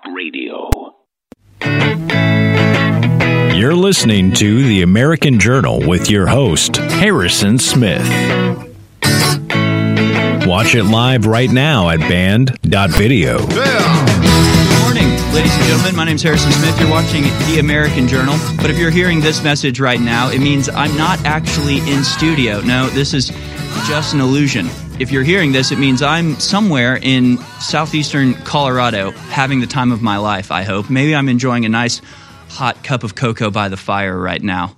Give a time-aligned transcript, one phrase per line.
[0.00, 0.94] Talk Radio.
[3.54, 8.06] You're listening to the American Journal with your host, Harrison Smith.
[10.46, 13.38] Watch it live right now at band.video.
[13.38, 15.96] Good morning, ladies and gentlemen.
[15.96, 16.78] My name is Harrison Smith.
[16.80, 18.36] You're watching The American Journal.
[18.56, 22.60] But if you're hearing this message right now, it means I'm not actually in studio.
[22.60, 23.28] No, this is
[23.86, 24.68] just an illusion.
[25.00, 30.02] If you're hearing this, it means I'm somewhere in southeastern Colorado having the time of
[30.02, 30.90] my life, I hope.
[30.90, 32.02] Maybe I'm enjoying a nice
[32.50, 34.76] hot cup of cocoa by the fire right now.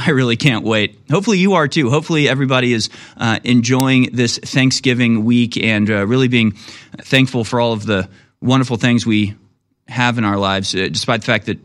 [0.00, 0.98] I really can't wait.
[1.08, 1.90] Hopefully, you are too.
[1.90, 6.50] Hopefully, everybody is uh, enjoying this Thanksgiving week and uh, really being
[7.02, 8.08] thankful for all of the
[8.42, 9.36] wonderful things we
[9.86, 11.60] have in our lives, uh, despite the fact that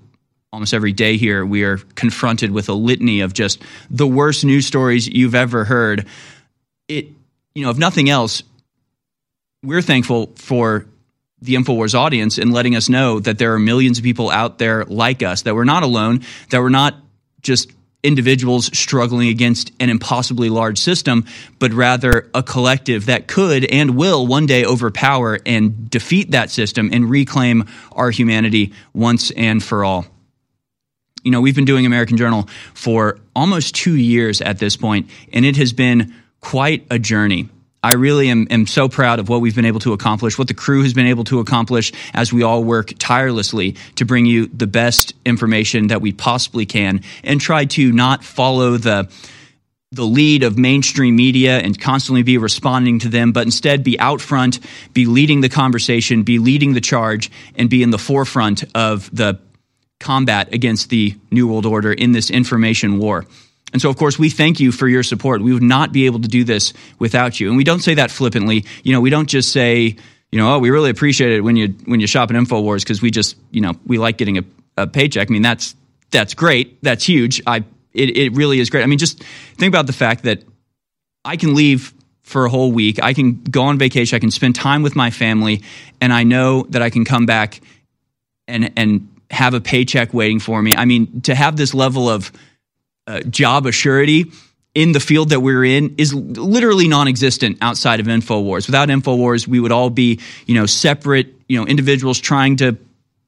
[0.53, 3.59] almost every day here we are confronted with a litany of just
[3.89, 6.05] the worst news stories you've ever heard.
[6.87, 7.07] It,
[7.53, 8.43] you know, if nothing else,
[9.63, 10.85] we're thankful for
[11.41, 14.85] the InfoWars audience and letting us know that there are millions of people out there
[14.85, 16.95] like us, that we're not alone, that we're not
[17.41, 17.71] just
[18.03, 21.25] individuals struggling against an impossibly large system,
[21.59, 26.89] but rather a collective that could and will one day overpower and defeat that system
[26.91, 30.05] and reclaim our humanity once and for all.
[31.23, 35.45] You know, we've been doing American Journal for almost two years at this point, and
[35.45, 37.49] it has been quite a journey.
[37.83, 40.53] I really am, am, so proud of what we've been able to accomplish, what the
[40.53, 44.67] crew has been able to accomplish as we all work tirelessly to bring you the
[44.67, 49.09] best information that we possibly can and try to not follow the
[49.93, 54.21] the lead of mainstream media and constantly be responding to them, but instead be out
[54.21, 54.59] front,
[54.93, 59.37] be leading the conversation, be leading the charge, and be in the forefront of the
[59.99, 63.25] combat against the New World Order in this information war.
[63.73, 65.41] And so, of course, we thank you for your support.
[65.41, 67.47] We would not be able to do this without you.
[67.47, 68.65] And we don't say that flippantly.
[68.83, 69.95] You know, we don't just say,
[70.31, 73.01] you know, oh, we really appreciate it when you when you shop at Infowars because
[73.01, 74.43] we just, you know, we like getting a,
[74.77, 75.29] a paycheck.
[75.29, 75.75] I mean, that's
[76.11, 76.81] that's great.
[76.83, 77.41] That's huge.
[77.47, 78.83] I it, it really is great.
[78.83, 80.43] I mean, just think about the fact that
[81.23, 81.93] I can leave
[82.23, 83.01] for a whole week.
[83.01, 84.15] I can go on vacation.
[84.15, 85.63] I can spend time with my family,
[85.99, 87.61] and I know that I can come back
[88.47, 90.73] and and have a paycheck waiting for me.
[90.75, 92.31] I mean, to have this level of
[93.07, 94.33] uh, job assurity
[94.73, 98.67] in the field that we're in is literally non-existent outside of Infowars.
[98.67, 102.77] Without Infowars, we would all be, you know, separate, you know, individuals trying to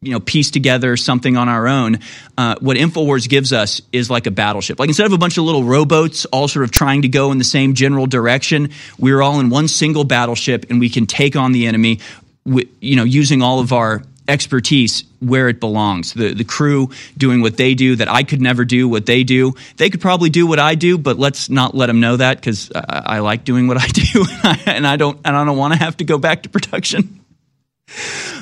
[0.03, 1.99] you know piece together something on our own
[2.37, 5.45] uh, what infowars gives us is like a battleship like instead of a bunch of
[5.45, 8.69] little rowboats all sort of trying to go in the same general direction
[8.99, 11.99] we're all in one single battleship and we can take on the enemy
[12.45, 16.13] you know using all of our expertise where it belongs.
[16.13, 19.53] The the crew doing what they do that I could never do what they do.
[19.77, 22.71] They could probably do what I do, but let's not let them know that because
[22.75, 24.25] I, I, like doing what I do,
[24.65, 27.19] and I don't and I don't want to have to go back to production.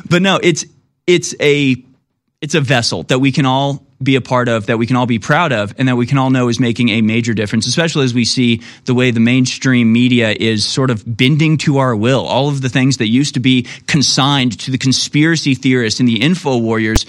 [0.09, 0.65] But no, it's
[1.07, 1.83] it's a
[2.41, 5.05] it's a vessel that we can all be a part of, that we can all
[5.05, 8.03] be proud of, and that we can all know is making a major difference, especially
[8.03, 12.25] as we see the way the mainstream media is sort of bending to our will.
[12.25, 16.19] All of the things that used to be consigned to the conspiracy theorists and the
[16.19, 17.05] info warriors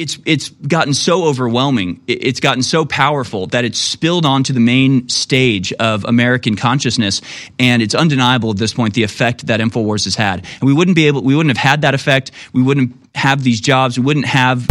[0.00, 2.00] it's it's gotten so overwhelming.
[2.06, 7.20] It's gotten so powerful that it's spilled onto the main stage of american consciousness
[7.58, 10.46] and it's undeniable at this point the effect that infowars has had.
[10.60, 12.30] And we wouldn't be able we wouldn't have had that effect.
[12.54, 14.68] We wouldn't have these jobs we wouldn't have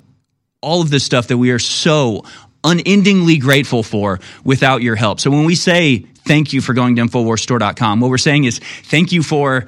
[0.61, 2.23] all of this stuff that we are so
[2.63, 5.19] unendingly grateful for without your help.
[5.19, 9.11] So when we say thank you for going to InfoWarsStore.com, what we're saying is thank
[9.11, 9.67] you for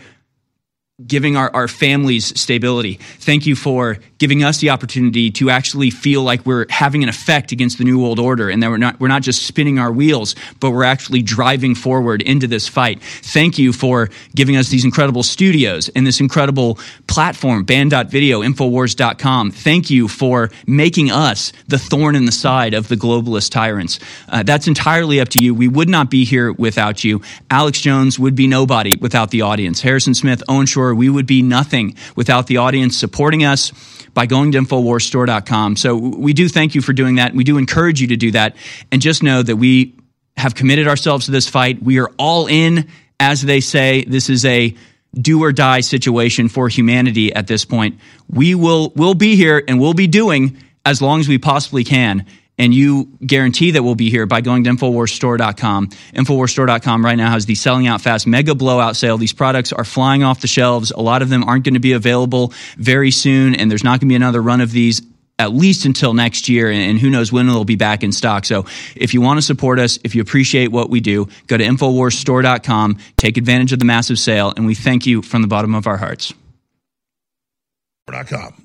[1.05, 2.95] giving our, our families stability.
[3.19, 7.51] Thank you for giving us the opportunity to actually feel like we're having an effect
[7.51, 10.35] against the New World Order and that we're not, we're not just spinning our wheels,
[10.59, 13.01] but we're actually driving forward into this fight.
[13.01, 16.77] Thank you for giving us these incredible studios and this incredible
[17.07, 19.49] platform, band.video, infowars.com.
[19.49, 23.99] Thank you for making us the thorn in the side of the globalist tyrants.
[24.29, 25.55] Uh, that's entirely up to you.
[25.55, 27.23] We would not be here without you.
[27.49, 29.81] Alex Jones would be nobody without the audience.
[29.81, 33.71] Harrison Smith, Owen Shroyer, we would be nothing without the audience supporting us
[34.13, 35.75] by going to InfoWarsStore.com.
[35.75, 37.33] So we do thank you for doing that.
[37.33, 38.55] We do encourage you to do that.
[38.91, 39.95] And just know that we
[40.37, 41.81] have committed ourselves to this fight.
[41.81, 44.03] We are all in, as they say.
[44.03, 44.75] This is a
[45.13, 47.99] do or die situation for humanity at this point.
[48.29, 52.25] We will will be here and we'll be doing as long as we possibly can
[52.57, 55.87] and you guarantee that we'll be here by going to InfoWarsStore.com.
[55.87, 59.17] InfoWarsStore.com right now has the selling out fast mega blowout sale.
[59.17, 60.91] These products are flying off the shelves.
[60.91, 64.07] A lot of them aren't going to be available very soon, and there's not going
[64.09, 65.01] to be another run of these
[65.39, 68.45] at least until next year, and who knows when it'll be back in stock.
[68.45, 68.65] So
[68.95, 72.99] if you want to support us, if you appreciate what we do, go to InfoWarsStore.com,
[73.17, 75.97] take advantage of the massive sale, and we thank you from the bottom of our
[75.97, 76.31] hearts.
[78.07, 78.60] com.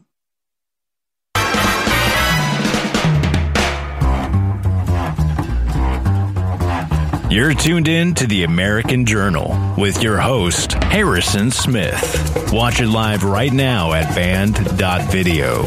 [7.28, 12.50] You're tuned in to the American Journal with your host, Harrison Smith.
[12.52, 15.64] Watch it live right now at band.video.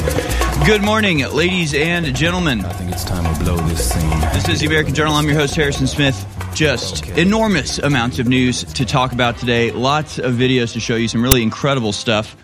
[0.65, 2.63] Good morning, ladies and gentlemen.
[2.63, 4.19] I think it's time to blow this scene.
[4.33, 5.13] This is the American Journal.
[5.15, 6.25] I'm your host, Harrison Smith.
[6.56, 7.21] Just Okay.
[7.23, 9.71] enormous amounts of news to talk about today.
[9.71, 12.38] Lots of videos to show you some really incredible stuff,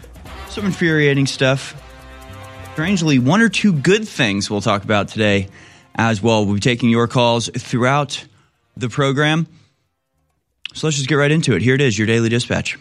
[0.50, 1.74] some infuriating stuff.
[2.74, 5.48] Strangely, one or two good things we'll talk about today
[5.96, 6.46] as well.
[6.46, 8.26] We'll be taking your calls throughout
[8.78, 9.48] the program.
[10.74, 11.62] So let's just get right into it.
[11.62, 12.78] Here it is, your daily dispatch.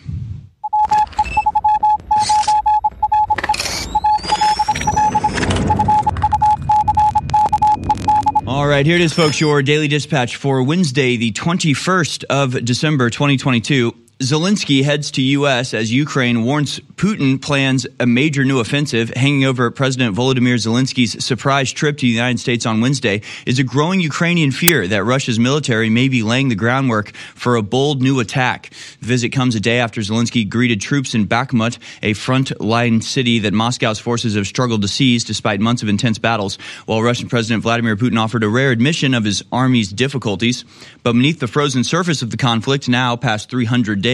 [8.46, 9.40] All right, here it is, folks.
[9.40, 14.03] Your daily dispatch for Wednesday, the 21st of December, 2022.
[14.24, 15.74] Zelensky heads to U.S.
[15.74, 19.10] as Ukraine warns Putin plans a major new offensive.
[19.10, 23.62] Hanging over President Volodymyr Zelensky's surprise trip to the United States on Wednesday is a
[23.62, 28.18] growing Ukrainian fear that Russia's military may be laying the groundwork for a bold new
[28.20, 28.70] attack.
[29.00, 33.52] The visit comes a day after Zelensky greeted troops in Bakhmut, a front-line city that
[33.52, 36.56] Moscow's forces have struggled to seize despite months of intense battles,
[36.86, 40.64] while Russian President Vladimir Putin offered a rare admission of his army's difficulties.
[41.02, 44.13] But beneath the frozen surface of the conflict, now past 300 days,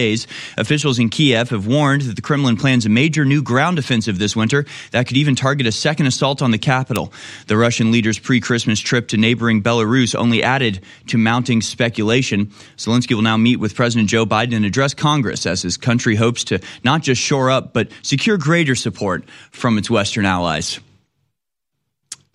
[0.57, 4.35] officials in Kiev have warned that the Kremlin plans a major new ground offensive this
[4.35, 7.13] winter that could even target a second assault on the capital.
[7.47, 12.47] The Russian leader's pre-Christmas trip to neighboring Belarus only added to mounting speculation.
[12.77, 16.43] Zelensky will now meet with President Joe Biden and address Congress as his country hopes
[16.45, 20.79] to not just shore up, but secure greater support from its Western allies.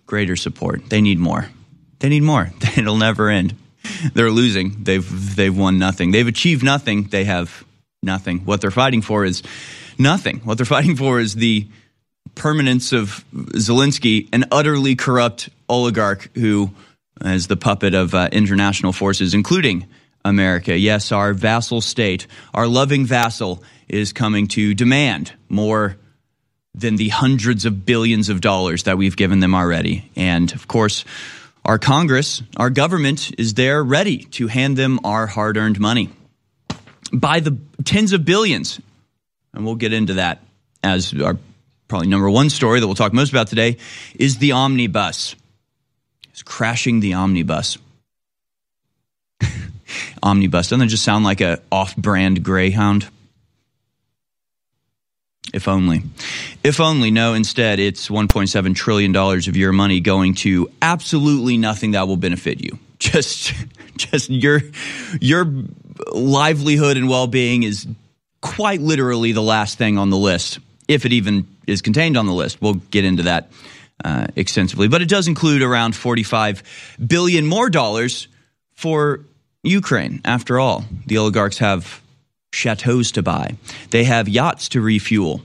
[0.05, 0.89] Greater support.
[0.89, 1.49] They need more.
[1.99, 2.51] They need more.
[2.77, 3.55] It'll never end.
[4.13, 4.83] They're losing.
[4.83, 6.11] They've they've won nothing.
[6.11, 7.03] They've achieved nothing.
[7.03, 7.63] They have
[8.03, 8.39] nothing.
[8.39, 9.43] What they're fighting for is
[9.97, 10.39] nothing.
[10.39, 11.67] What they're fighting for is the
[12.35, 16.71] permanence of Zelensky, an utterly corrupt oligarch who
[17.23, 19.87] is the puppet of uh, international forces, including
[20.23, 20.77] America.
[20.77, 25.97] Yes, our vassal state, our loving vassal, is coming to demand more
[26.75, 30.11] than the hundreds of billions of dollars that we've given them already.
[30.15, 31.05] And of course,
[31.67, 36.09] our Congress, our government is there ready to hand them our hard earned money
[37.11, 38.79] by the tens of billions.
[39.53, 40.41] And we'll get into that
[40.81, 41.37] as our
[41.89, 43.77] probably number one story that we'll talk most about today
[44.15, 45.35] is the omnibus.
[46.29, 47.77] It's crashing the omnibus.
[50.23, 53.09] omnibus doesn't just sound like a off-brand greyhound?
[55.53, 56.03] If only.
[56.63, 62.07] If only, no, instead, it's $1.7 trillion of your money going to absolutely nothing that
[62.07, 62.79] will benefit you.
[62.99, 63.53] Just,
[63.95, 64.59] just your,
[65.21, 65.45] your
[66.13, 67.87] livelihood and well being is
[68.41, 70.57] quite literally the last thing on the list,
[70.87, 72.59] if it even is contained on the list.
[72.59, 73.51] We'll get into that
[74.03, 74.87] uh, extensively.
[74.87, 78.27] But it does include around 45 billion more dollars
[78.73, 79.21] for
[79.63, 80.21] Ukraine.
[80.25, 82.01] After all, the oligarchs have
[82.51, 83.55] chateaus to buy,
[83.91, 85.41] they have yachts to refuel.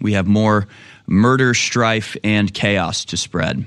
[0.00, 0.66] We have more
[1.06, 3.64] murder, strife, and chaos to spread.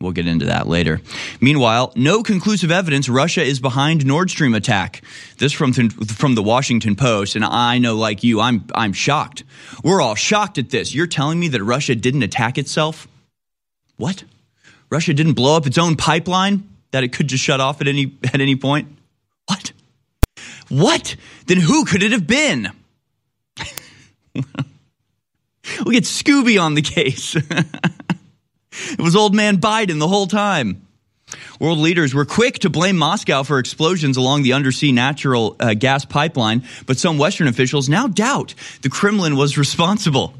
[0.00, 1.00] We'll get into that later.
[1.40, 5.02] Meanwhile, no conclusive evidence Russia is behind Nord Stream attack.
[5.38, 9.44] This from from the Washington Post, and I know, like you, I'm I'm shocked.
[9.82, 10.94] We're all shocked at this.
[10.94, 13.08] You're telling me that Russia didn't attack itself?
[13.96, 14.24] What?
[14.90, 18.12] Russia didn't blow up its own pipeline that it could just shut off at any
[18.24, 18.88] at any point?
[19.46, 19.72] What?
[20.74, 21.14] What?
[21.46, 22.68] Then who could it have been?
[24.34, 24.44] we'll
[25.92, 27.36] get Scooby on the case.
[28.72, 30.84] it was old man Biden the whole time.
[31.60, 36.04] World leaders were quick to blame Moscow for explosions along the undersea natural uh, gas
[36.04, 40.34] pipeline, but some Western officials now doubt the Kremlin was responsible.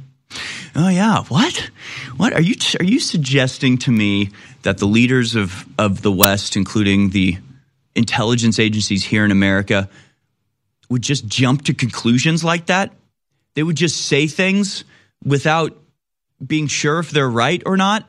[0.74, 1.70] Oh yeah, what?
[2.16, 4.30] What are you are you suggesting to me
[4.62, 7.38] that the leaders of of the West, including the
[7.94, 9.88] intelligence agencies here in America,
[10.94, 12.92] would just jump to conclusions like that?
[13.54, 14.84] They would just say things
[15.24, 15.76] without
[16.44, 18.08] being sure if they're right or not?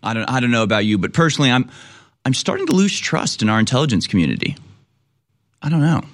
[0.00, 1.68] I don't I don't know about you, but personally I'm
[2.24, 4.56] I'm starting to lose trust in our intelligence community.
[5.60, 6.04] I don't know.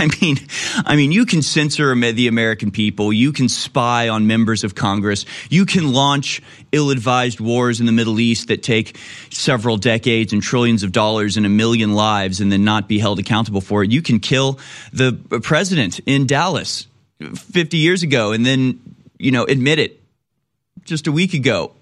[0.00, 0.38] I mean,
[0.86, 3.12] I mean, you can censor the American people.
[3.12, 5.26] You can spy on members of Congress.
[5.50, 6.40] You can launch
[6.72, 8.96] ill-advised wars in the Middle East that take
[9.30, 13.18] several decades and trillions of dollars and a million lives, and then not be held
[13.18, 13.90] accountable for it.
[13.90, 14.58] You can kill
[14.90, 16.86] the president in Dallas
[17.34, 18.80] 50 years ago, and then
[19.18, 20.00] you know admit it
[20.84, 21.72] just a week ago.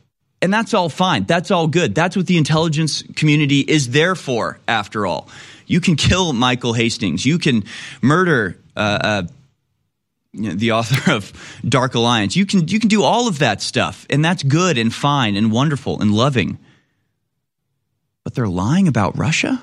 [0.41, 1.25] And that's all fine.
[1.25, 1.95] That's all good.
[1.95, 5.29] That's what the intelligence community is there for, after all.
[5.69, 7.25] You can kill Michael Hastings.
[7.25, 7.65] You can
[8.03, 9.23] murder uh, uh,
[10.33, 11.33] you know, the author of
[11.67, 12.37] Dark Alliance.
[12.37, 15.53] You can you can do all of that stuff, and that's good and fine and
[15.53, 16.59] wonderful and loving.
[18.25, 19.61] But they're lying about Russia?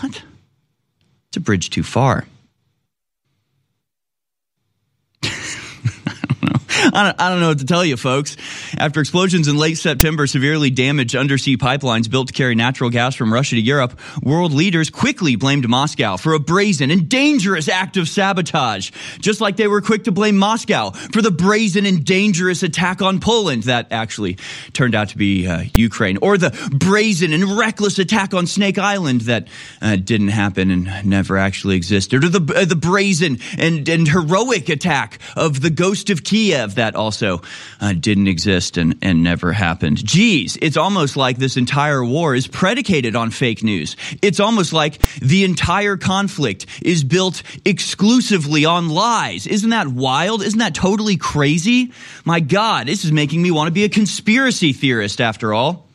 [0.00, 0.22] What?
[1.28, 2.26] It's a bridge too far.
[6.92, 8.36] I don't, I don't know what to tell you, folks.
[8.76, 13.32] After explosions in late September severely damaged undersea pipelines built to carry natural gas from
[13.32, 18.08] Russia to Europe, world leaders quickly blamed Moscow for a brazen and dangerous act of
[18.08, 23.00] sabotage, just like they were quick to blame Moscow for the brazen and dangerous attack
[23.00, 24.38] on Poland that actually
[24.72, 29.22] turned out to be uh, Ukraine, or the brazen and reckless attack on Snake Island
[29.22, 29.46] that
[29.80, 34.68] uh, didn't happen and never actually existed, or the, uh, the brazen and, and heroic
[34.68, 37.42] attack of the ghost of Kiev that also
[37.80, 40.04] uh, didn't exist and, and never happened.
[40.04, 43.96] Geez, it's almost like this entire war is predicated on fake news.
[44.20, 49.46] It's almost like the entire conflict is built exclusively on lies.
[49.46, 50.42] Isn't that wild?
[50.42, 51.92] Isn't that totally crazy?
[52.24, 55.88] My God, this is making me want to be a conspiracy theorist after all.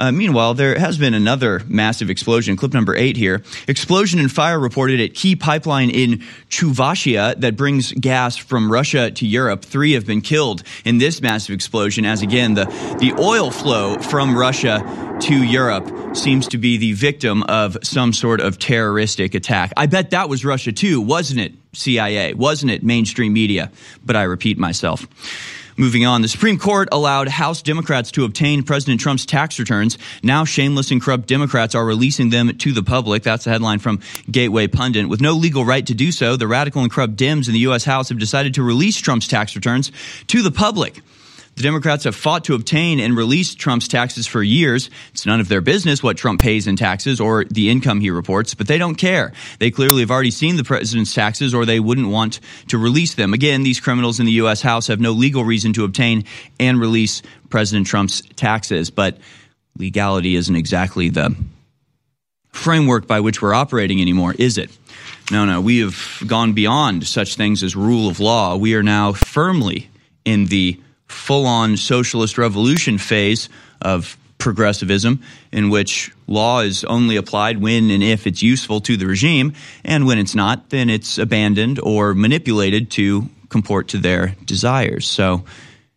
[0.00, 2.56] Uh, meanwhile, there has been another massive explosion.
[2.56, 3.42] Clip number eight here.
[3.68, 9.26] Explosion and fire reported at key pipeline in Chuvashia that brings gas from Russia to
[9.26, 9.62] Europe.
[9.62, 12.64] Three have been killed in this massive explosion as again, the,
[12.98, 14.82] the oil flow from Russia
[15.20, 19.70] to Europe seems to be the victim of some sort of terroristic attack.
[19.76, 21.52] I bet that was Russia too, wasn't it?
[21.74, 22.82] CIA, wasn't it?
[22.82, 23.70] Mainstream media.
[24.02, 25.06] But I repeat myself.
[25.80, 29.96] Moving on, the Supreme Court allowed House Democrats to obtain President Trump's tax returns.
[30.22, 33.22] Now, shameless and corrupt Democrats are releasing them to the public.
[33.22, 35.08] That's the headline from Gateway Pundit.
[35.08, 37.84] With no legal right to do so, the radical and corrupt Dems in the U.S.
[37.84, 39.90] House have decided to release Trump's tax returns
[40.26, 41.00] to the public.
[41.60, 44.88] The Democrats have fought to obtain and release Trump's taxes for years.
[45.10, 48.54] It's none of their business what Trump pays in taxes or the income he reports,
[48.54, 49.34] but they don't care.
[49.58, 53.34] They clearly have already seen the president's taxes or they wouldn't want to release them.
[53.34, 54.62] Again, these criminals in the U.S.
[54.62, 56.24] House have no legal reason to obtain
[56.58, 59.18] and release President Trump's taxes, but
[59.76, 61.36] legality isn't exactly the
[62.52, 64.70] framework by which we're operating anymore, is it?
[65.30, 68.56] No, no, we have gone beyond such things as rule of law.
[68.56, 69.90] We are now firmly
[70.24, 73.48] in the full on socialist revolution phase
[73.82, 79.06] of progressivism, in which law is only applied when and if it's useful to the
[79.06, 79.52] regime,
[79.84, 85.06] and when it's not, then it's abandoned or manipulated to comport to their desires.
[85.06, 85.44] So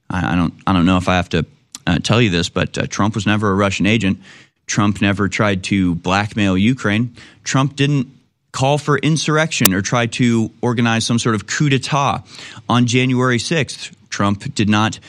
[0.10, 1.46] I, don't, I don't know if I have to
[1.88, 4.20] uh, tell you this, but uh, Trump was never a Russian agent.
[4.68, 7.16] Trump never tried to blackmail Ukraine.
[7.44, 8.08] Trump didn't
[8.52, 12.24] call for insurrection or try to organize some sort of coup d'etat
[12.70, 13.94] on January 6th.
[14.14, 15.00] Trump did not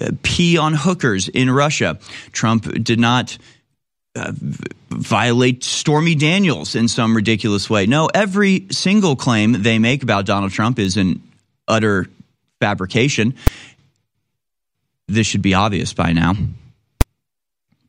[0.00, 1.98] uh, pee on hookers in Russia.
[2.30, 3.36] Trump did not
[4.14, 4.32] uh,
[4.88, 7.86] violate Stormy Daniels in some ridiculous way.
[7.86, 11.20] No, every single claim they make about Donald Trump is an
[11.66, 12.06] utter
[12.60, 13.34] fabrication.
[15.08, 16.34] This should be obvious by now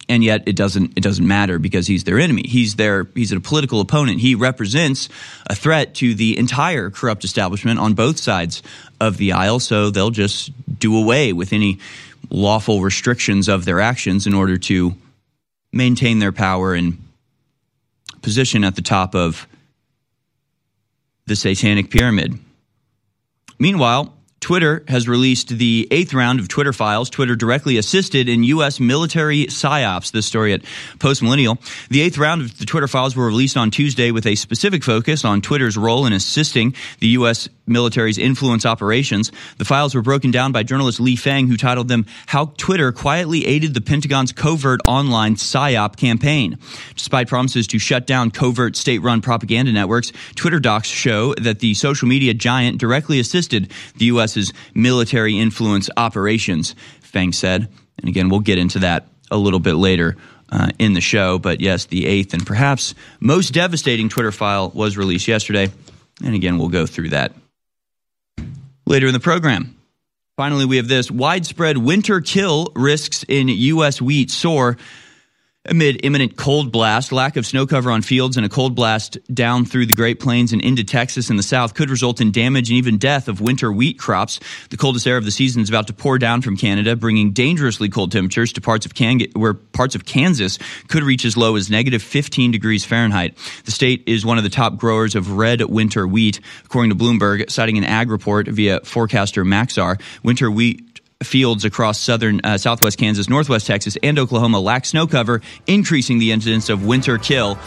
[0.10, 2.44] and yet it doesn't it doesn't matter because he's their enemy.
[2.46, 4.20] He's their he's a political opponent.
[4.20, 5.10] He represents
[5.48, 8.62] a threat to the entire corrupt establishment on both sides
[9.00, 9.60] of the aisle.
[9.60, 11.80] So they'll just do away with any
[12.30, 14.96] lawful restrictions of their actions in order to
[15.72, 16.98] maintain their power and
[18.22, 19.48] position at the top of
[21.26, 22.38] the satanic pyramid.
[23.60, 24.14] Meanwhile,
[24.44, 27.10] Twitter has released the eighth round of Twitter files.
[27.10, 28.78] Twitter directly assisted in U.S.
[28.78, 30.12] military psyops.
[30.12, 30.64] This story at
[31.00, 31.58] Post Millennial.
[31.90, 35.24] The eighth round of the Twitter files were released on Tuesday with a specific focus
[35.24, 37.48] on Twitter's role in assisting the U.S.
[37.66, 39.32] military's influence operations.
[39.60, 43.48] The files were broken down by journalist Lee Fang, who titled them "How Twitter Quietly
[43.48, 46.58] Aided the Pentagon's Covert Online Psyop Campaign."
[46.98, 52.10] Despite promises to shut down covert state-run propaganda networks, Twitter docs show that the social
[52.10, 54.33] media giant directly assisted the U.S.
[54.36, 57.70] U.S.'s military influence operations, Fang said.
[57.98, 60.18] And again, we'll get into that a little bit later
[60.50, 61.40] uh, in the show.
[61.40, 65.72] But yes, the eighth and perhaps most devastating Twitter file was released yesterday.
[66.24, 67.34] And again, we'll go through that
[68.86, 69.76] later in the program.
[70.36, 74.02] Finally, we have this widespread winter kill risks in U.S.
[74.02, 74.78] wheat soar
[75.66, 79.64] Amid imminent cold blast, lack of snow cover on fields, and a cold blast down
[79.64, 82.78] through the Great Plains and into Texas and the South could result in damage and
[82.78, 84.42] even death of winter wheat crops.
[84.72, 87.88] The coldest air of the season is about to pour down from Canada, bringing dangerously
[87.88, 91.70] cold temperatures to parts of Can- where parts of Kansas could reach as low as
[91.70, 93.38] negative 15 degrees Fahrenheit.
[93.64, 97.50] The state is one of the top growers of red winter wheat, according to Bloomberg,
[97.50, 100.02] citing an ag report via forecaster Maxar.
[100.24, 100.93] Winter wheat
[101.26, 106.32] fields across southern, uh, southwest Kansas, northwest Texas, and Oklahoma lack snow cover, increasing the
[106.32, 107.58] incidence of winter kill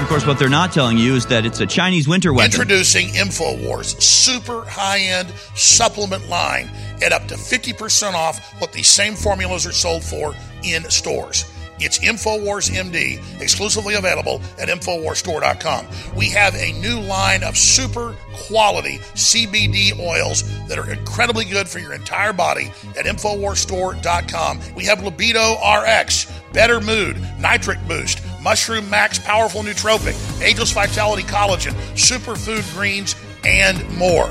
[0.00, 2.50] Of course, what they're not telling you is that it's a Chinese winter weapon.
[2.50, 6.68] Introducing InfoWars super high-end supplement line
[7.02, 10.34] at up to 50% off what these same formulas are sold for
[10.64, 11.44] in stores.
[11.80, 15.86] It's InfoWars MD, exclusively available at InfoWarsStore.com.
[16.14, 21.78] We have a new line of super quality CBD oils that are incredibly good for
[21.78, 24.60] your entire body at InfoWarsStore.com.
[24.74, 31.72] We have Libido RX, Better Mood, Nitric Boost, Mushroom Max Powerful Nootropic, Ageless Vitality Collagen,
[31.94, 34.28] Superfood Greens, and more.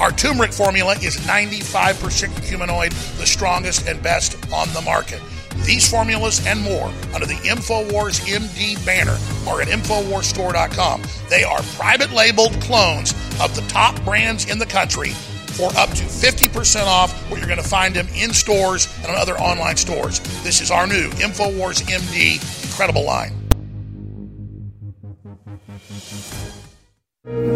[0.00, 5.20] Our turmeric formula is 95% curcuminoid, the strongest and best on the market.
[5.62, 9.16] These formulas and more under the InfoWars MD banner
[9.48, 11.02] are at InfoWarsStore.com.
[11.30, 15.10] They are private labeled clones of the top brands in the country
[15.54, 19.16] for up to 50% off where you're going to find them in stores and on
[19.16, 20.20] other online stores.
[20.42, 23.32] This is our new InfoWars MD incredible line.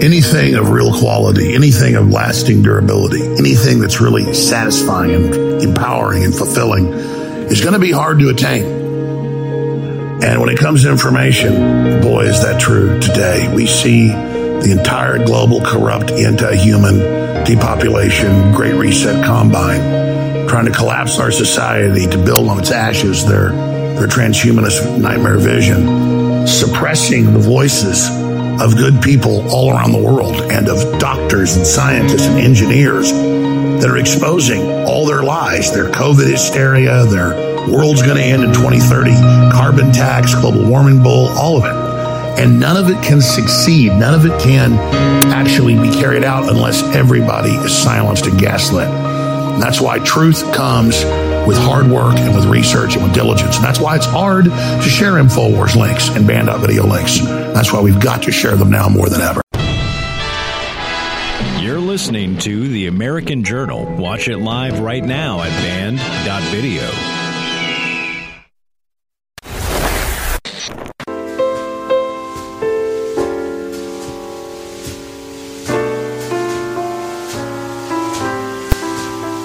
[0.01, 6.35] Anything of real quality, anything of lasting durability, anything that's really satisfying and empowering and
[6.35, 6.93] fulfilling
[7.51, 8.65] is going to be hard to attain.
[10.23, 13.53] And when it comes to information, boy, is that true today.
[13.55, 21.31] We see the entire global corrupt anti-human depopulation, great reset combine, trying to collapse our
[21.31, 23.51] society to build on its ashes their,
[23.95, 28.09] their transhumanist nightmare vision, suppressing the voices
[28.61, 33.89] of good people all around the world and of doctors and scientists and engineers that
[33.89, 34.98] are exposing all
[35.29, 37.35] lies, their COVID hysteria, their
[37.71, 39.11] world's going to end in 2030,
[39.53, 42.43] carbon tax, global warming bull, all of it.
[42.43, 43.93] And none of it can succeed.
[43.93, 44.73] None of it can
[45.31, 48.89] actually be carried out unless everybody is silenced and gaslit.
[48.89, 51.05] And that's why truth comes
[51.47, 53.57] with hard work and with research and with diligence.
[53.57, 57.19] And that's why it's hard to share InfoWars links and band.video links.
[57.19, 59.43] That's why we've got to share them now more than ever.
[61.99, 63.85] Listening to The American Journal.
[63.97, 66.85] Watch it live right now at band.video.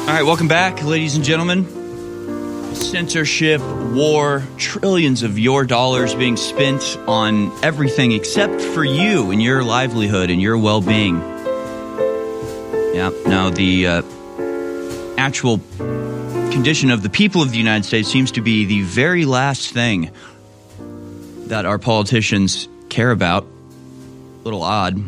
[0.01, 1.65] All right, welcome back, ladies and gentlemen.
[2.75, 3.61] Censorship,
[3.93, 10.29] war, trillions of your dollars being spent on everything except for you and your livelihood
[10.29, 11.32] and your well being.
[12.93, 14.01] Yeah, now the uh,
[15.17, 15.59] actual
[16.51, 20.11] condition of the people of the United States seems to be the very last thing
[21.47, 23.45] that our politicians care about.
[23.45, 25.03] A little odd,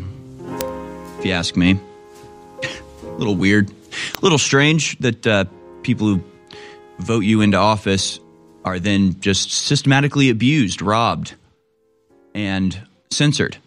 [1.18, 1.78] if you ask me.
[2.64, 3.70] A little weird.
[3.70, 5.44] A little strange that uh,
[5.84, 6.24] people who
[6.98, 8.18] vote you into office
[8.64, 11.36] are then just systematically abused, robbed,
[12.34, 12.80] and
[13.12, 13.58] censored.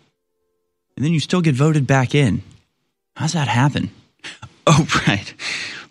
[0.97, 2.43] And then you still get voted back in.
[3.15, 3.91] How's that happen?
[4.71, 5.33] Oh, right.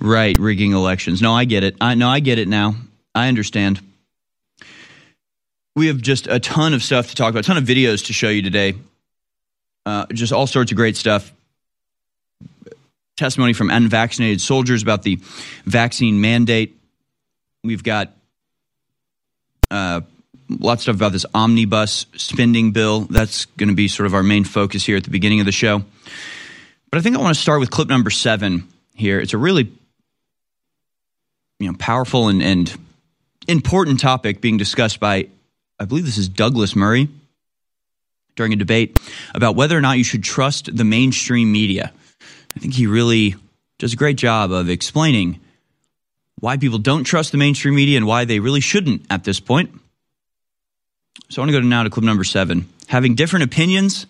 [0.00, 1.20] Right, rigging elections.
[1.20, 1.74] No, I get it.
[1.80, 2.76] I no, I get it now.
[3.12, 3.80] I understand.
[5.74, 8.12] We have just a ton of stuff to talk about, a ton of videos to
[8.12, 8.74] show you today.
[9.84, 11.32] Uh, just all sorts of great stuff
[13.16, 15.16] testimony from unvaccinated soldiers about the
[15.64, 16.78] vaccine mandate.
[17.64, 18.12] We've got
[19.70, 20.02] uh,
[20.48, 23.00] lots of stuff about this omnibus spending bill.
[23.00, 25.52] That's going to be sort of our main focus here at the beginning of the
[25.52, 25.82] show.
[26.90, 29.20] But I think I want to start with clip number seven here.
[29.20, 29.72] It's a really
[31.58, 32.74] you know powerful and, and
[33.46, 35.28] important topic being discussed by
[35.78, 37.08] I believe this is Douglas Murray
[38.36, 38.98] during a debate
[39.34, 41.92] about whether or not you should trust the mainstream media.
[42.56, 43.34] I think he really
[43.78, 45.40] does a great job of explaining
[46.40, 49.70] why people don't trust the mainstream media and why they really shouldn't at this point.
[51.30, 52.68] So I want to go now to clip number seven.
[52.86, 54.06] Having different opinions,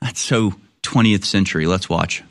[0.00, 0.54] that's so
[0.88, 1.66] 20th century.
[1.66, 2.22] Let's watch.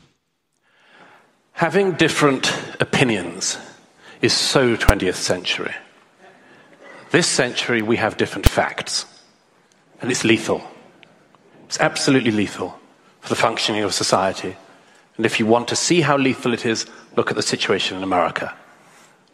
[1.52, 3.56] Having different opinions
[4.20, 5.74] is so 20th century.
[7.12, 9.06] This century, we have different facts,
[10.02, 10.60] and it's lethal.
[11.66, 12.76] It's absolutely lethal
[13.20, 14.56] for the functioning of society.
[15.16, 18.02] And if you want to see how lethal it is, look at the situation in
[18.02, 18.56] America,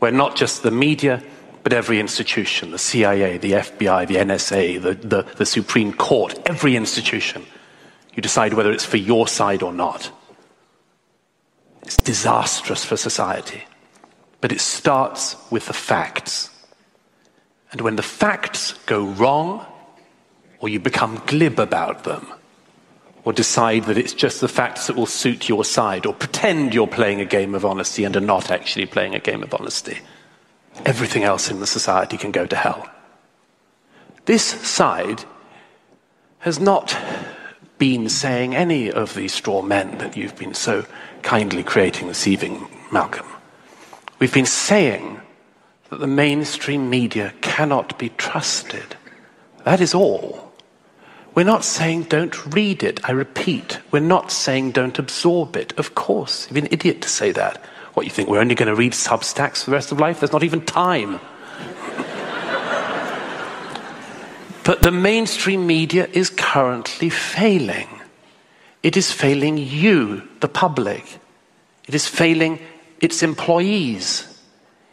[0.01, 1.23] where not just the media,
[1.63, 6.77] but every institution, the CIA, the FBI, the NSA, the, the, the Supreme Court, every
[6.77, 7.47] institution,
[8.15, 10.11] you decide whether it's for your side or not.
[11.83, 13.65] It's disastrous for society.
[14.41, 16.51] But it starts with the facts.
[17.73, 19.67] And when the facts go wrong,
[20.61, 22.27] or you become glib about them,
[23.25, 26.87] or decide that it's just the facts that will suit your side, or pretend you're
[26.87, 29.99] playing a game of honesty and are not actually playing a game of honesty,
[30.85, 32.89] everything else in the society can go to hell.
[34.27, 35.25] This side
[36.41, 36.97] has not
[37.79, 40.87] been saying any of these straw men that you've been so
[41.23, 43.27] kindly creating this evening, Malcolm.
[44.19, 45.21] We've been saying
[45.91, 48.97] that the mainstream media cannot be trusted.
[49.65, 50.53] That is all.
[51.35, 53.01] We're not saying don't read it.
[53.09, 55.77] I repeat, we're not saying don't absorb it.
[55.77, 57.57] Of course, you'd be an idiot to say that.
[57.95, 60.21] What, you think we're only going to read Substacks for the rest of life?
[60.21, 61.21] There's not even time.
[64.65, 67.89] But the mainstream media is currently failing.
[68.83, 71.19] It is failing you, the public.
[71.87, 72.59] It is failing
[73.01, 74.27] its employees.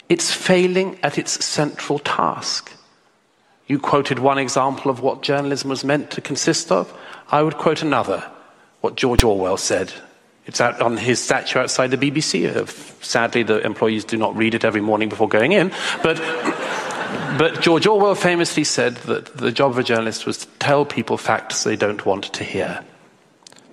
[0.10, 2.72] It's failing at its central task.
[3.68, 6.94] You quoted one example of what journalism was meant to consist of.
[7.30, 8.30] I would quote another,
[8.82, 9.94] what George Orwell said
[10.46, 12.68] it's out on his statue outside the BBC.
[13.04, 15.72] Sadly, the employees do not read it every morning before going in.
[16.02, 16.20] But,
[17.38, 21.18] but George Orwell famously said that the job of a journalist was to tell people
[21.18, 22.84] facts they don't want to hear.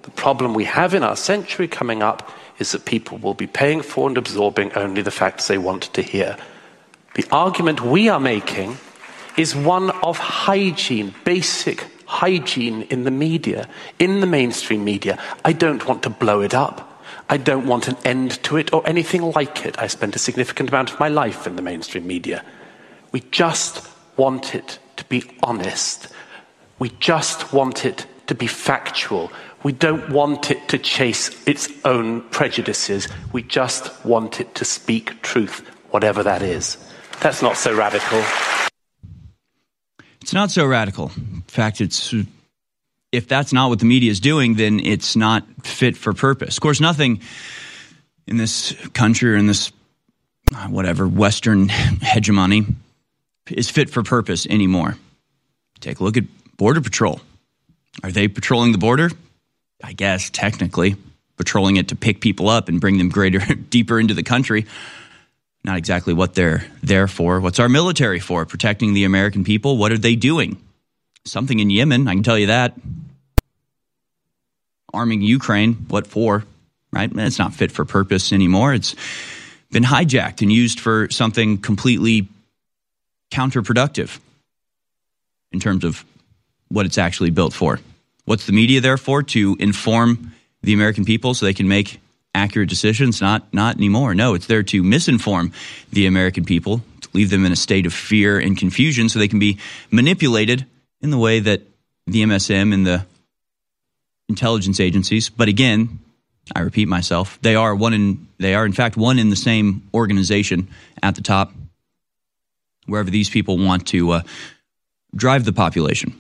[0.03, 3.83] The problem we have in our century coming up is that people will be paying
[3.83, 6.37] for and absorbing only the facts they want to hear.
[7.15, 8.79] The argument we are making
[9.37, 13.69] is one of hygiene, basic hygiene in the media,
[13.99, 15.19] in the mainstream media.
[15.45, 17.03] I don't want to blow it up.
[17.29, 19.79] I don't want an end to it or anything like it.
[19.79, 22.45] I spent a significant amount of my life in the mainstream media.
[23.13, 26.09] We just want it to be honest.
[26.79, 29.33] We just want it to be factual.
[29.63, 33.09] We don't want it to chase its own prejudices.
[33.33, 36.77] We just want it to speak truth, whatever that is.
[37.21, 38.23] That's not so radical.
[40.21, 41.11] It's not so radical.
[41.17, 42.15] In fact, it's
[43.11, 46.57] if that's not what the media is doing, then it's not fit for purpose.
[46.57, 47.21] Of course, nothing
[48.27, 49.73] in this country or in this
[50.55, 52.67] uh, whatever Western hegemony
[53.51, 54.97] is fit for purpose anymore.
[55.81, 56.25] Take a look at
[56.57, 57.21] Border Patrol.
[58.03, 59.11] Are they patrolling the border?
[59.83, 60.97] I guess technically
[61.37, 63.39] patrolling it to pick people up and bring them greater
[63.71, 64.67] deeper into the country
[65.65, 67.41] not exactly what they're there for.
[67.41, 68.47] What's our military for?
[68.47, 69.77] Protecting the American people?
[69.77, 70.57] What are they doing?
[71.25, 72.75] Something in Yemen, I can tell you that.
[74.95, 76.45] Arming Ukraine, what for?
[76.91, 77.11] Right?
[77.15, 78.73] It's not fit for purpose anymore.
[78.73, 78.97] It's
[79.71, 82.29] been hijacked and used for something completely
[83.31, 84.19] counterproductive
[85.53, 86.05] in terms of
[86.69, 87.81] what it's actually built for.
[88.25, 89.23] What's the media there for?
[89.23, 92.01] To inform the American people so they can make
[92.35, 93.21] accurate decisions.
[93.21, 94.15] Not not anymore.
[94.15, 95.53] No, it's there to misinform
[95.91, 99.29] the American people, to leave them in a state of fear and confusion, so they
[99.29, 99.59] can be
[99.91, 100.67] manipulated
[101.01, 101.63] in the way that
[102.07, 103.07] the MSM and the
[104.29, 105.29] intelligence agencies.
[105.31, 106.01] But again,
[106.55, 109.89] I repeat myself, they are one in they are in fact one in the same
[109.95, 110.69] organization
[111.03, 111.53] at the top,
[112.89, 114.23] wherever these people want to uh,
[115.15, 116.19] drive the population.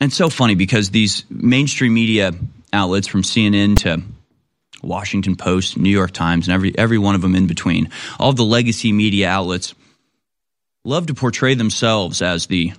[0.00, 2.32] And so funny because these mainstream media
[2.72, 4.02] outlets from CNN to
[4.82, 7.90] Washington Post, New York Times, and every every one of them in between.
[8.18, 9.74] All the legacy media outlets
[10.84, 12.72] love to portray themselves as the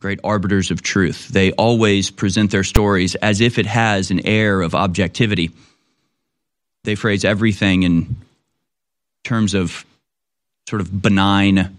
[0.00, 1.28] great arbiters of truth.
[1.28, 5.50] They always present their stories as if it has an air of objectivity.
[6.82, 8.16] They phrase everything in
[9.22, 9.86] terms of
[10.68, 11.76] sort of benign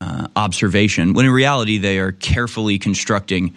[0.00, 3.54] uh, observation, when in reality they are carefully constructing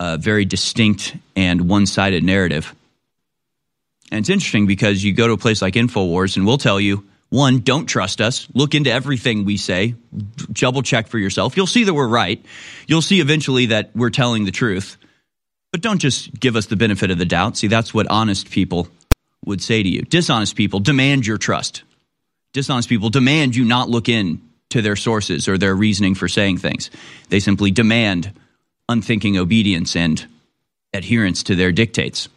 [0.00, 2.74] a very distinct and one sided narrative.
[4.10, 7.06] And it's interesting because you go to a place like InfoWars and we'll tell you
[7.30, 8.46] one, don't trust us.
[8.52, 9.94] Look into everything we say.
[10.52, 11.56] Double check for yourself.
[11.56, 12.44] You'll see that we're right.
[12.86, 14.98] You'll see eventually that we're telling the truth.
[15.70, 17.56] But don't just give us the benefit of the doubt.
[17.56, 18.86] See, that's what honest people
[19.46, 20.02] would say to you.
[20.02, 21.84] Dishonest people demand your trust.
[22.52, 26.58] Dishonest people demand you not look in to their sources or their reasoning for saying
[26.58, 26.90] things.
[27.28, 28.32] They simply demand
[28.88, 30.24] unthinking obedience and
[30.92, 32.28] adherence to their dictates.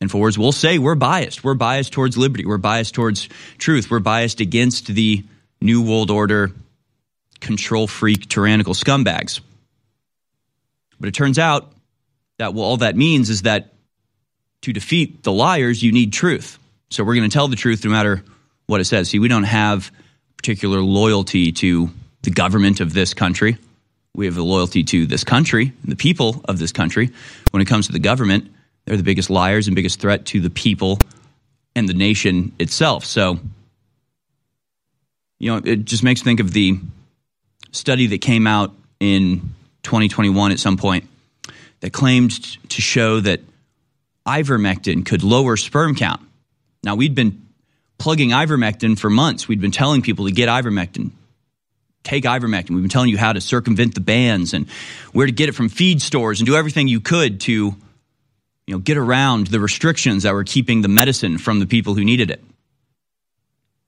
[0.00, 1.42] And for words, we'll say we're biased.
[1.42, 2.46] We're biased towards liberty.
[2.46, 3.28] We're biased towards
[3.58, 3.90] truth.
[3.90, 5.24] We're biased against the
[5.60, 6.52] New World Order
[7.40, 9.40] control freak tyrannical scumbags.
[11.00, 11.72] But it turns out
[12.38, 13.72] that well, all that means is that
[14.62, 16.58] to defeat the liars, you need truth.
[16.90, 18.24] So we're going to tell the truth no matter
[18.68, 19.08] what it says.
[19.08, 19.90] See, we don't have
[20.36, 21.90] particular loyalty to
[22.22, 23.56] the government of this country.
[24.14, 27.10] We have a loyalty to this country, the people of this country.
[27.50, 28.52] When it comes to the government,
[28.84, 30.98] they're the biggest liars and biggest threat to the people
[31.74, 33.04] and the nation itself.
[33.04, 33.38] So,
[35.38, 36.78] you know, it just makes me think of the
[37.72, 41.08] study that came out in 2021 at some point
[41.80, 42.32] that claimed
[42.68, 43.40] to show that
[44.26, 46.20] ivermectin could lower sperm count.
[46.82, 47.47] Now, we'd been
[47.98, 49.48] plugging ivermectin for months.
[49.48, 51.10] We'd been telling people to get ivermectin
[52.08, 52.70] take ivermectin.
[52.70, 54.68] We've been telling you how to circumvent the bans and
[55.12, 57.52] where to get it from feed stores and do everything you could to
[58.66, 62.04] you know get around the restrictions that were keeping the medicine from the people who
[62.04, 62.42] needed it.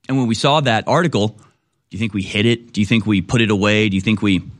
[0.07, 1.35] And when we saw that article, do
[1.91, 2.73] you think we hid it?
[2.73, 3.89] Do you think we put it away?
[3.89, 4.51] Do you think we you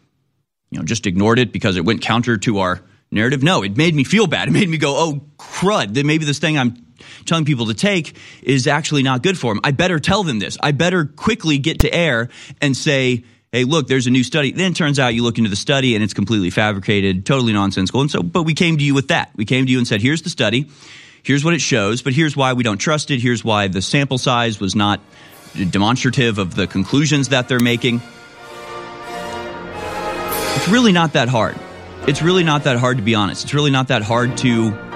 [0.71, 3.43] know just ignored it because it went counter to our narrative?
[3.43, 4.47] No, it made me feel bad.
[4.47, 6.75] It made me go, "Oh crud, maybe this thing I'm
[7.25, 9.61] telling people to take is actually not good for them.
[9.63, 10.57] I better tell them this.
[10.61, 12.29] I better quickly get to air
[12.61, 14.51] and say, hey, look, there's a new study.
[14.51, 18.01] Then it turns out you look into the study and it's completely fabricated, totally nonsensical.
[18.01, 19.31] And so, but we came to you with that.
[19.35, 20.69] We came to you and said, here's the study.
[21.23, 23.21] Here's what it shows, but here's why we don't trust it.
[23.21, 25.01] Here's why the sample size was not
[25.69, 28.01] demonstrative of the conclusions that they're making.
[30.55, 31.57] It's really not that hard.
[32.07, 33.43] It's really not that hard to be honest.
[33.43, 34.90] It's really not that hard to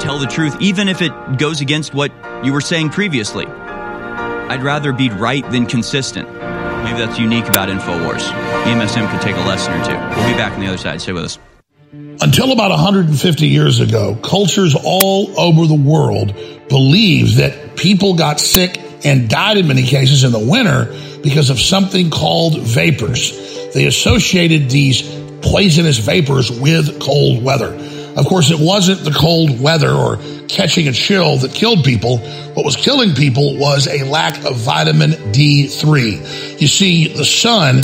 [0.00, 2.12] tell the truth, even if it goes against what
[2.44, 3.46] you were saying previously.
[3.46, 6.28] I'd rather be right than consistent.
[6.28, 8.22] Maybe that's unique about InfoWars.
[8.64, 9.92] EMSM could take a lesson or two.
[9.92, 11.00] We'll be back on the other side.
[11.00, 11.38] Stay with us.
[12.20, 16.34] Until about 150 years ago, cultures all over the world
[16.68, 21.60] believed that people got sick and died in many cases in the winter because of
[21.60, 23.72] something called vapors.
[23.74, 25.02] They associated these
[25.42, 27.76] poisonous vapors with cold weather.
[28.16, 32.18] Of course, it wasn't the cold weather or catching a chill that killed people.
[32.54, 36.60] What was killing people was a lack of vitamin D3.
[36.60, 37.82] You see, the sun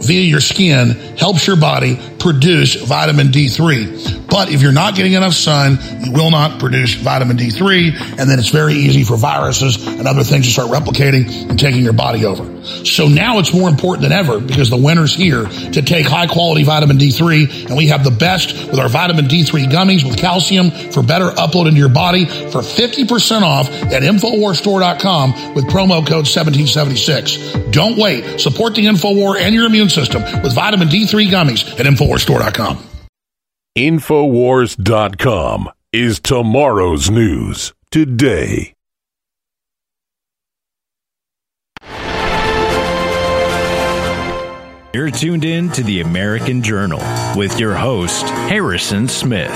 [0.00, 4.28] via your skin helps your body produce vitamin D3.
[4.28, 8.38] But if you're not getting enough sun, you will not produce vitamin D3, and then
[8.38, 12.24] it's very easy for viruses and other things to start replicating and taking your body
[12.24, 12.48] over.
[12.84, 16.62] So now it's more important than ever because the winter's here to take high quality
[16.62, 21.02] vitamin D3, and we have the best with our vitamin D3 gummies with calcium for
[21.02, 27.52] better upload into your body for 50% off at InfoWarStore.com with promo code 1776.
[27.72, 28.40] Don't wait.
[28.40, 32.78] Support the InfoWar and your immune system with vitamin D3 gummies at InfoWarsStore.com.
[33.76, 38.74] Infowars.com is tomorrow's news today.
[44.94, 47.00] You're tuned in to the American Journal
[47.34, 49.50] with your host, Harrison Smith.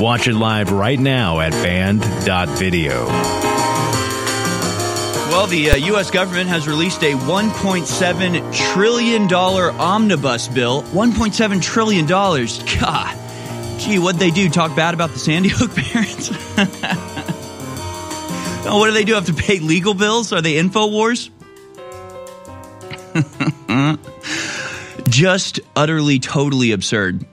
[0.00, 3.51] Watch it live right now at band.video.
[5.32, 6.10] Well, the uh, U.S.
[6.10, 10.82] government has released a $1.7 trillion omnibus bill.
[10.82, 12.06] $1.7 trillion.
[12.06, 13.80] God.
[13.80, 14.50] Gee, what'd they do?
[14.50, 16.30] Talk bad about the Sandy Hook parents?
[18.66, 19.14] oh, what do they do?
[19.14, 20.34] Have to pay legal bills?
[20.34, 21.30] Are they InfoWars?
[25.08, 27.24] Just utterly, totally absurd.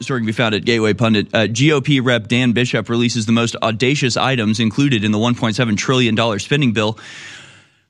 [0.00, 1.28] Story can be found at Gateway Pundit.
[1.34, 6.38] Uh, GOP Rep Dan Bishop releases the most audacious items included in the $1.7 trillion
[6.38, 6.98] spending bill.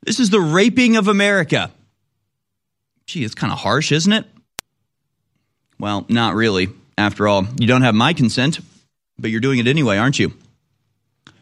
[0.03, 1.70] This is the raping of America.
[3.07, 4.25] Gee, it's kind of harsh, isn't it?
[5.79, 6.68] Well, not really.
[6.99, 8.61] After all, you don't have my consent,
[9.18, 10.33] but you're doing it anyway, aren't you?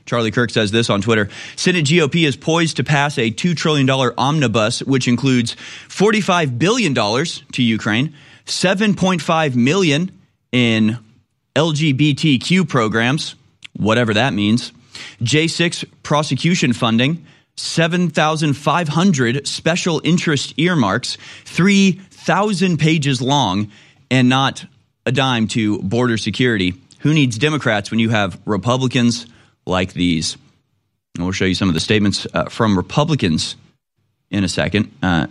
[0.07, 1.29] Charlie Kirk says this on Twitter.
[1.57, 5.55] Senate GOP is poised to pass a $2 trillion omnibus, which includes
[5.89, 8.15] $45 billion to Ukraine,
[8.47, 10.18] $7.5 million
[10.53, 10.99] in
[11.55, 13.35] LGBTQ programs,
[13.77, 14.73] whatever that means,
[15.23, 23.71] J6 prosecution funding, 7,500 special interest earmarks, 3,000 pages long,
[24.11, 24.65] and not
[25.07, 26.75] a dime to border security.
[27.01, 29.27] Who needs Democrats when you have Republicans?
[29.69, 30.37] like these.
[31.15, 33.57] And we'll show you some of the statements uh, from Republicans
[34.31, 34.91] in a second.
[35.03, 35.27] Uh,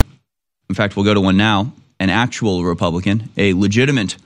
[0.70, 4.18] in fact, we'll go to one now an actual Republican, a legitimate,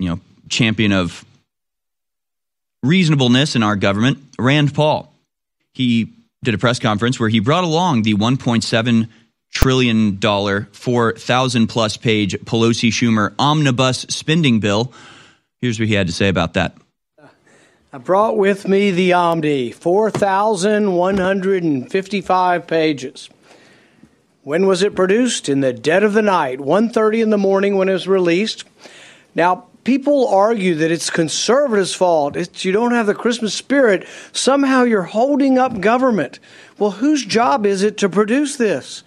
[0.00, 1.24] you know, champion of
[2.82, 5.12] reasonableness in our government, Rand Paul.
[5.72, 9.08] He did a press conference where he brought along the 1.7
[9.52, 14.92] trillion dollar, 4,000 plus page Pelosi Schumer omnibus spending bill.
[15.60, 16.74] Here's what he had to say about that.
[17.92, 23.28] I brought with me the Omni, 4,155 pages.
[24.42, 25.48] When was it produced?
[25.48, 28.62] In the dead of the night, 1:30 in the morning when it was released.
[29.34, 32.36] Now, people argue that it's conservatives' fault.
[32.36, 34.06] It's you don't have the Christmas spirit.
[34.32, 36.38] Somehow you're holding up government.
[36.78, 39.02] Well, whose job is it to produce this?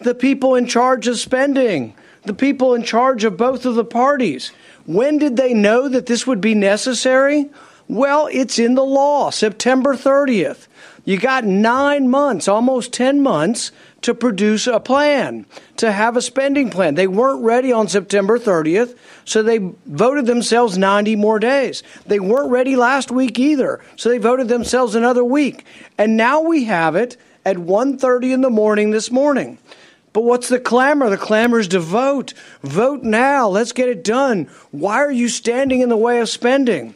[0.00, 4.52] The people in charge of spending, the people in charge of both of the parties.
[4.86, 7.50] When did they know that this would be necessary?
[7.88, 10.66] Well, it's in the law, September 30th.
[11.04, 13.72] You got nine months, almost 10 months,
[14.04, 15.46] to produce a plan,
[15.78, 16.94] to have a spending plan.
[16.94, 21.82] They weren't ready on September 30th, so they voted themselves 90 more days.
[22.06, 25.64] They weren't ready last week either, so they voted themselves another week.
[25.96, 29.56] And now we have it at 1:30 in the morning this morning.
[30.12, 31.08] But what's the clamor?
[31.08, 32.34] The clamor is to vote.
[32.62, 33.48] Vote now.
[33.48, 34.48] Let's get it done.
[34.70, 36.94] Why are you standing in the way of spending?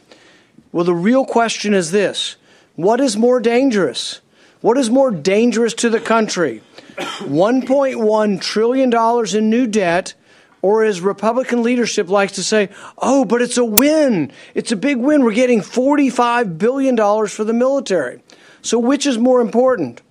[0.71, 2.35] Well, the real question is this
[2.75, 4.21] what is more dangerous?
[4.61, 6.61] What is more dangerous to the country?
[6.99, 10.13] $1.1 trillion in new debt,
[10.61, 14.31] or as Republican leadership likes to say, oh, but it's a win.
[14.53, 15.23] It's a big win.
[15.23, 18.21] We're getting $45 billion for the military.
[18.61, 20.01] So, which is more important?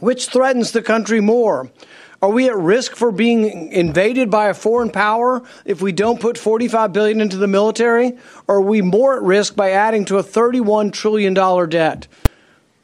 [0.00, 1.70] Which threatens the country more?
[2.20, 6.36] Are we at risk for being invaded by a foreign power if we don't put
[6.36, 8.18] 45 billion into the military?
[8.48, 12.08] Or are we more at risk by adding to a 31 trillion dollar debt?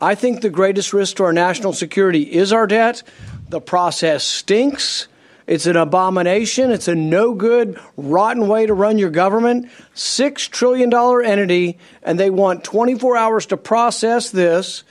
[0.04, 3.02] I think the greatest risk to our national security is our debt.
[3.48, 5.08] The process stinks.
[5.46, 6.70] It's an abomination.
[6.70, 9.70] It's a no good, rotten way to run your government.
[9.94, 14.84] $6 trillion entity, and they want 24 hours to process this,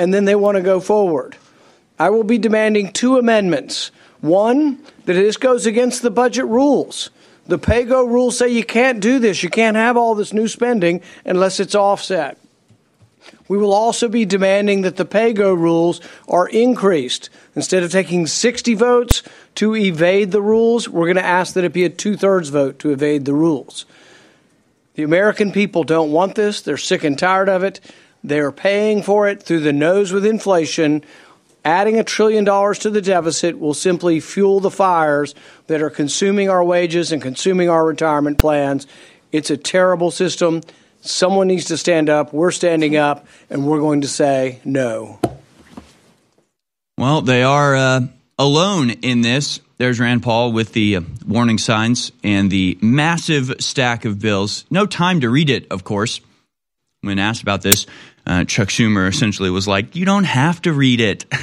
[0.00, 1.36] and then they want to go forward.
[1.96, 3.92] I will be demanding two amendments.
[4.20, 7.10] One, that this goes against the budget rules.
[7.46, 9.44] The PAYGO rules say you can't do this.
[9.44, 12.36] You can't have all this new spending unless it's offset.
[13.48, 17.30] We will also be demanding that the PAYGO rules are increased.
[17.54, 19.22] Instead of taking 60 votes
[19.56, 22.78] to evade the rules, we're going to ask that it be a two thirds vote
[22.80, 23.86] to evade the rules.
[24.94, 26.62] The American people don't want this.
[26.62, 27.80] They're sick and tired of it.
[28.24, 31.04] They're paying for it through the nose with inflation.
[31.64, 35.34] Adding a trillion dollars to the deficit will simply fuel the fires
[35.66, 38.86] that are consuming our wages and consuming our retirement plans.
[39.32, 40.62] It's a terrible system.
[41.08, 42.32] Someone needs to stand up.
[42.32, 45.18] We're standing up, and we're going to say no.
[46.98, 48.00] Well, they are uh,
[48.38, 49.60] alone in this.
[49.78, 54.64] There's Rand Paul with the uh, warning signs and the massive stack of bills.
[54.70, 56.20] No time to read it, of course.
[57.02, 57.86] When asked about this,
[58.26, 61.26] uh, Chuck Schumer essentially was like, You don't have to read it.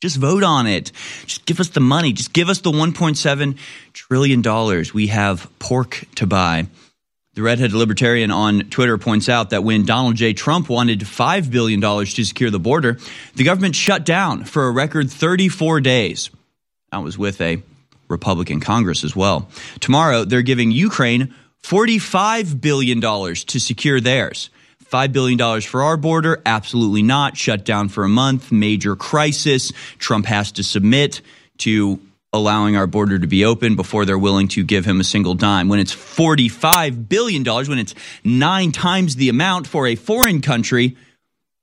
[0.00, 0.92] Just vote on it.
[1.26, 2.12] Just give us the money.
[2.12, 3.58] Just give us the $1.7
[3.92, 4.84] trillion.
[4.94, 6.68] We have pork to buy.
[7.38, 10.32] The redheaded libertarian on Twitter points out that when Donald J.
[10.32, 12.98] Trump wanted $5 billion to secure the border,
[13.36, 16.30] the government shut down for a record 34 days.
[16.90, 17.62] That was with a
[18.08, 19.48] Republican Congress as well.
[19.78, 24.50] Tomorrow, they're giving Ukraine $45 billion to secure theirs.
[24.86, 26.42] $5 billion for our border?
[26.44, 27.36] Absolutely not.
[27.36, 28.50] Shut down for a month.
[28.50, 29.72] Major crisis.
[29.98, 31.20] Trump has to submit
[31.58, 32.00] to
[32.32, 35.68] allowing our border to be open before they're willing to give him a single dime.
[35.68, 40.96] When it's $45 billion, when it's nine times the amount for a foreign country,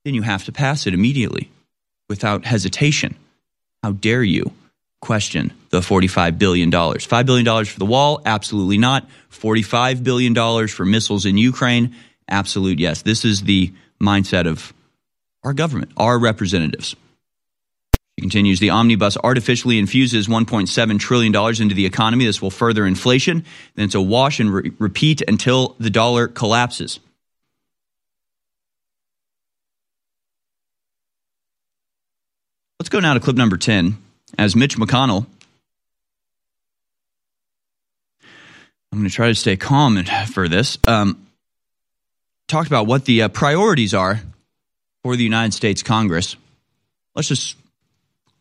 [0.04, 1.50] then you have to pass it immediately
[2.08, 3.14] without hesitation.
[3.82, 4.52] How dare you
[5.00, 6.70] question the $45 billion?
[6.70, 8.20] $5 billion for the wall?
[8.26, 9.08] Absolutely not.
[9.30, 11.94] $45 billion for missiles in Ukraine?
[12.28, 13.02] Absolute yes.
[13.02, 14.72] This is the mindset of
[15.44, 16.96] our government, our representatives.
[18.16, 22.24] He continues the omnibus artificially infuses $1.7 trillion into the economy.
[22.24, 23.44] This will further inflation.
[23.74, 26.98] Then it's a wash and re- repeat until the dollar collapses.
[32.80, 33.98] Let's go now to clip number 10
[34.38, 35.26] as Mitch McConnell.
[38.92, 40.02] I'm going to try to stay calm
[40.32, 40.78] for this.
[40.86, 41.26] Um,
[42.48, 44.22] talked about what the uh, priorities are
[45.02, 46.36] for the United States Congress.
[47.14, 47.56] Let's just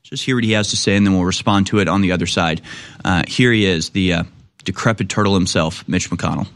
[0.06, 2.12] just hear what he has to say, and then we'll respond to it on the
[2.12, 2.62] other side.
[3.04, 4.24] Uh, here he is, the uh,
[4.64, 6.48] decrepit turtle himself, Mitch McConnell.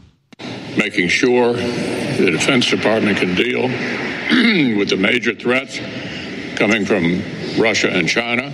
[0.78, 3.62] Making sure the Defense Department can deal
[4.78, 5.78] with the major threats
[6.56, 7.22] coming from
[7.60, 8.52] Russia and China,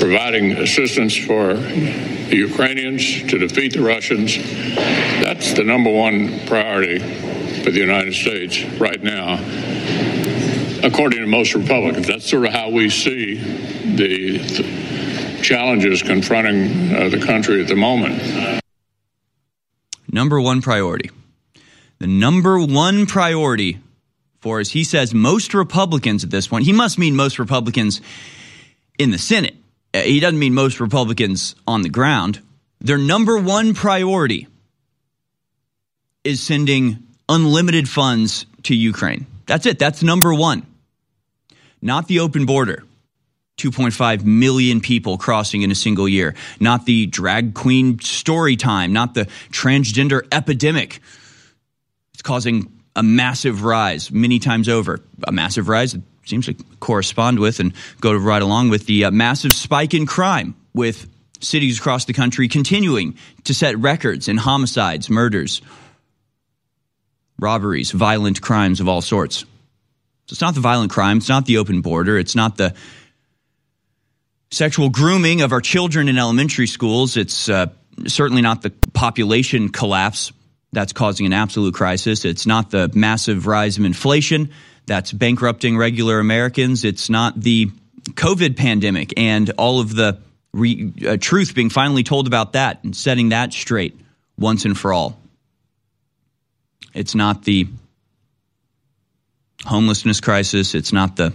[0.00, 4.36] providing assistance for the Ukrainians to defeat the Russians.
[5.22, 6.98] That's the number one priority
[7.62, 9.38] for the United States right now
[10.82, 12.06] according to most Republicans.
[12.06, 13.34] That's sort of how we see
[13.94, 14.92] the,
[15.42, 18.62] challenges confronting uh, the country at the moment.
[20.10, 21.10] Number one priority.
[21.98, 23.80] The number one priority
[24.40, 28.00] for, as he says, most Republicans at this point, he must mean most Republicans
[28.98, 29.56] in the Senate.
[29.92, 32.40] Uh, he doesn't mean most Republicans on the ground.
[32.80, 34.48] Their number one priority
[36.24, 39.26] is sending unlimited funds to Ukraine.
[39.46, 39.78] That's it.
[39.78, 40.66] That's number one
[41.82, 42.84] not the open border.
[43.58, 49.14] 2.5 million people crossing in a single year, not the drag queen story time, not
[49.14, 51.00] the transgender epidemic.
[52.14, 55.00] It's causing a massive rise many times over.
[55.24, 59.10] A massive rise that seems to correspond with and go right along with the uh,
[59.10, 61.08] massive spike in crime, with
[61.40, 65.60] cities across the country continuing to set records in homicides, murders,
[67.38, 69.44] robberies, violent crimes of all sorts.
[70.32, 71.18] It's not the violent crime.
[71.18, 72.18] It's not the open border.
[72.18, 72.74] It's not the
[74.50, 77.18] sexual grooming of our children in elementary schools.
[77.18, 77.66] It's uh,
[78.06, 80.32] certainly not the population collapse
[80.72, 82.24] that's causing an absolute crisis.
[82.24, 84.50] It's not the massive rise of inflation
[84.86, 86.84] that's bankrupting regular Americans.
[86.84, 87.70] It's not the
[88.00, 90.18] COVID pandemic and all of the
[90.54, 94.00] re, uh, truth being finally told about that and setting that straight
[94.38, 95.18] once and for all.
[96.94, 97.68] It's not the
[99.64, 100.74] homelessness crisis.
[100.74, 101.32] It's not the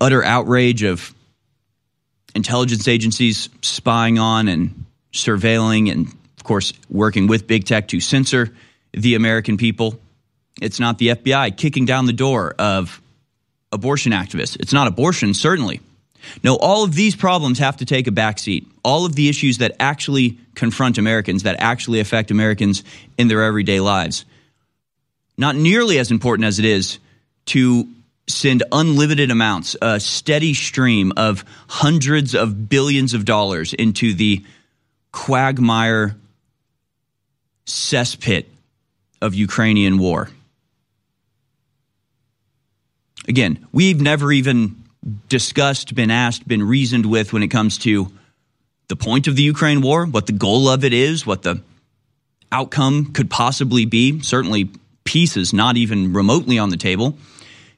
[0.00, 1.14] utter outrage of
[2.34, 8.54] intelligence agencies spying on and surveilling and, of course, working with big tech to censor
[8.92, 9.98] the American people.
[10.60, 13.00] It's not the FBI kicking down the door of
[13.70, 14.58] abortion activists.
[14.60, 15.80] It's not abortion, certainly.
[16.44, 18.66] No, all of these problems have to take a backseat.
[18.84, 22.84] All of the issues that actually confront Americans, that actually affect Americans
[23.18, 24.24] in their everyday lives.
[25.42, 27.00] Not nearly as important as it is
[27.46, 27.88] to
[28.28, 34.44] send unlimited amounts, a steady stream of hundreds of billions of dollars into the
[35.10, 36.14] quagmire
[37.66, 38.44] cesspit
[39.20, 40.30] of Ukrainian war.
[43.26, 44.84] Again, we've never even
[45.28, 48.12] discussed, been asked, been reasoned with when it comes to
[48.86, 51.60] the point of the Ukraine war, what the goal of it is, what the
[52.52, 54.20] outcome could possibly be.
[54.20, 54.70] Certainly,
[55.04, 57.16] peace is not even remotely on the table.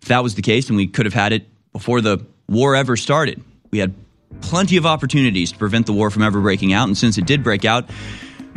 [0.03, 2.97] If that was the case, then we could have had it before the war ever
[2.97, 3.43] started.
[3.71, 3.95] We had
[4.41, 7.43] plenty of opportunities to prevent the war from ever breaking out, and since it did
[7.43, 7.89] break out,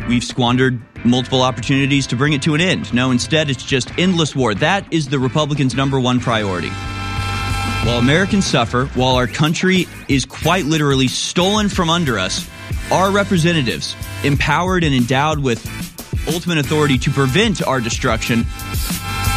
[0.08, 2.94] we've squandered multiple opportunities to bring it to an end.
[2.94, 4.54] No, instead, it's just endless war.
[4.56, 6.70] That is the Republicans' number one priority.
[7.88, 12.48] While Americans suffer, while our country is quite literally stolen from under us,
[12.92, 15.64] our representatives, empowered and endowed with
[16.34, 18.46] ultimate authority to prevent our destruction,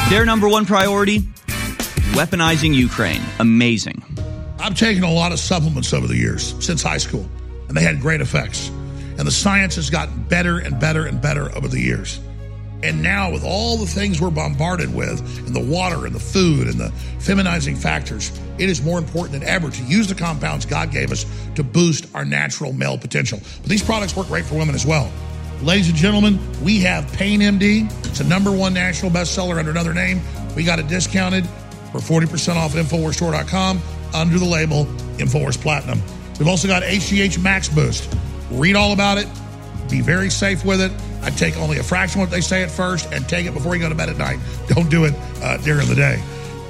[0.09, 1.21] their number one priority
[2.13, 3.23] weaponizing Ukraine.
[3.39, 4.03] Amazing.
[4.59, 7.27] I've taken a lot of supplements over the years since high school,
[7.69, 8.69] and they had great effects.
[8.69, 12.21] And the science has gotten better and better and better over the years.
[12.83, 16.67] And now, with all the things we're bombarded with, and the water and the food
[16.67, 20.91] and the feminizing factors, it is more important than ever to use the compounds God
[20.91, 21.27] gave us
[21.57, 23.39] to boost our natural male potential.
[23.61, 25.13] But these products work great for women as well.
[25.63, 27.85] Ladies and gentlemen, we have Pain MD.
[28.07, 30.23] It's a number one national bestseller under another name.
[30.57, 31.47] We got it discounted
[31.93, 33.79] for 40% off at InfoWarsStore.com
[34.15, 34.87] under the label
[35.19, 36.01] InfoWars Platinum.
[36.39, 38.11] We've also got HGH Max Boost.
[38.51, 39.29] Read all about it.
[39.91, 40.93] Be very safe with it.
[41.23, 43.77] I take only a fraction of what they say at first and take it before
[43.77, 44.39] you go to bed at night.
[44.69, 46.17] Don't do it uh, during the day.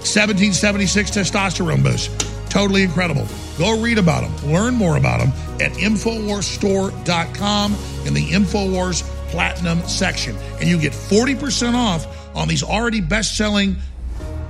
[0.03, 2.11] 1776 testosterone boost.
[2.51, 3.27] Totally incredible.
[3.57, 4.53] Go read about them.
[4.53, 5.31] Learn more about them
[5.61, 7.77] at InfoWarsStore.com
[8.07, 10.37] in the InfoWars Platinum section.
[10.59, 13.77] And you get 40% off on these already best selling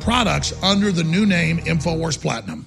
[0.01, 2.67] products under the new name InfoWars Platinum.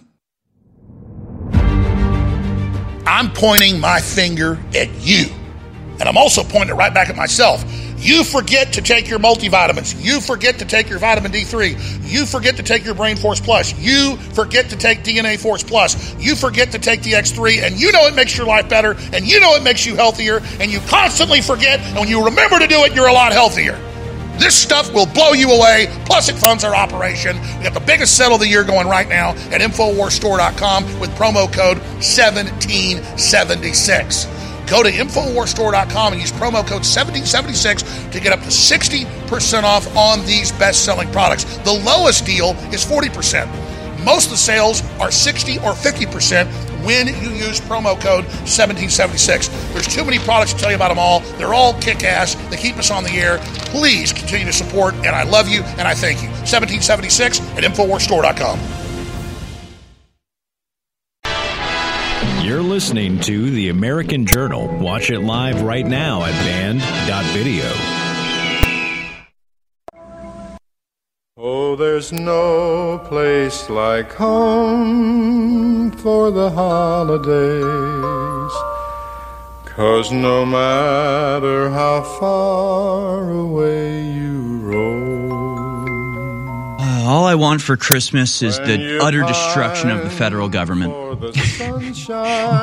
[3.06, 5.26] I'm pointing my finger at you.
[6.00, 7.64] And I'm also pointing right back at myself.
[8.04, 9.96] You forget to take your multivitamins.
[10.04, 12.12] You forget to take your vitamin D3.
[12.12, 13.74] You forget to take your Brain Force Plus.
[13.80, 16.14] You forget to take DNA Force Plus.
[16.20, 17.64] You forget to take the X3.
[17.64, 18.98] And you know it makes your life better.
[19.14, 20.42] And you know it makes you healthier.
[20.60, 21.80] And you constantly forget.
[21.80, 23.80] And when you remember to do it, you're a lot healthier.
[24.38, 25.88] This stuff will blow you away.
[26.04, 27.40] Plus, it funds our operation.
[27.58, 31.50] We got the biggest sale of the year going right now at InfoWarsStore.com with promo
[31.54, 34.43] code 1776.
[34.68, 40.26] Go to InfoWarsStore.com and use promo code 1776 to get up to 60% off on
[40.26, 41.44] these best selling products.
[41.60, 43.48] The lowest deal is 40%.
[44.04, 46.48] Most of the sales are 60 or 50%
[46.86, 49.48] when you use promo code 1776.
[49.72, 51.22] There's too many products to tell you about them all.
[51.38, 52.36] They're all kick ass.
[52.50, 53.38] They keep us on the air.
[53.72, 56.30] Please continue to support, and I love you and I thank you.
[56.30, 58.83] 1776 at InfoWarsStore.com.
[62.74, 64.68] listening to The American Journal.
[64.80, 67.70] Watch it live right now at band.video.
[71.38, 77.64] Oh, there's no place like home for the holidays.
[79.76, 84.93] Cause no matter how far away you roam,
[87.04, 90.94] all I want for Christmas is the utter destruction of the federal government.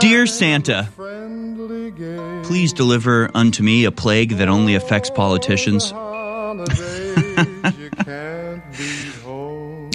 [0.01, 0.89] Dear Santa,
[2.45, 5.93] please deliver unto me a plague that only affects politicians.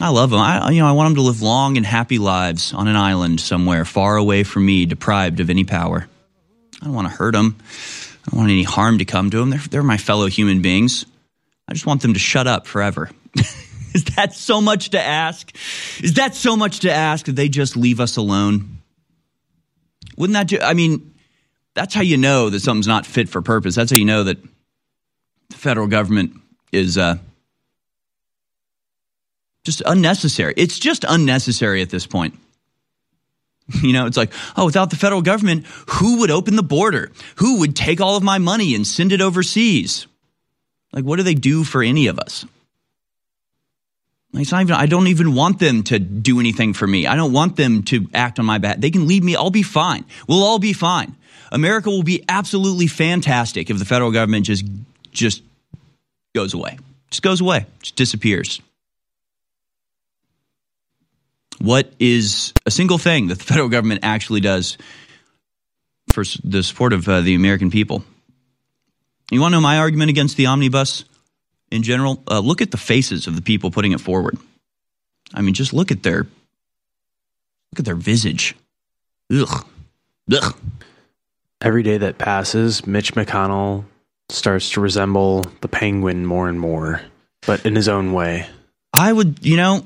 [0.02, 0.40] I love them.
[0.40, 3.40] I, you know, I want them to live long and happy lives on an island
[3.40, 6.08] somewhere far away from me, deprived of any power.
[6.82, 7.56] I don't want to hurt them.
[7.60, 9.50] I don't want any harm to come to them.
[9.50, 11.06] They're, they're my fellow human beings.
[11.68, 13.10] I just want them to shut up forever.
[13.96, 15.56] Is that so much to ask?
[16.04, 18.80] Is that so much to ask that they just leave us alone?
[20.18, 20.60] Wouldn't that do?
[20.62, 21.16] I mean,
[21.76, 23.74] that's how you know that something's not fit for purpose.
[23.74, 24.38] That's how you know that
[25.50, 26.34] the federal government
[26.74, 27.16] is uh,
[29.64, 30.54] just unnecessary.
[30.58, 32.36] It's just unnecessary at this point.
[33.82, 37.12] You know, it's like, oh, without the federal government, who would open the border?
[37.38, 40.06] Who would take all of my money and send it overseas?
[40.94, 42.46] Like, what do they do for any of us?
[44.38, 47.08] It's not even, I don't even want them to do anything for me.
[47.08, 48.78] I don't want them to act on my behalf.
[48.78, 49.36] They can leave me.
[49.36, 50.06] I'll be fine.
[50.28, 51.16] We'll all be fine.
[51.52, 54.66] America will be absolutely fantastic if the federal government just
[55.12, 55.42] just
[56.34, 56.78] goes away.
[57.10, 57.66] Just goes away.
[57.82, 58.62] Just disappears.
[61.60, 64.78] What is a single thing that the federal government actually does
[66.10, 68.04] for the support of uh, the American people?
[69.32, 71.06] You want to know my argument against the omnibus
[71.76, 72.24] in general?
[72.30, 74.38] Uh, look at the faces of the people putting it forward.
[75.34, 78.56] I mean, just look at their look at their visage.
[79.32, 79.66] Ugh.
[80.32, 80.56] Ugh.
[81.62, 83.86] Every day that passes, Mitch McConnell
[84.30, 87.02] starts to resemble the penguin more and more,
[87.46, 88.48] but in his own way.
[88.94, 89.86] I would, you know,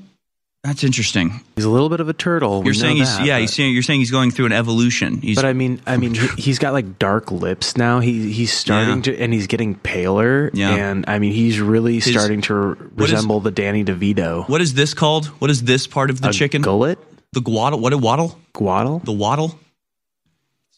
[0.63, 1.41] that's interesting.
[1.55, 2.63] He's a little bit of a turtle.
[2.65, 3.39] You're saying he's that, yeah.
[3.39, 5.21] He's saying you're saying he's going through an evolution.
[5.21, 7.99] He's, but I mean, I mean, he, he's got like dark lips now.
[8.01, 9.01] He he's starting Yeah.
[9.03, 10.51] to, and he's getting paler.
[10.53, 10.75] Yeah.
[10.75, 14.49] and I mean, he's really His- starting to what is- resemble the Danny DeVito.
[14.49, 15.27] what is this called?
[15.27, 16.61] What is this part of the A chicken?
[16.61, 16.99] gullet,
[17.31, 17.79] The guaddle.
[17.79, 18.37] What a waddle?
[18.53, 19.03] guaddle.
[19.05, 19.57] The waddle.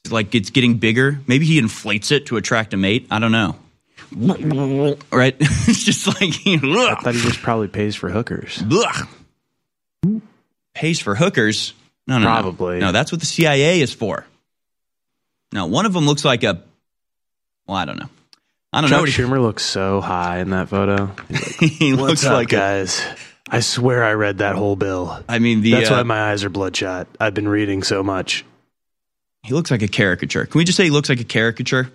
[0.06, 1.20] It's like it's getting bigger.
[1.28, 3.08] Maybe he inflates it to attract a mate.
[3.12, 3.56] I don't know.
[5.12, 5.36] Right?
[5.40, 8.64] it's just like I thought he just probably pays for hookers.
[8.72, 9.08] Ugh.
[10.74, 11.74] Pays for hookers?
[12.08, 12.30] No, no, no.
[12.30, 12.80] Probably.
[12.80, 14.26] No, that's what the CIA is for.
[15.52, 16.62] Now, one of them looks like a.
[17.68, 18.10] Well, I don't know.
[18.74, 19.06] I don't Chuck know.
[19.06, 21.08] Schumer looks so high in that photo.
[21.60, 23.04] he looks up, like guys?
[23.50, 25.22] I swear I read that whole bill.
[25.28, 27.08] I mean, the That's uh, why my eyes are bloodshot.
[27.20, 28.46] I've been reading so much.
[29.44, 30.46] he looks like a caricature.
[30.46, 31.92] Can we just say he looks like a caricature?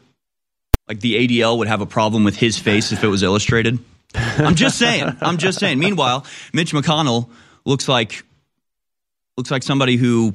[0.86, 3.78] Like the ADL would have a problem with his face if it was illustrated.
[4.14, 5.16] I'm just saying.
[5.22, 5.78] I'm just saying.
[5.78, 7.30] Meanwhile, Mitch McConnell
[7.64, 8.22] looks like
[9.36, 10.34] looks like somebody who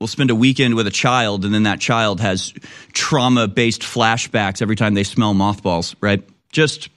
[0.00, 2.52] will spend a weekend with a child and then that child has
[2.92, 6.22] trauma based flashbacks every time they smell mothballs, right?
[6.50, 6.88] Just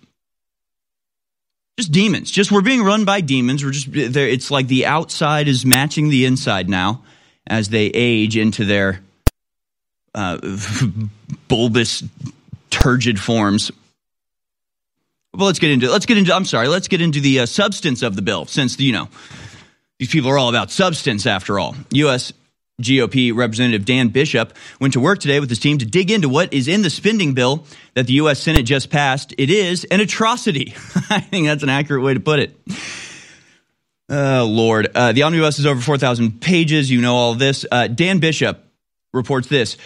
[1.77, 2.31] just demons.
[2.31, 3.63] Just we're being run by demons.
[3.63, 7.03] We're just there it's like the outside is matching the inside now
[7.45, 9.01] as they age into their
[10.15, 10.39] uh,
[11.47, 12.03] bulbous
[12.71, 13.71] turgid forms.
[15.33, 18.01] Well, let's get into let's get into I'm sorry, let's get into the uh, substance
[18.01, 19.09] of the bill since you know
[19.99, 21.75] these people are all about substance after all.
[21.91, 22.33] US
[22.81, 26.53] GOP Representative Dan Bishop went to work today with his team to dig into what
[26.53, 29.33] is in the spending bill that the US Senate just passed.
[29.37, 30.73] It is an atrocity.
[31.09, 32.57] I think that's an accurate way to put it.
[34.09, 34.91] Oh, Lord.
[34.93, 36.91] Uh, the omnibus is over 4,000 pages.
[36.91, 37.65] You know all this.
[37.71, 38.63] Uh, Dan Bishop
[39.13, 39.77] reports this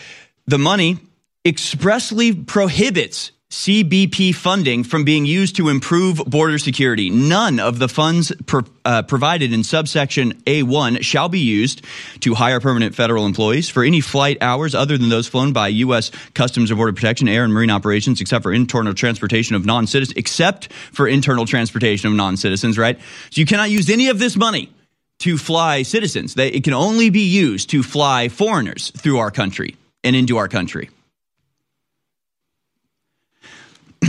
[0.48, 0.98] The money
[1.46, 7.10] expressly prohibits CBP funding from being used to improve border security.
[7.10, 11.84] None of the funds pro- uh, provided in subsection A1 shall be used
[12.20, 16.12] to hire permanent federal employees for any flight hours other than those flown by U.S.
[16.36, 20.16] Customs and Border Protection, Air and Marine Operations, except for internal transportation of non citizens,
[20.16, 23.00] except for internal transportation of non citizens, right?
[23.32, 24.72] So you cannot use any of this money
[25.20, 26.36] to fly citizens.
[26.36, 30.48] They, it can only be used to fly foreigners through our country and into our
[30.48, 30.92] country.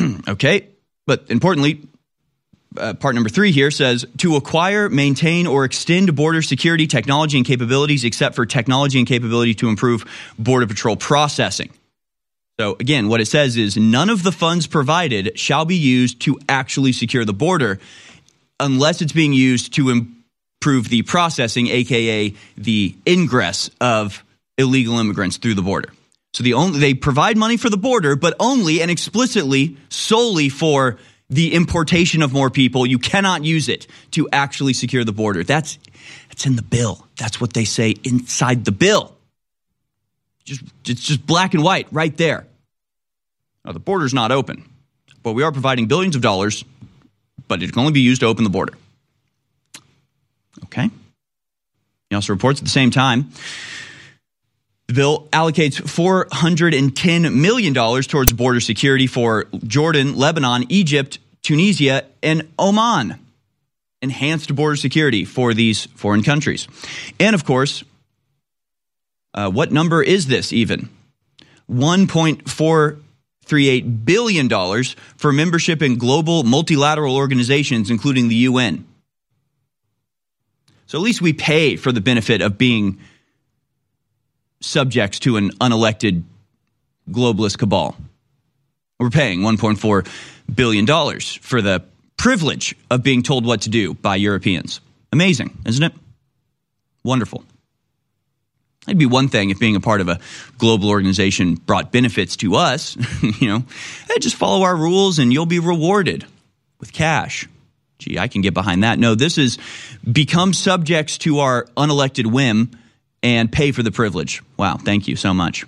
[0.29, 0.69] okay,
[1.07, 1.83] but importantly,
[2.77, 7.47] uh, part number three here says to acquire, maintain, or extend border security technology and
[7.47, 10.05] capabilities, except for technology and capability to improve
[10.39, 11.71] Border Patrol processing.
[12.61, 16.39] So, again, what it says is none of the funds provided shall be used to
[16.49, 17.81] actually secure the border
[18.61, 24.23] unless it's being used to improve the processing, aka the ingress of
[24.59, 25.91] illegal immigrants through the border.
[26.33, 30.99] So the only they provide money for the border, but only and explicitly solely for
[31.29, 32.87] the importation of more people.
[32.87, 35.43] You cannot use it to actually secure the border.
[35.43, 35.79] That's
[36.29, 37.07] that's in the bill.
[37.19, 39.17] That's what they say inside the bill.
[40.45, 42.47] Just it's just black and white right there.
[43.65, 44.65] Now the border's not open,
[45.23, 46.65] but we are providing billions of dollars,
[47.49, 48.75] but it can only be used to open the border.
[50.65, 50.91] Okay.
[52.09, 53.31] He also reports at the same time
[54.91, 63.25] the bill allocates $410 million towards border security for Jordan, Lebanon, Egypt, Tunisia, and Oman.
[64.03, 66.67] Enhanced border security for these foreign countries.
[67.21, 67.85] And of course,
[69.33, 70.89] uh, what number is this even?
[71.71, 74.49] $1.438 billion
[75.17, 78.85] for membership in global multilateral organizations, including the UN.
[80.87, 82.99] So at least we pay for the benefit of being
[84.61, 86.23] subjects to an unelected
[87.11, 87.97] globalist cabal.
[88.99, 90.07] We're paying $1.4
[90.55, 90.87] billion
[91.41, 91.85] for the
[92.17, 94.81] privilege of being told what to do by Europeans.
[95.13, 95.93] Amazing, isn't it?
[97.03, 97.45] Wonderful.
[98.87, 100.21] It'd be one thing if being a part of a
[100.59, 102.97] global organization brought benefits to us.
[103.41, 103.65] you know,
[104.09, 106.27] hey, just follow our rules and you'll be rewarded
[106.79, 107.49] with cash.
[107.99, 108.99] Gee, I can get behind that.
[108.99, 109.59] No, this is
[110.11, 112.71] become subjects to our unelected whim
[113.23, 114.43] and pay for the privilege.
[114.57, 115.65] Wow, thank you so much.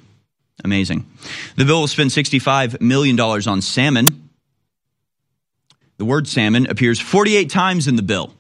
[0.64, 1.06] Amazing.
[1.56, 4.28] The bill will spend $65 million on salmon.
[5.98, 8.32] The word salmon appears 48 times in the bill.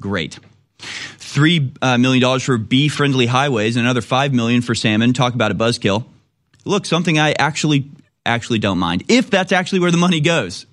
[0.00, 0.38] Great.
[0.78, 5.12] Three uh, million dollars for bee-friendly highways, and another 5 million for salmon.
[5.12, 6.04] Talk about a buzzkill.
[6.64, 7.90] Look, something I actually
[8.24, 10.66] actually don't mind if that's actually where the money goes.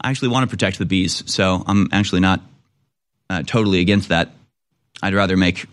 [0.00, 2.40] I actually want to protect the bees, so I'm actually not
[3.30, 4.30] uh, totally against that.
[5.02, 5.66] I'd rather make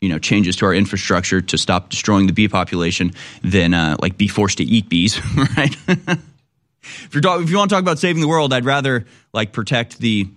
[0.00, 3.12] you know changes to our infrastructure to stop destroying the bee population
[3.42, 5.20] than uh, like be forced to eat bees,
[5.56, 5.76] right?
[5.88, 9.52] if you're talk- if you want to talk about saving the world, I'd rather like
[9.52, 10.28] protect the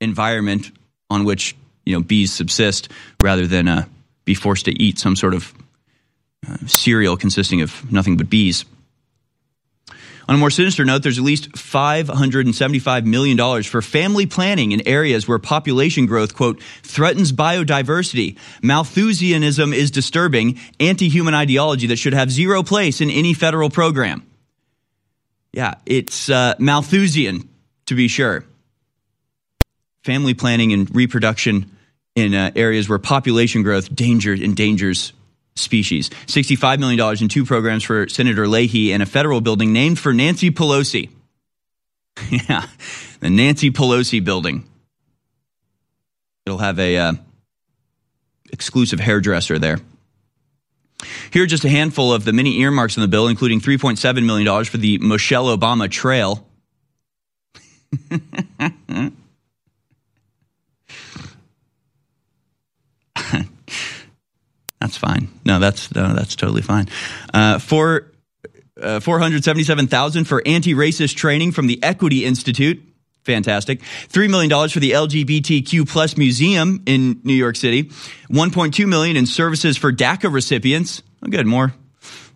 [0.00, 0.70] environment
[1.10, 1.54] on which
[1.84, 2.90] you know bees subsist
[3.22, 3.84] rather than uh,
[4.24, 5.52] be forced to eat some sort of
[6.48, 8.64] uh, cereal consisting of nothing but bees.
[10.28, 15.28] On a more sinister note, there's at least $575 million for family planning in areas
[15.28, 18.38] where population growth, quote, threatens biodiversity.
[18.62, 24.26] Malthusianism is disturbing, anti human ideology that should have zero place in any federal program.
[25.52, 27.48] Yeah, it's uh, Malthusian,
[27.86, 28.44] to be sure.
[30.02, 31.70] Family planning and reproduction
[32.14, 35.12] in uh, areas where population growth danger, endangers
[35.56, 36.10] species.
[36.26, 40.50] $65 million in two programs for Senator Leahy and a federal building named for Nancy
[40.50, 41.10] Pelosi.
[42.30, 42.66] yeah,
[43.20, 44.68] the Nancy Pelosi building.
[46.46, 47.12] It'll have a uh,
[48.52, 49.78] exclusive hairdresser there.
[51.32, 54.64] Here are just a handful of the many earmarks in the bill, including $3.7 million
[54.64, 56.46] for the Michelle Obama Trail.
[64.84, 65.28] That's fine.
[65.46, 66.90] No, that's no, that's totally fine.
[67.32, 68.12] Uh, for
[68.78, 72.82] uh, 477,000 for anti-racist training from the Equity Institute.
[73.22, 73.80] Fantastic.
[73.80, 77.84] $3 million for the LGBTQ plus museum in New York City.
[77.84, 81.02] 1.2 million in services for DACA recipients.
[81.24, 81.46] Oh, good.
[81.46, 81.72] More,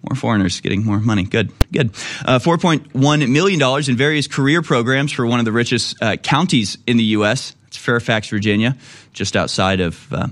[0.08, 1.24] more foreigners getting more money.
[1.24, 1.52] Good.
[1.70, 1.90] Good.
[2.24, 6.96] Uh, $4.1 million in various career programs for one of the richest uh, counties in
[6.96, 7.54] the U.S.
[7.66, 8.74] It's Fairfax, Virginia,
[9.12, 10.28] just outside of uh,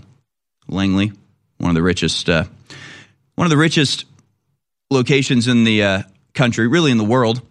[0.67, 1.12] Langley
[1.59, 2.45] one of the richest, uh,
[3.35, 4.05] one of the richest
[4.91, 6.03] locations in the uh,
[6.35, 7.43] country, really in the world.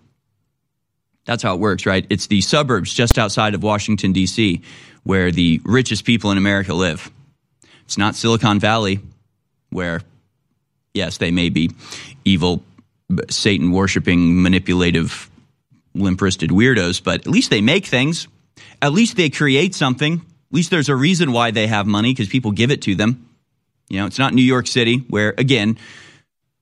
[1.26, 2.06] That's how it works, right?
[2.10, 4.62] It's the suburbs just outside of Washington D.C.
[5.04, 7.12] where the richest people in America live.
[7.86, 9.00] It's not Silicon Valley,
[9.70, 10.02] where
[10.94, 11.72] yes, they may be
[12.24, 12.64] evil,
[13.30, 15.30] Satan worshiping, manipulative,
[15.94, 18.28] limp wristed weirdos, but at least they make things.
[18.82, 20.14] At least they create something.
[20.14, 23.30] At least there's a reason why they have money because people give it to them.
[23.90, 25.78] You know, it's not New York City where again,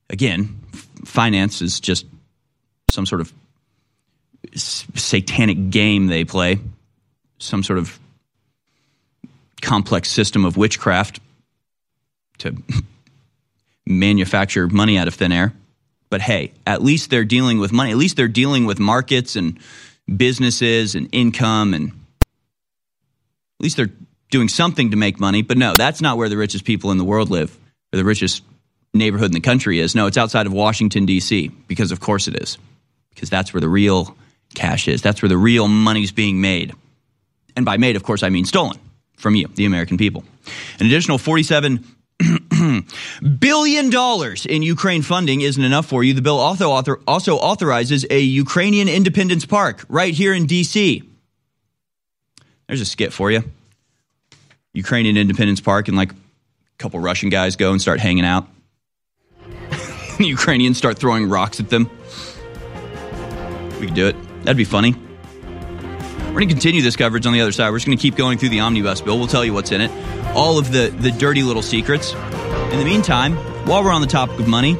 [0.09, 0.59] again,
[1.05, 2.05] finance is just
[2.89, 3.33] some sort of
[4.55, 6.59] satanic game they play,
[7.39, 7.97] some sort of
[9.61, 11.19] complex system of witchcraft
[12.39, 12.55] to
[13.87, 15.53] manufacture money out of thin air.
[16.09, 17.91] But hey, at least they're dealing with money.
[17.91, 19.57] At least they're dealing with markets and
[20.15, 23.89] businesses and income and at least they're
[24.33, 25.43] doing something to make money.
[25.43, 27.55] But no, that's not where the richest people in the world live,
[27.93, 28.43] or the richest
[28.91, 29.93] neighborhood in the country is.
[29.93, 32.57] No, it's outside of Washington, D.C., because of course it is,
[33.13, 34.17] because that's where the real
[34.55, 35.03] cash is.
[35.03, 36.73] That's where the real money's being made.
[37.55, 38.79] And by made, of course, I mean stolen
[39.17, 40.23] from you, the American people.
[40.79, 41.85] An additional 47
[43.39, 46.15] billion dollars in Ukraine funding isn't enough for you.
[46.15, 51.03] The bill also author, also authorizes a Ukrainian Independence Park right here in D.C.
[52.67, 53.43] There's a skit for you.
[54.73, 56.15] Ukrainian Independence Park and like a
[56.77, 58.47] couple Russian guys go and start hanging out.
[60.17, 61.89] the Ukrainians start throwing rocks at them.
[63.79, 64.15] We could do it.
[64.43, 64.95] That'd be funny.
[66.33, 67.69] We're going to continue this coverage on the other side.
[67.69, 69.19] We're just going to keep going through the omnibus bill.
[69.19, 69.91] We'll tell you what's in it,
[70.35, 72.13] all of the, the dirty little secrets.
[72.13, 73.35] In the meantime,
[73.67, 74.75] while we're on the topic of money,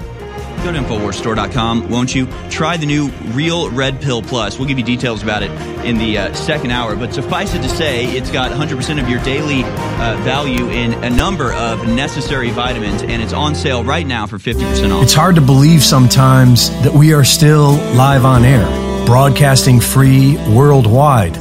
[0.64, 2.28] go to InfoWarsStore.com, won't you?
[2.50, 4.58] Try the new Real Red Pill Plus.
[4.58, 5.52] We'll give you details about it
[5.86, 9.22] in the uh, second hour, but suffice it to say, it's got 100% of your
[9.24, 14.26] daily uh, value in a number of necessary vitamins, and it's on sale right now
[14.26, 15.04] for 50% off.
[15.04, 18.66] It's hard to believe sometimes that we are still live on air,
[19.06, 21.38] broadcasting free worldwide.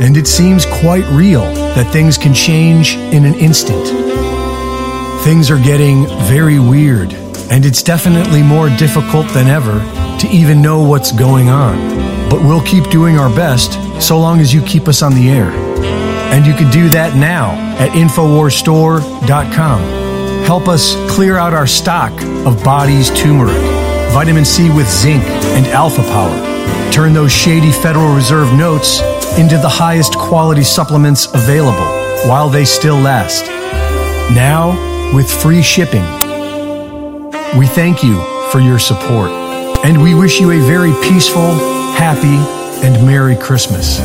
[0.00, 1.42] and it seems quite real
[1.74, 3.84] that things can change in an instant.
[5.24, 7.10] Things are getting very weird,
[7.50, 9.78] and it's definitely more difficult than ever
[10.18, 11.78] to even know what's going on.
[12.28, 13.72] But we'll keep doing our best
[14.02, 15.50] so long as you keep us on the air.
[16.32, 19.80] And you can do that now at InfoWarsStore.com.
[20.44, 22.12] Help us clear out our stock
[22.46, 23.56] of body's turmeric,
[24.12, 26.92] vitamin C with zinc, and alpha power.
[26.92, 29.00] Turn those shady Federal Reserve notes
[29.38, 31.86] into the highest quality supplements available
[32.28, 33.46] while they still last.
[34.34, 34.76] Now,
[35.14, 36.17] with free shipping.
[37.56, 38.20] We thank you
[38.52, 39.30] for your support,
[39.84, 41.54] and we wish you a very peaceful,
[41.94, 42.36] happy,
[42.86, 43.98] and Merry Christmas.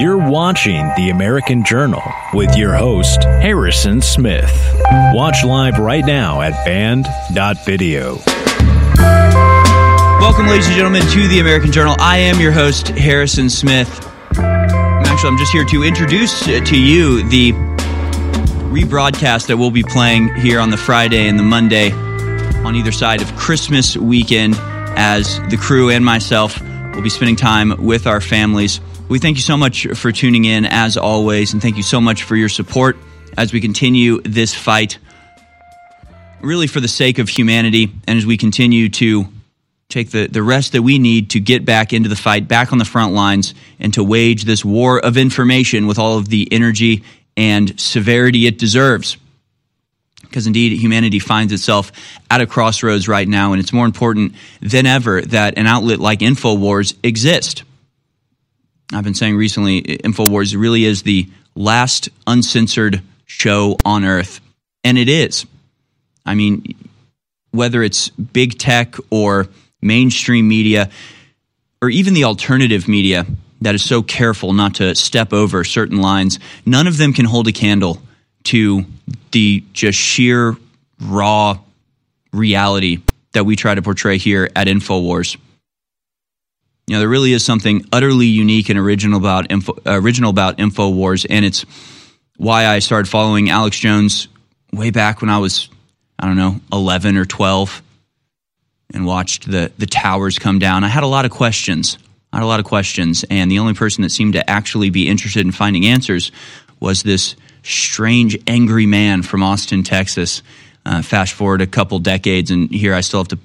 [0.00, 2.02] You're watching The American Journal
[2.34, 4.52] with your host, Harrison Smith.
[5.14, 8.18] Watch live right now at band.video.
[10.24, 11.96] Welcome, ladies and gentlemen, to the American Journal.
[11.98, 13.90] I am your host, Harrison Smith.
[14.38, 17.52] Actually, I'm just here to introduce uh, to you the
[18.72, 21.92] rebroadcast that we'll be playing here on the Friday and the Monday
[22.64, 24.54] on either side of Christmas weekend
[24.96, 26.58] as the crew and myself
[26.94, 28.80] will be spending time with our families.
[29.10, 32.22] We thank you so much for tuning in as always, and thank you so much
[32.22, 32.96] for your support
[33.36, 34.96] as we continue this fight,
[36.40, 39.28] really for the sake of humanity, and as we continue to
[39.88, 42.78] take the, the rest that we need to get back into the fight, back on
[42.78, 47.04] the front lines, and to wage this war of information with all of the energy
[47.36, 49.16] and severity it deserves.
[50.22, 51.92] Because indeed, humanity finds itself
[52.30, 56.20] at a crossroads right now, and it's more important than ever that an outlet like
[56.20, 57.62] InfoWars exist.
[58.92, 64.40] I've been saying recently, InfoWars really is the last uncensored show on earth.
[64.82, 65.46] And it is.
[66.26, 66.74] I mean,
[67.50, 69.46] whether it's big tech or
[69.84, 70.90] mainstream media,
[71.80, 73.26] or even the alternative media
[73.60, 77.46] that is so careful not to step over certain lines, none of them can hold
[77.46, 78.00] a candle
[78.44, 78.84] to
[79.30, 80.56] the just sheer
[81.00, 81.58] raw
[82.32, 82.98] reality
[83.32, 85.36] that we try to portray here at InfoWars.
[86.86, 91.24] You know, there really is something utterly unique and original about Info, original about Infowars,
[91.28, 91.64] and it's
[92.36, 94.28] why I started following Alex Jones
[94.72, 95.68] way back when I was,
[96.18, 97.82] I don't know, eleven or twelve,
[98.94, 100.84] and watched the the towers come down.
[100.84, 101.98] I had a lot of questions.
[102.32, 105.08] I had a lot of questions, and the only person that seemed to actually be
[105.08, 106.32] interested in finding answers
[106.80, 110.42] was this strange, angry man from Austin, Texas.
[110.86, 113.38] Uh, fast forward a couple decades, and here I still have to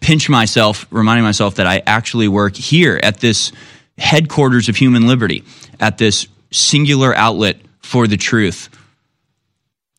[0.00, 3.52] pinch myself, reminding myself that I actually work here at this
[3.98, 5.44] headquarters of human liberty,
[5.80, 8.70] at this singular outlet for the truth.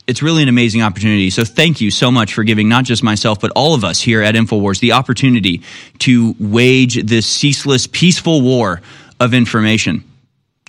[0.08, 1.30] It's really an amazing opportunity.
[1.30, 4.22] So, thank you so much for giving not just myself, but all of us here
[4.22, 5.64] at InfoWars the opportunity
[5.99, 8.82] to wage this ceaseless, peaceful war
[9.20, 10.03] of information.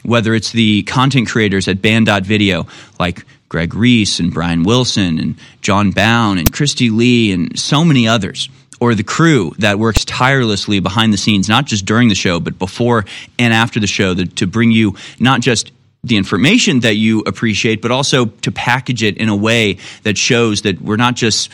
[0.02, 2.66] Whether it's the content creators at Band.video,
[2.98, 8.08] like Greg Reese and Brian Wilson and Jon Bowne and Kristi Leigh and so many
[8.08, 8.48] others,
[8.80, 12.58] or the crew that works tirelessly behind the scenes, not just during the show, but
[12.58, 13.04] before
[13.38, 15.72] and after the show, to bring you not just
[16.04, 20.62] the information that you appreciate, but also to package it in a way that shows
[20.62, 21.52] that we're not just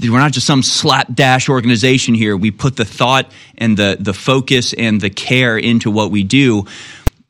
[0.00, 2.36] we're not just some slapdash organization here.
[2.36, 6.66] We put the thought and the the focus and the care into what we do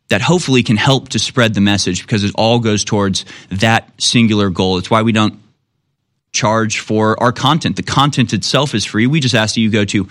[0.09, 4.51] that hopefully can help to spread the message because it all goes towards that singular
[4.51, 4.77] goal.
[4.77, 5.41] It's why we don't
[6.33, 7.77] charge for our content.
[7.77, 9.07] The content itself is free.
[9.07, 10.09] We just ask that you go to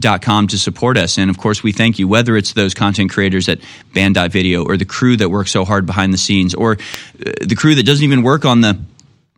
[0.00, 1.18] InfoWarsStore.com to support us.
[1.18, 3.60] And of course, we thank you, whether it's those content creators at
[3.94, 7.74] Band.video or the crew that works so hard behind the scenes or uh, the crew
[7.74, 8.78] that doesn't even work on the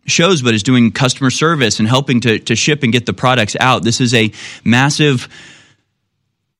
[0.05, 3.55] shows but is doing customer service and helping to, to ship and get the products
[3.59, 3.83] out.
[3.83, 4.31] This is a
[4.63, 5.29] massive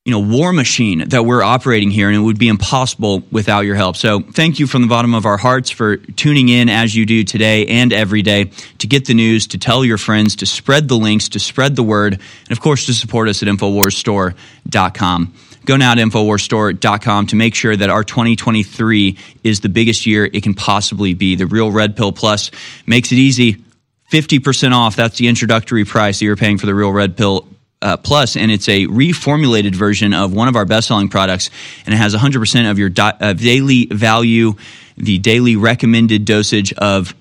[0.05, 3.75] you know war machine that we're operating here and it would be impossible without your
[3.75, 3.95] help.
[3.95, 7.23] So thank you from the bottom of our hearts for tuning in as you do
[7.23, 10.97] today and every day to get the news to tell your friends to spread the
[10.97, 15.33] links to spread the word and of course to support us at infowarsstore.com
[15.65, 20.43] go now to infowarsstore.com to make sure that our 2023 is the biggest year it
[20.43, 21.35] can possibly be.
[21.35, 22.51] The real red pill plus
[22.85, 23.63] makes it easy.
[24.11, 24.95] 50% off.
[24.95, 27.47] That's the introductory price that you're paying for the real red pill
[27.83, 31.51] uh, Plus, and it's a reformulated version of one of our best-selling products,
[31.85, 34.53] and it has 100% of your di- uh, daily value,
[34.97, 37.13] the daily recommended dosage of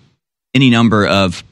[0.55, 1.45] any number of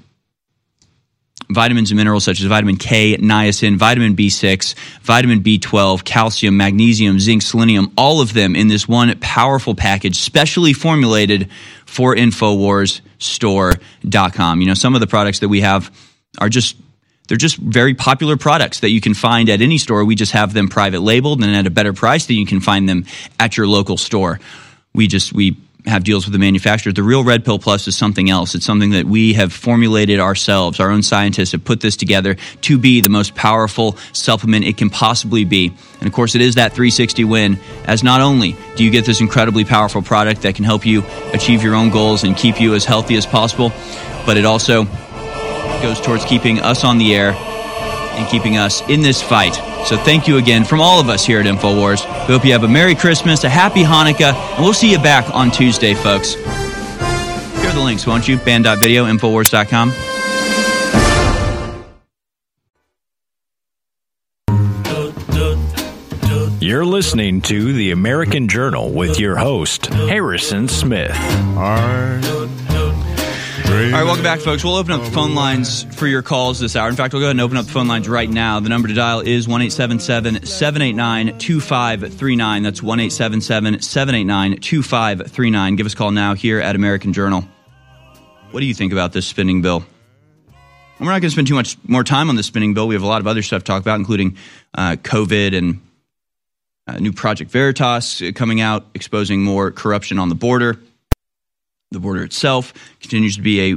[1.50, 7.42] vitamins and minerals such as vitamin K, niacin, vitamin B6, vitamin B12, calcium, magnesium, zinc,
[7.42, 11.50] selenium, all of them in this one powerful package, specially formulated
[11.86, 14.61] for InfoWarsStore.com.
[14.61, 15.90] You know, some of the products that we have
[16.38, 16.76] are just
[17.31, 20.05] they're just very popular products that you can find at any store.
[20.05, 22.89] We just have them private labeled and at a better price than you can find
[22.89, 23.07] them
[23.39, 24.41] at your local store.
[24.93, 25.57] We just we
[25.87, 26.95] have deals with the manufacturers.
[26.95, 28.57] The real Red Pill Plus is something else.
[28.57, 30.81] It's something that we have formulated ourselves.
[30.81, 34.91] Our own scientists have put this together to be the most powerful supplement it can
[34.91, 35.72] possibly be.
[36.01, 39.20] And of course, it is that 360 win, as not only do you get this
[39.20, 42.85] incredibly powerful product that can help you achieve your own goals and keep you as
[42.85, 43.72] healthy as possible,
[44.26, 44.85] but it also
[45.83, 49.55] goes towards keeping us on the air and keeping us in this fight.
[49.87, 52.05] So thank you again from all of us here at InfoWars.
[52.28, 55.33] We hope you have a Merry Christmas, a Happy Hanukkah, and we'll see you back
[55.35, 56.35] on Tuesday, folks.
[56.35, 58.37] Here are the links, won't you?
[58.39, 59.93] Band.video, Infowars.com.
[66.62, 71.16] You're listening to The American Journal with your host, Harrison Smith.
[73.70, 74.64] All right, welcome back, folks.
[74.64, 76.88] We'll open up the phone lines for your calls this hour.
[76.88, 78.58] In fact, we'll go ahead and open up the phone lines right now.
[78.58, 82.62] The number to dial is 1 789 2539.
[82.64, 85.76] That's 1 789 2539.
[85.76, 87.44] Give us a call now here at American Journal.
[88.50, 89.84] What do you think about this spending bill?
[90.98, 92.88] And we're not going to spend too much more time on this spending bill.
[92.88, 94.36] We have a lot of other stuff to talk about, including
[94.74, 95.80] uh, COVID and
[96.88, 100.80] uh, new Project Veritas coming out, exposing more corruption on the border.
[101.91, 103.76] The border itself continues to be a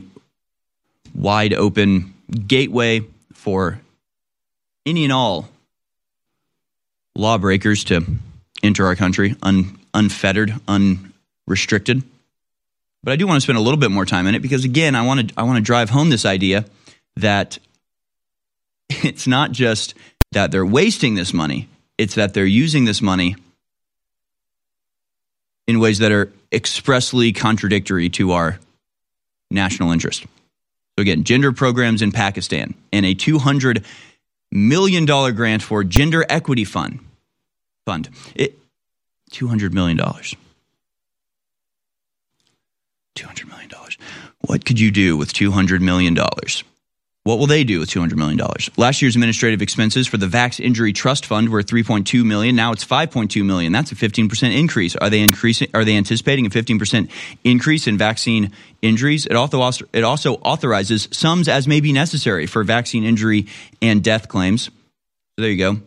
[1.16, 3.02] wide open gateway
[3.34, 3.80] for
[4.86, 5.50] any and all
[7.16, 8.06] lawbreakers to
[8.62, 12.04] enter our country un, unfettered, unrestricted.
[13.04, 14.96] But I do want to spend a little bit more time in it because, again,
[14.96, 16.66] I want to I want to drive home this idea
[17.18, 17.60] that
[18.90, 19.94] it's not just
[20.32, 23.36] that they're wasting this money; it's that they're using this money
[25.68, 28.60] in ways that are expressly contradictory to our
[29.50, 30.22] national interest.
[30.22, 33.84] So, again, gender programs in Pakistan and a $200
[34.52, 37.00] million grant for Gender Equity Fund.
[37.86, 38.10] Fund.
[38.36, 38.60] It,
[39.32, 39.98] $200 million.
[39.98, 40.36] $200
[43.48, 43.70] million.
[44.42, 46.16] What could you do with $200 million?
[47.26, 48.38] What will they do with $200 million?
[48.76, 52.54] Last year's administrative expenses for the Vax Injury Trust Fund were 3.2 million.
[52.54, 53.72] Now it's 5.2 million.
[53.72, 54.98] That's a 15% increase.
[54.98, 57.10] Are they increasing are they anticipating a 15%
[57.46, 58.52] increase in vaccine
[58.82, 59.26] injuries?
[59.26, 63.48] It also it also authorizes sums as may be necessary for vaccine injury
[63.82, 64.66] and death claims.
[64.66, 64.72] So
[65.38, 65.82] there you go.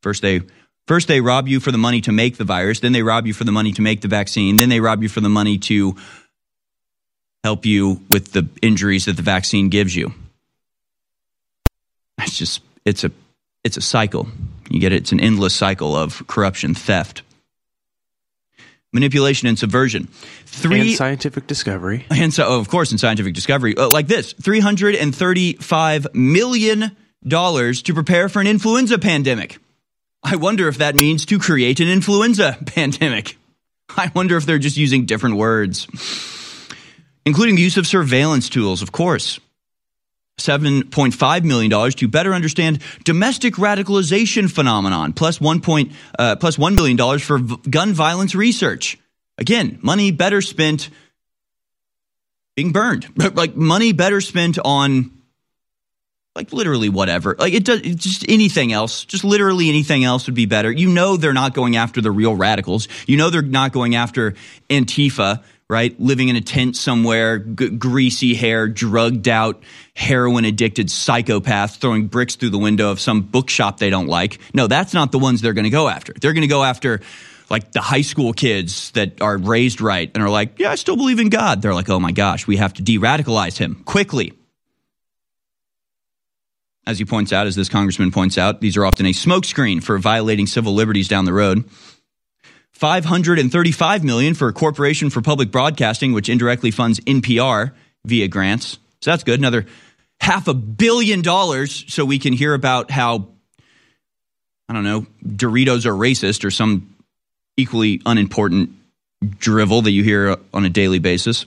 [0.00, 0.42] First they
[0.86, 3.34] first they rob you for the money to make the virus, then they rob you
[3.34, 5.96] for the money to make the vaccine, then they rob you for the money to
[7.42, 10.14] help you with the injuries that the vaccine gives you
[12.18, 13.10] it's just it's a
[13.64, 14.28] it's a cycle.
[14.70, 14.96] You get it.
[14.96, 17.22] It's an endless cycle of corruption, theft,
[18.92, 20.08] manipulation, and subversion.
[20.46, 24.32] Three and scientific discovery, and so oh, of course in scientific discovery, uh, like this:
[24.34, 26.96] three hundred and thirty-five million
[27.26, 29.58] dollars to prepare for an influenza pandemic.
[30.22, 33.36] I wonder if that means to create an influenza pandemic.
[33.96, 35.86] I wonder if they're just using different words,
[37.24, 39.40] including the use of surveillance tools, of course.
[40.38, 47.18] $7.5 million to better understand domestic radicalization phenomenon, plus, one point, uh, plus $1 million
[47.18, 48.98] for v- gun violence research.
[49.36, 50.90] Again, money better spent
[52.56, 53.06] being burned.
[53.36, 55.12] like money better spent on
[56.34, 57.36] like literally whatever.
[57.38, 59.04] Like it does just anything else.
[59.04, 60.70] Just literally anything else would be better.
[60.70, 62.88] You know they're not going after the real radicals.
[63.06, 64.34] You know they're not going after
[64.70, 65.98] Antifa right?
[66.00, 69.62] Living in a tent somewhere, g- greasy hair, drugged out,
[69.94, 74.38] heroin addicted psychopath throwing bricks through the window of some bookshop they don't like.
[74.54, 76.14] No, that's not the ones they're going to go after.
[76.14, 77.00] They're going to go after
[77.50, 80.96] like the high school kids that are raised right and are like, yeah, I still
[80.96, 81.62] believe in God.
[81.62, 84.32] They're like, oh my gosh, we have to de radicalize him quickly.
[86.86, 89.98] As he points out, as this congressman points out, these are often a smokescreen for
[89.98, 91.68] violating civil liberties down the road.
[92.78, 97.72] 535 million for a corporation for public broadcasting which indirectly funds NPR
[98.04, 98.78] via grants.
[99.00, 99.40] So that's good.
[99.40, 99.66] Another
[100.20, 103.26] half a billion dollars so we can hear about how
[104.68, 106.94] I don't know, Doritos are racist or some
[107.56, 108.70] equally unimportant
[109.40, 111.46] drivel that you hear on a daily basis.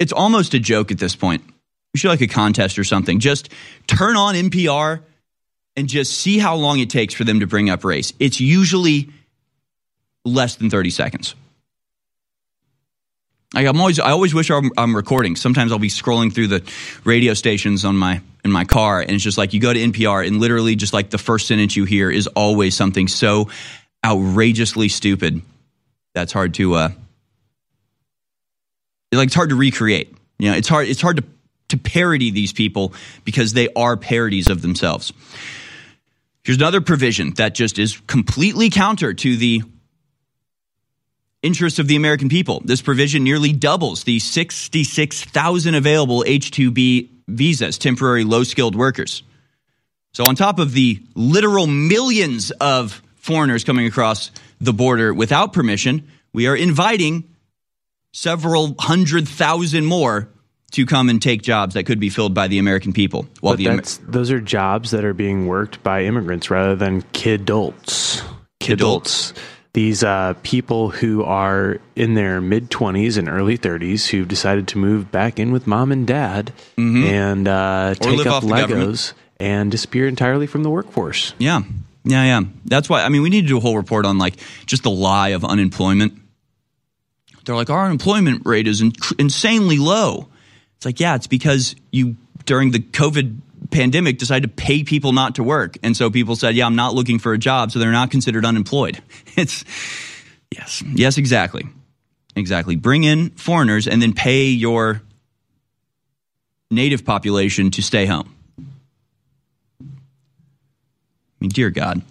[0.00, 1.44] It's almost a joke at this point.
[1.94, 3.20] We should like a contest or something.
[3.20, 3.48] Just
[3.86, 5.02] turn on NPR
[5.76, 8.12] and just see how long it takes for them to bring up race.
[8.18, 9.10] It's usually
[10.24, 11.34] less than 30 seconds.
[13.54, 15.36] I, I'm always I always wish I'm, I'm recording.
[15.36, 16.62] Sometimes I'll be scrolling through the
[17.04, 20.26] radio stations on my in my car, and it's just like you go to NPR,
[20.26, 23.50] and literally just like the first sentence you hear is always something so
[24.04, 25.42] outrageously stupid
[26.14, 26.88] that's hard to uh,
[29.12, 30.14] like it's hard to recreate.
[30.38, 31.24] You know, it's hard it's hard to
[31.68, 32.92] to parody these people
[33.24, 35.12] because they are parodies of themselves.
[36.44, 39.62] Here's another provision that just is completely counter to the
[41.42, 42.62] interests of the American people.
[42.64, 49.22] This provision nearly doubles the 66,000 available H-2B visas, temporary low-skilled workers.
[50.12, 54.30] So on top of the literal millions of foreigners coming across
[54.60, 57.24] the border without permission, we are inviting
[58.12, 60.28] several hundred thousand more
[60.72, 63.26] to come and take jobs that could be filled by the American people.
[63.40, 68.22] While but the those are jobs that are being worked by immigrants rather than kidults.
[68.60, 69.34] Kidults.
[69.74, 74.78] These uh, people who are in their mid 20s and early 30s who've decided to
[74.78, 77.04] move back in with mom and dad mm-hmm.
[77.04, 81.34] and uh, take up Legos and disappear entirely from the workforce.
[81.38, 81.62] Yeah.
[82.04, 82.42] Yeah, yeah.
[82.66, 84.34] That's why, I mean, we need to do a whole report on like
[84.66, 86.20] just the lie of unemployment.
[87.44, 88.82] They're like, our unemployment rate is
[89.18, 90.28] insanely low.
[90.76, 93.38] It's like, yeah, it's because you, during the COVID
[93.70, 95.78] pandemic, decided to pay people not to work.
[95.82, 97.70] And so people said, yeah, I'm not looking for a job.
[97.70, 99.02] So they're not considered unemployed.
[99.34, 99.64] It's,
[100.50, 101.64] yes, yes, exactly.
[102.36, 102.76] Exactly.
[102.76, 105.00] Bring in foreigners and then pay your
[106.70, 108.34] native population to stay home.
[109.80, 109.84] I
[111.40, 112.02] mean, dear God,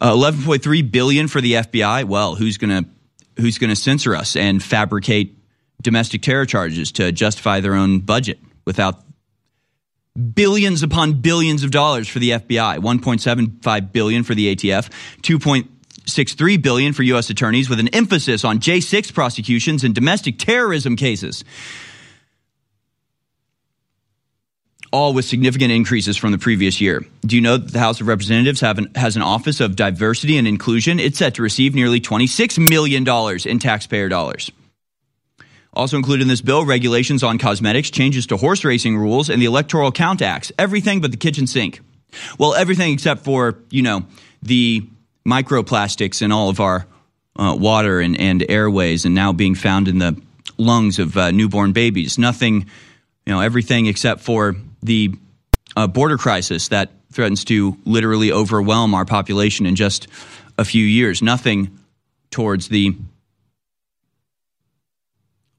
[0.00, 2.04] uh, 11.3 billion for the FBI.
[2.04, 2.90] Well, who's going to
[3.40, 5.36] who's going to censor us and fabricate
[5.82, 9.03] domestic terror charges to justify their own budget without
[10.14, 14.88] billions upon billions of dollars for the FBI, 1.75 billion for the ATF,
[15.22, 21.44] 2.63 billion for US attorneys with an emphasis on J6 prosecutions and domestic terrorism cases.
[24.92, 27.04] all with significant increases from the previous year.
[27.22, 30.46] Do you know that the House of Representatives an, has an Office of Diversity and
[30.46, 31.00] Inclusion?
[31.00, 33.04] It's set to receive nearly $26 million
[33.44, 34.52] in taxpayer dollars.
[35.74, 39.46] Also included in this bill, regulations on cosmetics, changes to horse racing rules, and the
[39.46, 40.52] Electoral Count Acts.
[40.58, 41.80] Everything but the kitchen sink.
[42.38, 44.06] Well, everything except for, you know,
[44.42, 44.86] the
[45.26, 46.86] microplastics in all of our
[47.36, 50.20] uh, water and, and airways and now being found in the
[50.56, 52.18] lungs of uh, newborn babies.
[52.18, 52.66] Nothing,
[53.26, 55.14] you know, everything except for the
[55.76, 60.06] uh, border crisis that threatens to literally overwhelm our population in just
[60.58, 61.22] a few years.
[61.22, 61.78] Nothing
[62.30, 62.96] towards the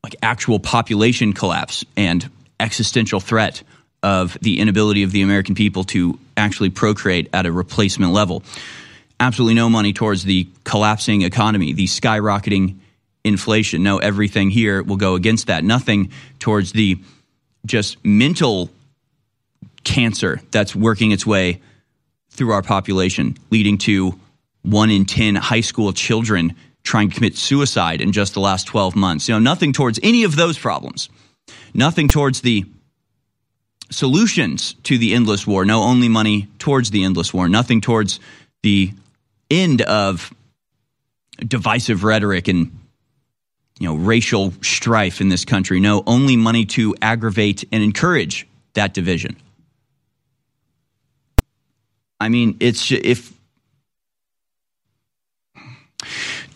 [0.05, 2.29] like actual population collapse and
[2.59, 3.63] existential threat
[4.03, 8.43] of the inability of the American people to actually procreate at a replacement level.
[9.19, 12.77] Absolutely no money towards the collapsing economy, the skyrocketing
[13.23, 13.81] inflation.
[13.81, 15.63] No, everything here will go against that.
[15.63, 16.99] Nothing towards the
[17.65, 18.69] just mental
[19.83, 21.61] cancer that's working its way
[22.29, 24.19] through our population, leading to
[24.61, 26.53] one in 10 high school children
[26.85, 29.27] trying to commit suicide in just the last 12 months.
[29.27, 31.09] You know, nothing towards any of those problems.
[31.73, 32.63] Nothing towards the
[33.91, 35.65] solutions to the endless war.
[35.65, 37.49] No only money towards the endless war.
[37.49, 38.19] Nothing towards
[38.63, 38.91] the
[39.49, 40.33] end of
[41.39, 42.79] divisive rhetoric and
[43.79, 45.79] you know racial strife in this country.
[45.79, 49.35] No, only money to aggravate and encourage that division.
[52.19, 53.34] I mean, it's if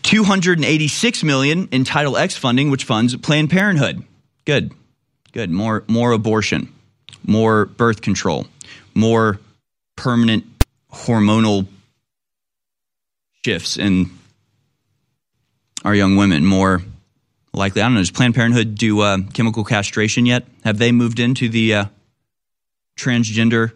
[0.09, 4.03] 286 million in Title X funding, which funds Planned Parenthood.
[4.43, 4.73] Good,
[5.33, 5.51] good.
[5.51, 6.73] More, more abortion,
[7.27, 8.47] more birth control,
[8.95, 9.39] more
[9.95, 10.45] permanent
[10.91, 11.67] hormonal
[13.45, 14.09] shifts in
[15.85, 16.43] our young women.
[16.43, 16.81] More
[17.53, 17.99] likely, I don't know.
[17.99, 20.43] Does Planned Parenthood do uh, chemical castration yet?
[20.63, 21.85] Have they moved into the uh,
[22.97, 23.73] transgender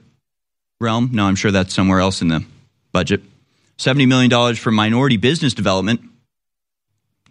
[0.80, 1.10] realm.
[1.14, 2.44] No, I'm sure that's somewhere else in the
[2.92, 3.22] budget.
[3.78, 6.02] $70 million for minority business development.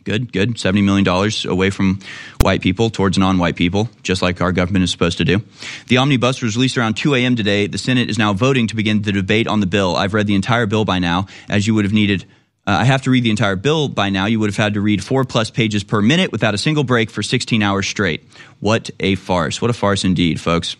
[0.04, 0.54] Good, good.
[0.54, 1.06] $70 million
[1.48, 2.00] away from
[2.40, 5.42] white people towards non white people, just like our government is supposed to do.
[5.88, 7.36] The omnibus was released around 2 a.m.
[7.36, 7.66] today.
[7.68, 9.94] The Senate is now voting to begin the debate on the bill.
[9.94, 12.24] I've read the entire bill by now, as you would have needed.
[12.66, 14.26] Uh, I have to read the entire bill by now.
[14.26, 17.10] You would have had to read four plus pages per minute without a single break
[17.10, 18.24] for 16 hours straight.
[18.60, 19.60] What a farce.
[19.60, 20.76] What a farce indeed, folks.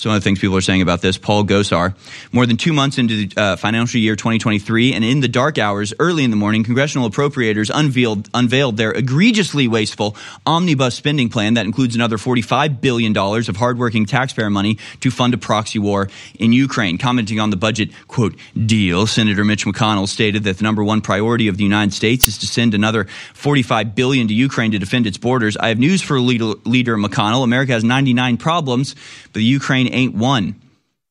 [0.00, 1.18] Some of the things people are saying about this.
[1.18, 1.94] Paul Gosar,
[2.32, 5.92] more than two months into the uh, financial year 2023, and in the dark hours,
[5.98, 11.66] early in the morning, congressional appropriators unveiled unveiled their egregiously wasteful omnibus spending plan that
[11.66, 16.52] includes another 45 billion dollars of hardworking taxpayer money to fund a proxy war in
[16.52, 16.96] Ukraine.
[16.96, 18.34] Commenting on the budget quote
[18.66, 22.38] deal, Senator Mitch McConnell stated that the number one priority of the United States is
[22.38, 25.56] to send another 45 billion to Ukraine to defend its borders.
[25.58, 27.44] I have news for leader, leader McConnell.
[27.44, 28.94] America has 99 problems,
[29.24, 30.60] but the Ukraine ain't one.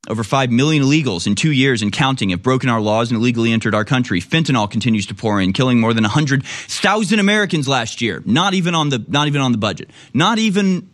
[0.07, 3.51] Over 5 million illegals in two years and counting have broken our laws and illegally
[3.51, 4.21] entered our country.
[4.21, 8.23] Fentanyl continues to pour in, killing more than 100,000 Americans last year.
[8.25, 9.89] Not even on the, not even on the budget.
[10.13, 10.89] Not even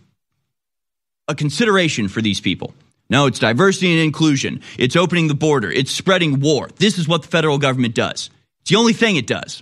[1.27, 2.73] a consideration for these people.
[3.09, 4.61] No, it's diversity and inclusion.
[4.77, 5.71] It's opening the border.
[5.71, 6.69] It's spreading war.
[6.77, 8.31] This is what the federal government does.
[8.61, 9.61] It's the only thing it does.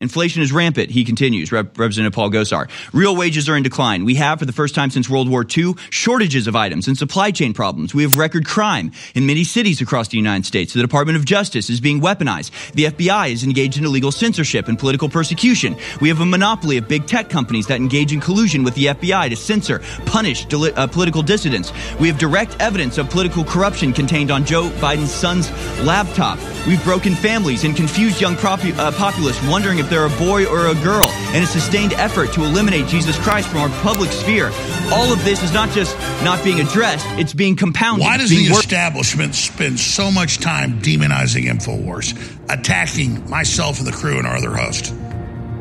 [0.00, 2.70] Inflation is rampant, he continues, Rep- Representative Paul Gosar.
[2.92, 4.04] Real wages are in decline.
[4.04, 7.32] We have, for the first time since World War II, shortages of items and supply
[7.32, 7.96] chain problems.
[7.96, 10.72] We have record crime in many cities across the United States.
[10.72, 12.52] The Department of Justice is being weaponized.
[12.74, 15.74] The FBI is engaged in illegal censorship and political persecution.
[16.00, 19.30] We have a monopoly of big tech companies that engage in collusion with the FBI
[19.30, 21.72] to censor, punish deli- uh, political dissidents.
[21.98, 25.50] We have direct evidence of political corruption contained on Joe Biden's son's
[25.82, 26.38] laptop.
[26.68, 30.66] We've broken families and confused young propu- uh, populace wondering if they're a boy or
[30.66, 34.50] a girl, and a sustained effort to eliminate Jesus Christ from our public sphere.
[34.92, 38.04] All of this is not just not being addressed, it's being compounded.
[38.04, 42.14] Why does the wor- establishment spend so much time demonizing InfoWars,
[42.50, 44.94] attacking myself and the crew and our other host?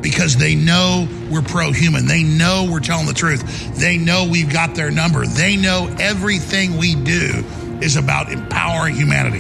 [0.02, 2.06] Because they know we're pro human.
[2.06, 3.78] They know we're telling the truth.
[3.80, 5.26] They know we've got their number.
[5.26, 7.44] They know everything we do
[7.82, 9.40] is about empowering humanity.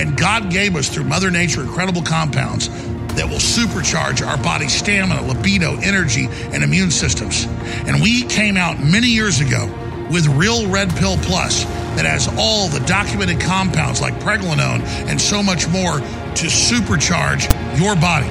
[0.00, 2.68] And God gave us through Mother Nature incredible compounds
[3.16, 7.46] that will supercharge our body's stamina, libido, energy, and immune systems.
[7.86, 9.66] And we came out many years ago
[10.10, 11.64] with Real Red Pill Plus
[11.96, 17.48] that has all the documented compounds like pregnenolone and so much more to supercharge
[17.78, 18.28] your body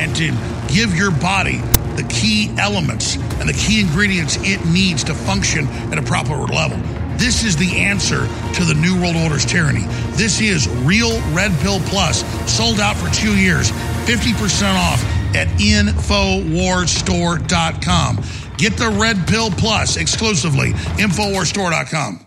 [0.00, 0.30] and to
[0.72, 1.58] give your body
[1.96, 6.99] the key elements and the key ingredients it needs to function at a proper level.
[7.20, 9.84] This is the answer to the New World Order's tyranny.
[10.16, 13.70] This is Real Red Pill Plus, sold out for two years,
[14.08, 15.04] 50% off
[15.36, 18.24] at InfoWarsStore.com.
[18.56, 22.24] Get the Red Pill Plus exclusively, InfoWarsStore.com.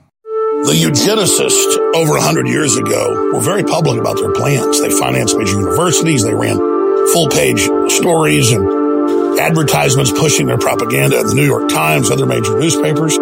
[0.65, 4.79] The eugenicists over 100 years ago were very public about their plans.
[4.79, 6.59] They financed major universities, they ran
[7.13, 12.59] full page stories and advertisements pushing their propaganda in the New York Times, other major
[12.59, 13.17] newspapers,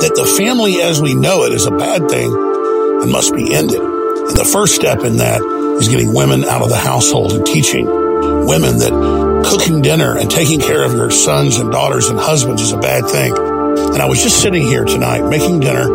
[0.00, 3.80] that the family as we know it is a bad thing and must be ended.
[3.80, 5.42] And the first step in that
[5.80, 8.92] is getting women out of the household and teaching women that
[9.44, 13.06] cooking dinner and taking care of your sons and daughters and husbands is a bad
[13.06, 13.36] thing.
[13.36, 15.86] And I was just sitting here tonight making dinner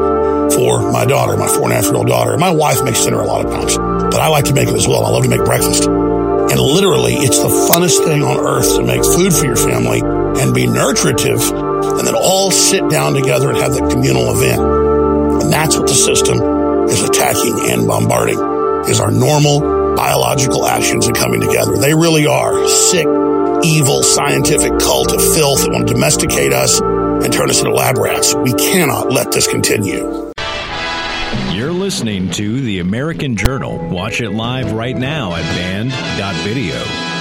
[0.52, 2.38] for my daughter, my four and a half year old daughter.
[2.38, 4.88] My wife makes dinner a lot of times, but I like to make it as
[4.88, 5.06] well.
[5.06, 5.86] I love to make breakfast.
[5.86, 10.54] And literally, it's the funnest thing on earth to make food for your family and
[10.54, 11.42] be nurturative
[11.86, 14.62] and then all sit down together and have that communal event.
[15.44, 16.40] And that's what the system
[16.90, 18.40] is attacking and bombarding
[18.88, 21.78] is our normal biological actions and coming together.
[21.78, 23.08] They really are sick,
[23.64, 27.98] evil, scientific cult of filth that want to domesticate us and turn us into lab
[27.98, 28.36] rats.
[28.36, 30.32] We cannot let this continue.
[31.52, 33.78] You're listening to The American Journal.
[33.90, 37.15] Watch it live right now at band.video.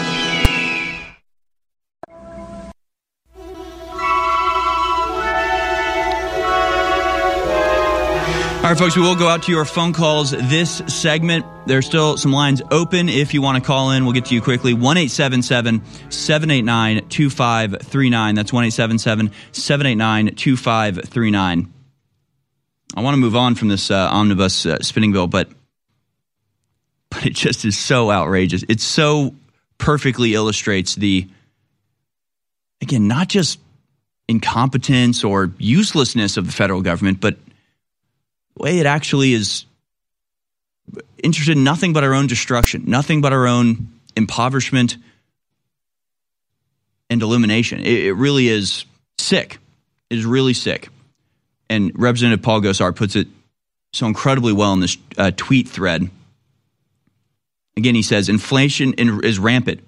[8.65, 11.45] All right, folks, we will go out to your phone calls this segment.
[11.67, 13.11] There's still some lines open.
[13.11, 14.73] If you want to call in, we'll get to you quickly.
[14.73, 18.35] 1 789 2539.
[18.35, 21.75] That's 1 789 2539.
[22.97, 25.51] I want to move on from this uh, omnibus uh, spinning bill, but
[27.11, 28.65] but it just is so outrageous.
[28.67, 29.35] It so
[29.77, 31.29] perfectly illustrates the
[32.81, 33.59] again not just
[34.27, 37.37] incompetence or uselessness of the federal government, but
[38.57, 39.65] way it actually is
[41.23, 44.97] interested in nothing but our own destruction, nothing but our own impoverishment
[47.11, 47.81] and elimination.
[47.81, 48.85] It, it really is
[49.19, 49.59] sick.
[50.11, 50.89] It is really sick.
[51.69, 53.29] And Representative Paul Gosar puts it
[53.93, 56.11] so incredibly well in this uh, tweet thread.
[57.77, 59.81] Again, he says inflation is rampant.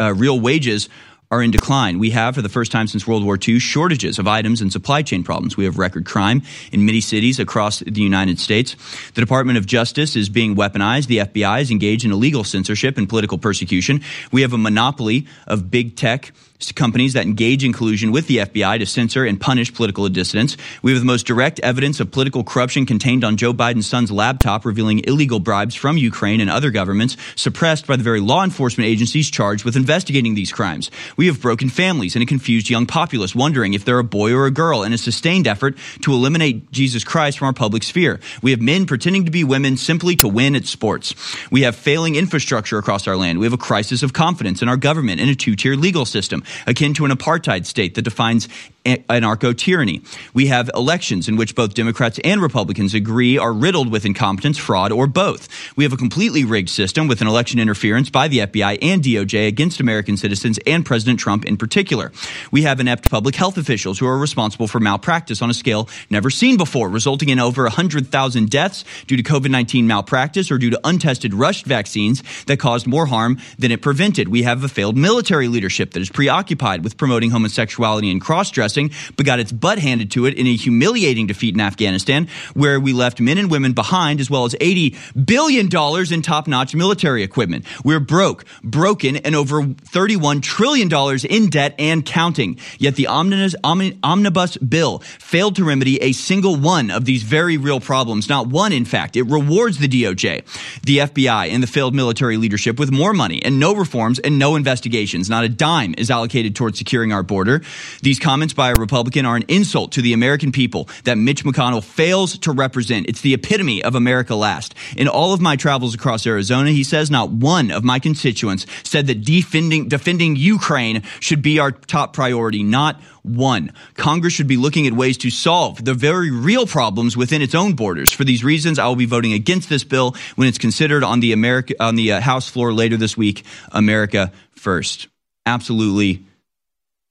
[0.00, 0.88] Uh, real wages
[1.30, 1.98] are in decline.
[1.98, 5.02] We have, for the first time since World War II, shortages of items and supply
[5.02, 5.56] chain problems.
[5.56, 6.42] We have record crime
[6.72, 8.76] in many cities across the United States.
[9.14, 11.06] The Department of Justice is being weaponized.
[11.06, 14.02] The FBI is engaged in illegal censorship and political persecution.
[14.30, 16.32] We have a monopoly of big tech
[16.74, 20.56] companies that engage in collusion with the FBI to censor and punish political dissidents.
[20.82, 24.64] We have the most direct evidence of political corruption contained on Joe Biden's son's laptop,
[24.64, 29.30] revealing illegal bribes from Ukraine and other governments, suppressed by the very law enforcement agencies
[29.30, 30.90] charged with investigating these crimes.
[31.16, 34.46] We have broken families and a confused young populace wondering if they're a boy or
[34.46, 38.20] a girl in a sustained effort to eliminate Jesus Christ from our public sphere.
[38.42, 41.14] We have men pretending to be women simply to win at sports.
[41.50, 43.38] We have failing infrastructure across our land.
[43.38, 46.42] We have a crisis of confidence in our government and a two tier legal system,
[46.66, 48.48] akin to an apartheid state that defines
[48.86, 50.02] anarcho tyranny.
[50.34, 54.92] We have elections in which both Democrats and Republicans agree are riddled with incompetence, fraud,
[54.92, 55.48] or both.
[55.76, 59.48] We have a completely rigged system with an election interference by the FBI and DOJ
[59.48, 62.12] against American citizens and President Trump in particular.
[62.50, 66.30] We have inept public health officials who are responsible for malpractice on a scale never
[66.30, 70.80] seen before, resulting in over 100,000 deaths due to COVID 19 malpractice or due to
[70.84, 74.28] untested rushed vaccines that caused more harm than it prevented.
[74.28, 78.75] We have a failed military leadership that is preoccupied with promoting homosexuality and cross dressing,
[79.16, 82.92] but got its butt handed to it in a humiliating defeat in Afghanistan, where we
[82.92, 85.66] left men and women behind, as well as $80 billion
[86.12, 87.64] in top notch military equipment.
[87.84, 90.90] We're broke, broken, and over $31 trillion
[91.28, 92.58] in debt and counting.
[92.78, 97.80] Yet the omnibus, omnibus bill failed to remedy a single one of these very real
[97.80, 98.28] problems.
[98.28, 99.16] Not one, in fact.
[99.16, 100.44] It rewards the DOJ,
[100.82, 104.56] the FBI, and the failed military leadership with more money and no reforms and no
[104.56, 105.30] investigations.
[105.30, 107.62] Not a dime is allocated towards securing our border.
[108.02, 111.82] These comments by a Republican are an insult to the American people that Mitch McConnell
[111.82, 113.06] fails to represent.
[113.08, 114.74] It's the epitome of America last.
[114.96, 119.06] In all of my travels across Arizona, he says not one of my constituents said
[119.08, 122.62] that defending, defending Ukraine should be our top priority.
[122.62, 123.72] Not one.
[123.94, 127.74] Congress should be looking at ways to solve the very real problems within its own
[127.74, 128.12] borders.
[128.12, 131.32] For these reasons, I will be voting against this bill when it's considered on the
[131.32, 133.44] America on the uh, House floor later this week.
[133.72, 135.08] America first.
[135.44, 136.24] Absolutely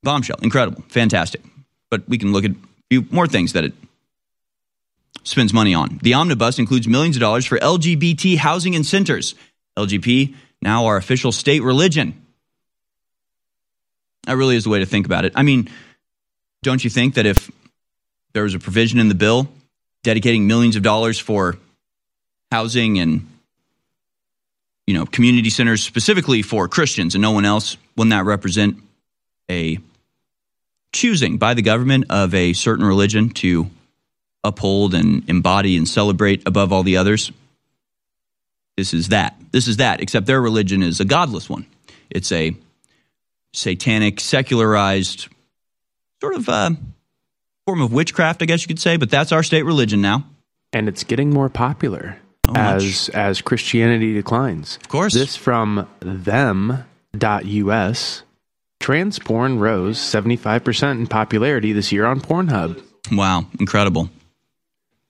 [0.05, 0.37] bombshell.
[0.41, 0.83] Incredible.
[0.87, 1.41] Fantastic.
[1.89, 2.55] But we can look at a
[2.89, 3.73] few more things that it
[5.23, 5.99] spends money on.
[6.01, 9.35] The omnibus includes millions of dollars for LGBT housing and centers.
[9.77, 12.21] LGP now our official state religion.
[14.25, 15.33] That really is the way to think about it.
[15.35, 15.69] I mean,
[16.63, 17.51] don't you think that if
[18.33, 19.47] there was a provision in the bill
[20.03, 21.57] dedicating millions of dollars for
[22.51, 23.27] housing and
[24.87, 28.77] you know community centers specifically for Christians and no one else, wouldn't that represent
[29.49, 29.77] a
[30.95, 33.69] choosing by the government of a certain religion to
[34.43, 37.31] uphold and embody and celebrate above all the others?
[38.77, 39.35] This is that.
[39.51, 41.65] This is that, except their religion is a godless one.
[42.09, 42.55] It's a
[43.53, 45.27] satanic, secularized
[46.21, 46.71] sort of uh,
[47.65, 50.25] form of witchcraft, I guess you could say, but that's our state religion now.
[50.73, 52.17] And it's getting more popular
[52.49, 53.15] oh, as much.
[53.15, 54.77] as Christianity declines.
[54.77, 55.13] Of course.
[55.13, 56.83] This from them.us.
[58.85, 62.79] Trans porn rose 75% in popularity this year on Pornhub.
[63.11, 64.11] Wow, incredible.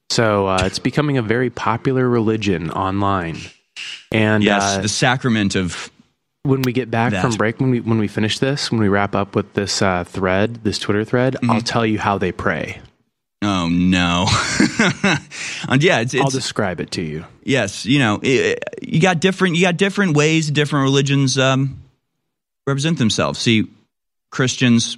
[0.10, 3.36] So uh, it's becoming a very popular religion online.
[4.14, 5.92] And yes, uh, the sacrament of
[6.44, 7.22] when we get back that.
[7.22, 10.06] from break, when we when we finish this, when we wrap up with this uh,
[10.06, 11.52] thread, this Twitter thread, mm-hmm.
[11.52, 12.80] I'll tell you how they pray.
[13.42, 14.28] Oh no!
[15.68, 17.26] and yeah, it's, it's, I'll describe it to you.
[17.44, 21.82] Yes, you know, it, you got different you got different ways different religions um,
[22.66, 23.40] represent themselves.
[23.40, 23.68] See,
[24.30, 24.98] Christians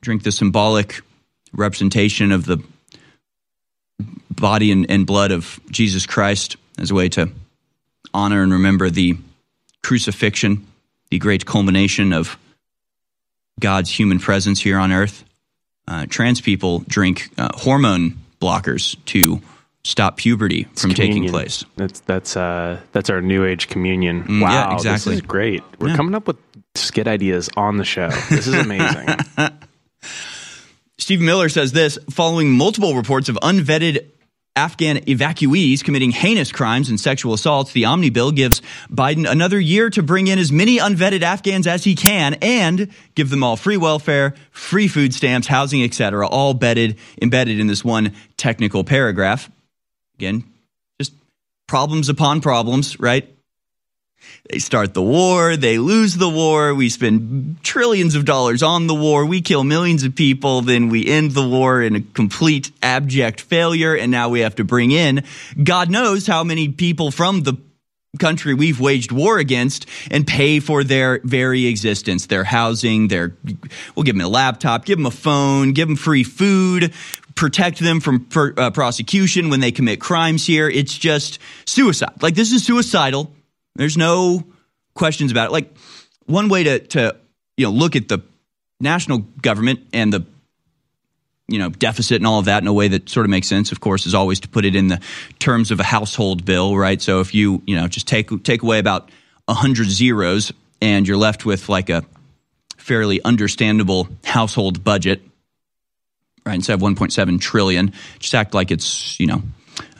[0.00, 1.00] drink the symbolic
[1.52, 2.62] representation of the
[4.30, 7.30] body and, and blood of Jesus Christ as a way to
[8.14, 9.16] honor and remember the
[9.82, 10.66] crucifixion,
[11.10, 12.38] the great culmination of
[13.58, 15.24] God's human presence here on earth.
[15.86, 19.40] Uh, trans people drink uh, hormone blockers to
[19.90, 21.22] stop puberty it's from communion.
[21.22, 21.64] taking place.
[21.76, 24.24] That's that's uh, that's our new age communion.
[24.24, 25.14] Mm, wow, yeah, exactly.
[25.14, 25.62] This is great.
[25.78, 25.96] We're yeah.
[25.96, 26.38] coming up with
[26.76, 28.08] skit ideas on the show.
[28.30, 29.08] This is amazing.
[30.98, 34.06] Steve Miller says this following multiple reports of unvetted
[34.56, 38.60] Afghan evacuees committing heinous crimes and sexual assaults, the Omni bill gives
[38.90, 43.30] Biden another year to bring in as many unvetted Afghans as he can and give
[43.30, 48.12] them all free welfare, free food stamps, housing, etc., all bedded, embedded in this one
[48.36, 49.50] technical paragraph.
[50.20, 50.44] Again,
[51.00, 51.14] just
[51.66, 53.26] problems upon problems, right?
[54.50, 58.94] They start the war, they lose the war, we spend trillions of dollars on the
[58.94, 63.40] war, we kill millions of people, then we end the war in a complete abject
[63.40, 65.24] failure, and now we have to bring in
[65.64, 67.56] God knows how many people from the
[68.18, 73.34] country we've waged war against and pay for their very existence, their housing, their
[73.94, 76.92] we'll give them a laptop, give them a phone, give them free food,
[77.40, 80.68] protect them from uh, prosecution when they commit crimes here.
[80.68, 82.22] It's just suicide.
[82.22, 83.34] Like this is suicidal
[83.76, 84.44] there's no
[84.94, 85.52] questions about it.
[85.52, 85.74] Like
[86.26, 87.16] one way to, to
[87.56, 88.20] you know look at the
[88.78, 90.26] national government and the
[91.48, 93.72] you know deficit and all of that in a way that sort of makes sense
[93.72, 95.00] of course is always to put it in the
[95.38, 98.78] terms of a household bill right so if you you know just take take away
[98.78, 99.10] about
[99.46, 102.04] 100 zeros and you're left with like a
[102.76, 105.22] fairly understandable household budget
[106.44, 106.54] right?
[106.54, 109.42] Instead of 1.7 trillion just act like it's you know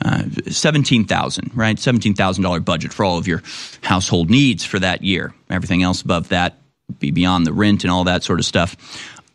[0.03, 1.75] uh, 17,000 right?
[1.75, 3.41] $17,000 budget for all of your
[3.81, 5.33] household needs for that year.
[5.49, 6.57] Everything else above that
[6.99, 8.75] be beyond the rent and all that sort of stuff.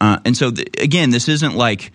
[0.00, 1.92] Uh, and so th- again this isn't like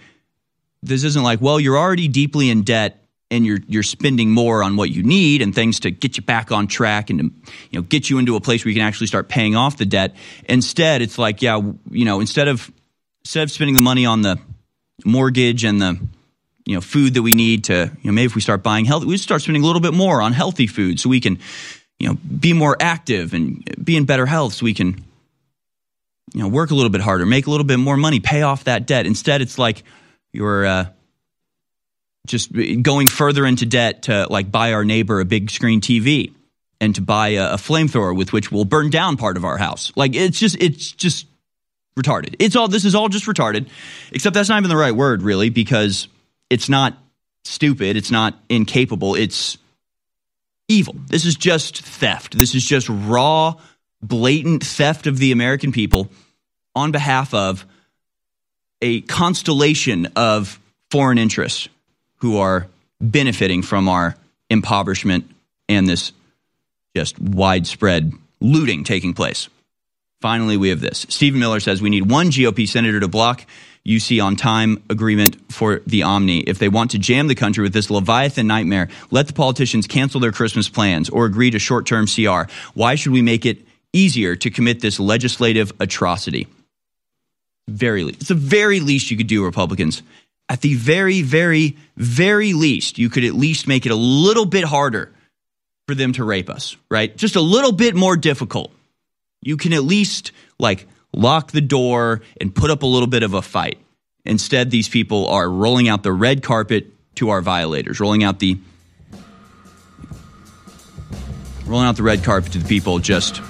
[0.83, 3.01] this isn't like, well, you're already deeply in debt
[3.31, 6.51] and you're you're spending more on what you need and things to get you back
[6.51, 7.25] on track and to
[7.71, 9.85] you know get you into a place where you can actually start paying off the
[9.85, 10.15] debt.
[10.49, 11.59] Instead, it's like, yeah,
[11.89, 12.69] you know, instead of
[13.23, 14.37] instead of spending the money on the
[15.05, 15.99] mortgage and the
[16.65, 19.05] you know food that we need to you know maybe if we start buying healthy,
[19.05, 21.39] we start spending a little bit more on healthy food so we can
[21.99, 25.03] you know be more active and be in better health so we can
[26.33, 28.65] you know work a little bit harder, make a little bit more money, pay off
[28.65, 29.05] that debt.
[29.05, 29.83] Instead, it's like
[30.33, 30.85] you're uh,
[32.27, 32.51] just
[32.81, 36.33] going further into debt to like buy our neighbor a big screen TV
[36.79, 39.91] and to buy a, a flamethrower with which we'll burn down part of our house.
[39.95, 41.27] Like it's just it's just
[41.97, 42.35] retarded.
[42.39, 43.67] It's all this is all just retarded.
[44.11, 46.07] Except that's not even the right word really because
[46.49, 46.97] it's not
[47.43, 49.57] stupid, it's not incapable, it's
[50.67, 50.95] evil.
[51.07, 52.37] This is just theft.
[52.37, 53.55] This is just raw
[54.01, 56.09] blatant theft of the American people
[56.75, 57.65] on behalf of
[58.81, 60.59] a constellation of
[60.89, 61.69] foreign interests
[62.17, 62.67] who are
[62.99, 64.15] benefiting from our
[64.49, 65.29] impoverishment
[65.69, 66.11] and this
[66.95, 69.49] just widespread looting taking place.
[70.21, 71.05] Finally, we have this.
[71.09, 73.45] Stephen Miller says we need one GOP senator to block
[73.87, 76.41] UC on time agreement for the Omni.
[76.41, 80.19] If they want to jam the country with this Leviathan nightmare, let the politicians cancel
[80.19, 82.43] their Christmas plans or agree to short term CR.
[82.75, 86.47] Why should we make it easier to commit this legislative atrocity?
[87.67, 88.19] Very least.
[88.19, 90.03] It's the very least you could do, Republicans.
[90.49, 94.65] At the very, very, very least, you could at least make it a little bit
[94.65, 95.11] harder
[95.87, 97.15] for them to rape us, right?
[97.15, 98.71] Just a little bit more difficult.
[99.41, 103.33] You can at least like lock the door and put up a little bit of
[103.33, 103.79] a fight.
[104.23, 108.57] Instead, these people are rolling out the red carpet to our violators, rolling out the
[111.65, 113.41] rolling out the red carpet to the people just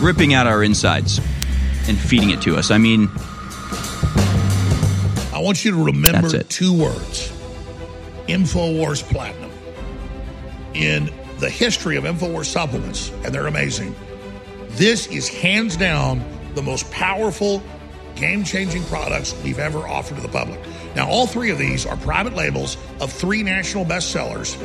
[0.00, 1.18] ripping out our insides
[1.88, 2.70] and feeding it to us.
[2.70, 3.08] I mean,
[5.32, 7.32] I want you to remember two words
[8.28, 9.50] InfoWars Platinum.
[10.74, 13.94] In the history of InfoWars supplements, and they're amazing,
[14.78, 16.24] this is hands down
[16.54, 17.60] the most powerful,
[18.14, 20.60] game changing products we've ever offered to the public.
[20.94, 24.56] Now, all three of these are private labels of three national bestsellers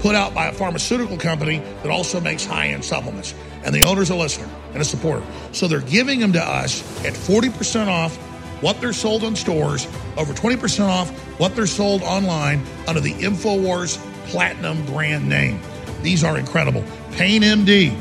[0.00, 3.34] put out by a pharmaceutical company that also makes high end supplements.
[3.64, 5.24] And the owner's a listener and a supporter.
[5.52, 8.14] So they're giving them to us at 40% off
[8.62, 9.86] what they're sold in stores,
[10.18, 13.96] over 20% off what they're sold online under the InfoWars
[14.28, 15.60] Platinum brand name.
[16.02, 16.84] These are incredible.
[17.12, 17.96] Pain MD,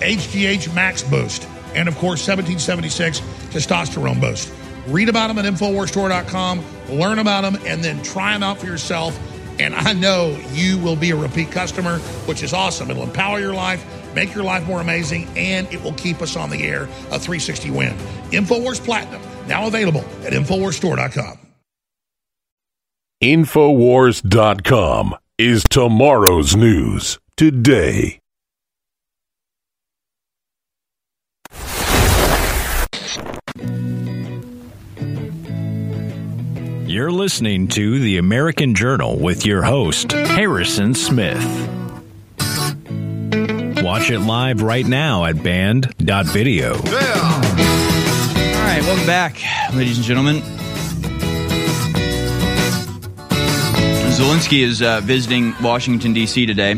[0.00, 3.20] HGH Max Boost, and of course 1776
[3.50, 4.52] Testosterone Boost.
[4.86, 9.18] Read about them at InfoWarsStore.com, learn about them, and then try them out for yourself.
[9.58, 12.90] And I know you will be a repeat customer, which is awesome.
[12.90, 16.50] It'll empower your life, make your life more amazing, and it will keep us on
[16.50, 17.96] the air a 360 win.
[18.30, 21.38] InfoWars Platinum, now available at InfoWarsStore.com.
[23.22, 28.20] Infowars.com is tomorrow's news today.
[36.96, 41.44] You're listening to the American Journal with your host, Harrison Smith.
[43.82, 46.72] Watch it live right now at band.video.
[46.72, 46.80] All
[48.62, 49.42] right, welcome back,
[49.74, 50.36] ladies and gentlemen.
[54.16, 56.46] Zelensky is uh, visiting Washington, D.C.
[56.46, 56.76] today.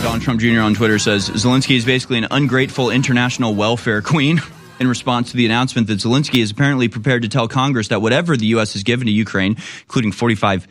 [0.00, 0.60] Donald Trump Jr.
[0.60, 4.40] on Twitter says Zelensky is basically an ungrateful international welfare queen
[4.78, 8.36] in response to the announcement that Zelensky is apparently prepared to tell Congress that whatever
[8.36, 8.74] the U.S.
[8.74, 10.66] has given to Ukraine, including $45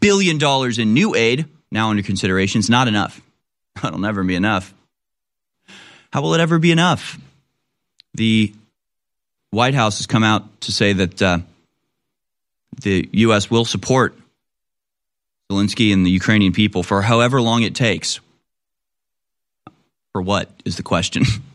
[0.00, 0.38] billion
[0.80, 3.20] in new aid, now under consideration, is not enough.
[3.82, 4.72] That'll never be enough.
[6.12, 7.18] How will it ever be enough?
[8.14, 8.52] The
[9.50, 11.38] White House has come out to say that uh,
[12.82, 13.50] the U.S.
[13.50, 14.16] will support
[15.50, 18.20] Zelensky and the Ukrainian people for however long it takes.
[20.12, 21.24] For what is the question?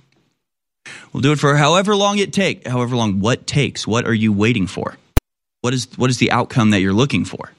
[1.16, 2.70] we'll do it for however long it takes.
[2.70, 3.88] However long what takes?
[3.88, 4.98] What are you waiting for?
[5.62, 7.52] What is what is the outcome that you're looking for?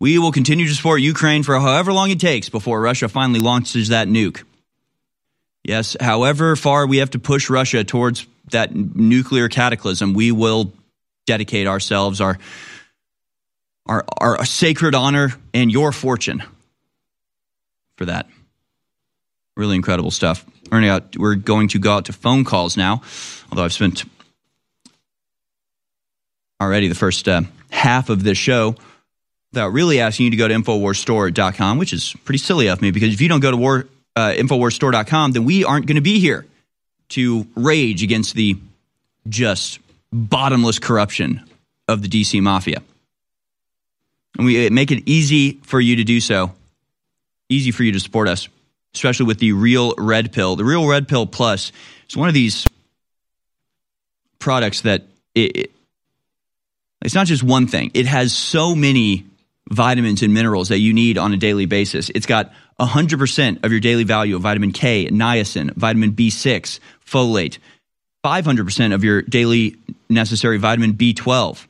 [0.00, 3.88] We will continue to support Ukraine for however long it takes before Russia finally launches
[3.88, 4.42] that nuke.
[5.62, 10.72] Yes, however far we have to push Russia towards that nuclear cataclysm, we will
[11.26, 12.38] dedicate ourselves, our,
[13.86, 16.42] our, our sacred honor, and your fortune
[17.96, 18.28] for that.
[19.56, 20.44] Really incredible stuff.
[20.70, 23.02] We're going to go out to phone calls now,
[23.50, 24.04] although I've spent
[26.60, 28.76] already the first uh, half of this show
[29.52, 33.12] without really asking you to go to InfoWarsStore.com, which is pretty silly of me because
[33.12, 36.46] if you don't go to war, uh, InfoWarsStore.com, then we aren't going to be here
[37.10, 38.56] to rage against the
[39.28, 39.78] just
[40.12, 41.42] bottomless corruption
[41.88, 42.82] of the DC Mafia.
[44.36, 46.52] And we make it easy for you to do so,
[47.48, 48.48] easy for you to support us,
[48.96, 50.56] especially with the Real Red Pill.
[50.56, 51.70] The Real Red Pill Plus
[52.08, 52.66] is one of these
[54.38, 55.02] products that
[55.34, 55.70] it, it,
[57.02, 59.26] it's not just one thing, it has so many
[59.70, 62.10] vitamins and minerals that you need on a daily basis.
[62.10, 67.58] It's got 100% of your daily value of vitamin K, niacin, vitamin B6, folate,
[68.24, 69.76] 500% of your daily
[70.08, 71.66] necessary vitamin B12,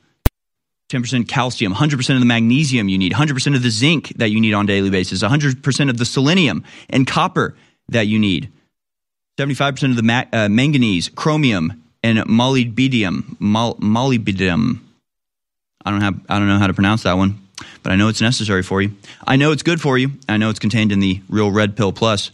[0.89, 4.53] 10% calcium, 100% of the magnesium you need, 100% of the zinc that you need
[4.53, 7.55] on a daily basis, 100% of the selenium and copper
[7.89, 8.51] that you need,
[9.37, 13.39] 75% of the ma- uh, manganese, chromium, and molybdenum.
[13.39, 14.79] Mol- molybdenum.
[15.83, 16.19] I don't have.
[16.27, 17.47] I don't know how to pronounce that one
[17.83, 18.91] but I know it's necessary for you.
[19.25, 20.11] I know it's good for you.
[20.27, 22.31] I know it's contained in the Real Red Pill Plus.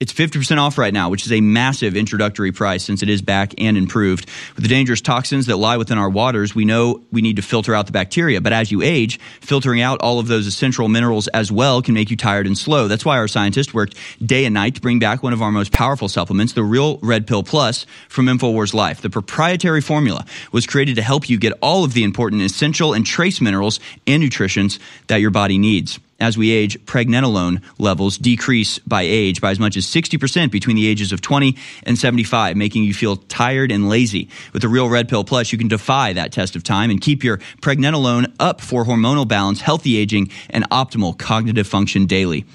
[0.00, 3.54] It's 50% off right now, which is a massive introductory price since it is back
[3.58, 4.28] and improved.
[4.56, 7.76] With the dangerous toxins that lie within our waters, we know we need to filter
[7.76, 8.40] out the bacteria.
[8.40, 12.10] But as you age, filtering out all of those essential minerals as well can make
[12.10, 12.88] you tired and slow.
[12.88, 15.70] That's why our scientists worked day and night to bring back one of our most
[15.70, 19.00] powerful supplements, the Real Red Pill Plus from InfoWars Life.
[19.00, 23.06] The proprietary formula was created to help you get all of the important essential and
[23.06, 29.02] trace minerals and nutrients that your body needs as we age, pregnenolone levels decrease by
[29.02, 32.94] age by as much as 60% between the ages of 20 and 75, making you
[32.94, 34.30] feel tired and lazy.
[34.54, 37.22] With the Real Red Pill Plus, you can defy that test of time and keep
[37.22, 42.46] your pregnenolone up for hormonal balance, healthy aging, and optimal cognitive function daily.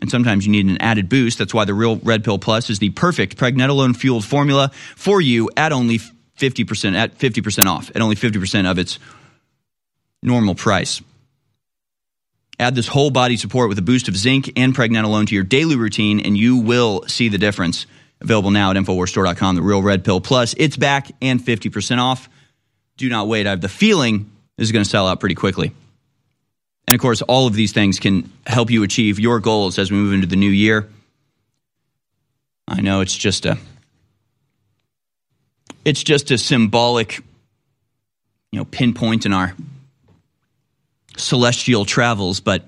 [0.00, 1.38] And sometimes you need an added boost.
[1.38, 5.50] That's why the Real Red Pill Plus is the perfect pregnenolone fueled formula for you
[5.58, 5.98] at only
[6.38, 8.98] 50% at 50% off, at only 50% of its
[10.22, 11.02] normal price.
[12.58, 15.76] Add this whole body support with a boost of zinc and pregnenolone to your daily
[15.76, 17.86] routine, and you will see the difference.
[18.20, 20.54] Available now at InfoWarsStore.com, the Real Red Pill Plus.
[20.56, 22.28] It's back and 50% off.
[22.96, 23.46] Do not wait.
[23.46, 25.72] I have the feeling this is going to sell out pretty quickly.
[26.86, 29.96] And of course, all of these things can help you achieve your goals as we
[29.96, 30.88] move into the new year.
[32.68, 33.58] I know it's just a
[35.84, 37.18] it's just a symbolic
[38.50, 39.54] you know pinpoint in our
[41.16, 42.64] celestial travels, but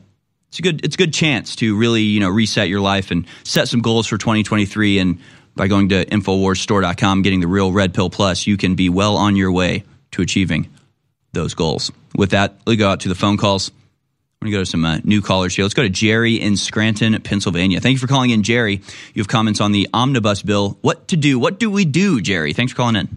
[0.49, 3.27] it's a good it's a good chance to really you know reset your life and
[3.45, 4.99] set some goals for 2023.
[4.99, 5.19] And
[5.55, 9.37] by going to infowarsstore.com, getting the real Red Pill Plus, you can be well on
[9.37, 10.69] your way to achieving
[11.33, 11.91] those goals.
[12.15, 13.71] With that, let's go out to the phone calls.
[14.41, 15.65] I'm going to go to some uh, new callers here.
[15.65, 17.81] Let's go to Jerry in Scranton, Pennsylvania.
[17.81, 18.83] Thank you for calling in, Jerry.
[19.15, 20.77] You have comments on the omnibus bill.
[20.83, 21.39] What to do?
[21.39, 22.53] What do we do, Jerry?
[22.53, 23.09] Thanks for calling in.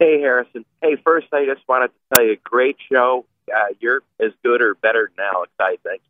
[0.00, 0.64] Hey, Harrison.
[0.82, 3.24] Hey, first, I just wanted to tell you, a great show
[3.54, 6.02] uh, you're as good or better than Alex, I think.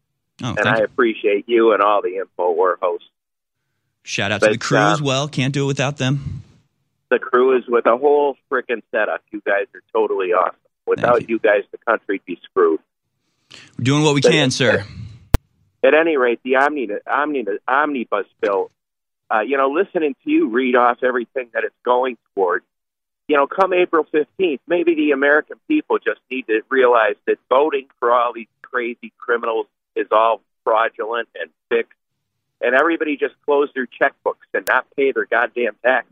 [0.42, 0.84] Oh, and I you.
[0.84, 3.06] appreciate you and all the Info War hosts.
[4.02, 5.28] Shout out But, to the crew uh, as well.
[5.28, 6.42] Can't do it without them.
[7.10, 9.22] The crew is with a whole freaking setup.
[9.30, 10.56] You guys are totally awesome.
[10.86, 11.38] Without you.
[11.38, 12.80] guys, the country'd be screwed.
[13.78, 14.84] We're doing what we But- can, sir.
[15.82, 18.70] At any rate, the omni, omni, omnibus bill.
[19.32, 22.62] Uh, you know, listening to you read off everything that it's going toward.
[23.30, 27.86] You know, come April fifteenth, maybe the American people just need to realize that voting
[28.00, 31.96] for all these crazy criminals is all fraudulent and fixed,
[32.60, 36.08] and everybody just close their checkbooks and not pay their goddamn tax.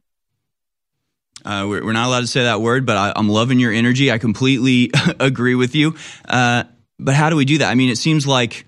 [1.44, 4.12] Uh, we're, we're not allowed to say that word, but I, I'm loving your energy.
[4.12, 5.96] I completely agree with you.
[6.24, 6.62] Uh,
[7.00, 7.68] but how do we do that?
[7.68, 8.64] I mean, it seems like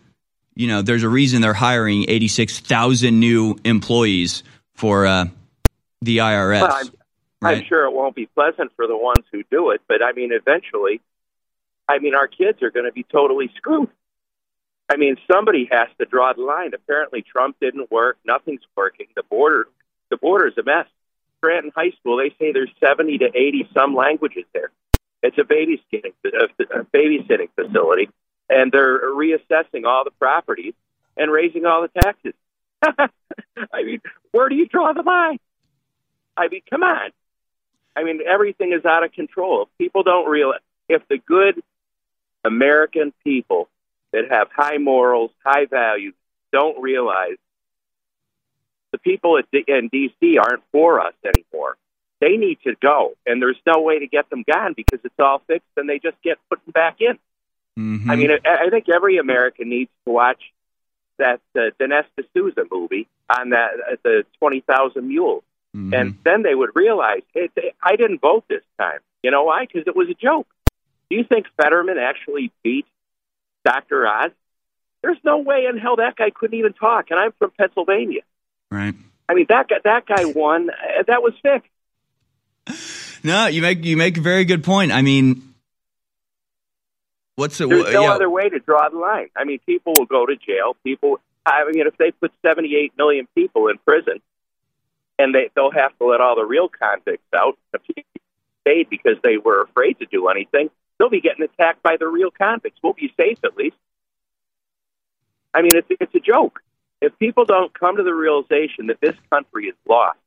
[0.56, 4.42] you know there's a reason they're hiring 86,000 new employees
[4.74, 5.26] for uh,
[6.02, 6.62] the IRS.
[6.62, 6.90] Well,
[7.42, 10.12] I'm, I'm sure it won't be pleasant for the ones who do it, but I
[10.12, 11.00] mean, eventually,
[11.88, 13.88] I mean, our kids are going to be totally screwed.
[14.90, 16.74] I mean, somebody has to draw the line.
[16.74, 18.18] Apparently, Trump didn't work.
[18.24, 19.06] Nothing's working.
[19.14, 19.68] The border,
[20.08, 20.86] the border's a mess.
[21.38, 24.70] Scranton High School, they say there's 70 to 80 some languages there.
[25.22, 28.10] It's a babysitting, a babysitting facility,
[28.48, 30.74] and they're reassessing all the properties
[31.16, 32.34] and raising all the taxes.
[32.82, 34.00] I mean,
[34.32, 35.38] where do you draw the line?
[36.36, 37.10] I mean, come on.
[38.00, 39.62] I mean, everything is out of control.
[39.62, 41.62] If people don't realize, if the good
[42.44, 43.68] American people
[44.12, 46.14] that have high morals, high values,
[46.52, 47.36] don't realize
[48.92, 50.38] The people at D- in D.C.
[50.38, 51.76] aren't for us anymore.
[52.20, 55.40] They need to go, and there's no way to get them gone because it's all
[55.46, 57.18] fixed, and they just get put back in.
[57.78, 58.10] Mm-hmm.
[58.10, 60.42] I mean, I, I think every American needs to watch
[61.18, 65.44] that uh, Dinesh D'Souza movie on that uh, the Twenty Thousand Mules,
[65.76, 65.94] Mm-hmm.
[65.94, 68.98] and then they would realize, hey, they, I didn't vote this time.
[69.22, 69.66] You know why?
[69.66, 70.48] Because it was a joke.
[71.08, 72.86] Do you think Fetterman actually beat
[73.64, 74.06] Dr.
[74.06, 74.32] Oz?
[75.02, 78.22] There's no way in hell that guy couldn't even talk, and I'm from Pennsylvania.
[78.70, 78.94] Right.
[79.28, 80.70] I mean, that guy, that guy won.
[80.70, 81.70] Uh, that was fixed.
[83.22, 84.92] No, you make you make a very good point.
[84.92, 85.54] I mean,
[87.36, 89.28] what's the There's no yeah, other way to draw the line.
[89.36, 90.74] I mean, people will go to jail.
[90.84, 94.22] People, I mean, if they put 78 million people in prison,
[95.20, 97.58] and they they'll have to let all the real convicts out.
[97.74, 98.04] If people
[98.62, 102.30] stayed because they were afraid to do anything, they'll be getting attacked by the real
[102.30, 102.80] convicts.
[102.82, 103.76] We'll be safe at least.
[105.52, 106.60] I mean, it's it's a joke.
[107.00, 110.18] If people don't come to the realization that this country is lost,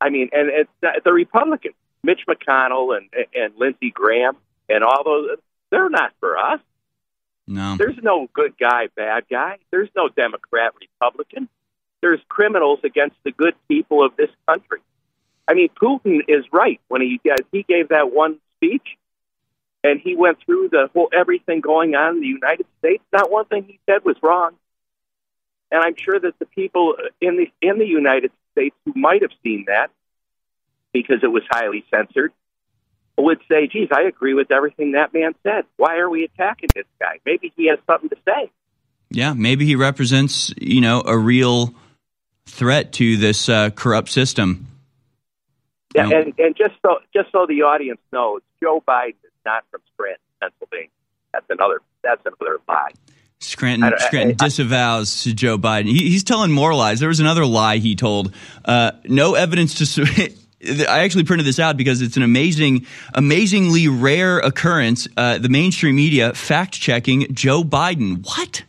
[0.00, 4.36] I mean, and it's not, the Republicans, Mitch McConnell and and Lindsey Graham
[4.68, 5.38] and all those,
[5.70, 6.60] they're not for us.
[7.46, 7.76] No.
[7.76, 9.58] There's no good guy, bad guy.
[9.72, 11.48] There's no Democrat, Republican.
[12.00, 14.80] There's criminals against the good people of this country.
[15.46, 18.96] I mean, Putin is right when he uh, he gave that one speech,
[19.82, 23.02] and he went through the whole everything going on in the United States.
[23.12, 24.52] Not one thing he said was wrong.
[25.72, 29.32] And I'm sure that the people in the in the United States who might have
[29.42, 29.90] seen that
[30.92, 32.32] because it was highly censored
[33.16, 35.64] would say, "Geez, I agree with everything that man said.
[35.76, 37.18] Why are we attacking this guy?
[37.24, 38.50] Maybe he has something to say."
[39.10, 41.74] Yeah, maybe he represents, you know, a real
[42.50, 44.66] threat to this uh, corrupt system.
[45.94, 49.80] Yeah, and, and just so just so the audience knows, Joe Biden is not from
[49.94, 50.88] Scranton, Pennsylvania.
[51.32, 52.90] That's another that's another lie.
[53.40, 55.86] Scranton, I- I- Scranton I- disavows Joe Biden.
[55.86, 57.00] He, he's telling more lies.
[57.00, 58.32] There was another lie he told.
[58.64, 59.86] Uh, no evidence to.
[59.86, 60.04] su-
[60.86, 65.08] I actually printed this out because it's an amazing, amazingly rare occurrence.
[65.16, 68.22] Uh, the mainstream media fact checking Joe Biden.
[68.26, 68.62] What?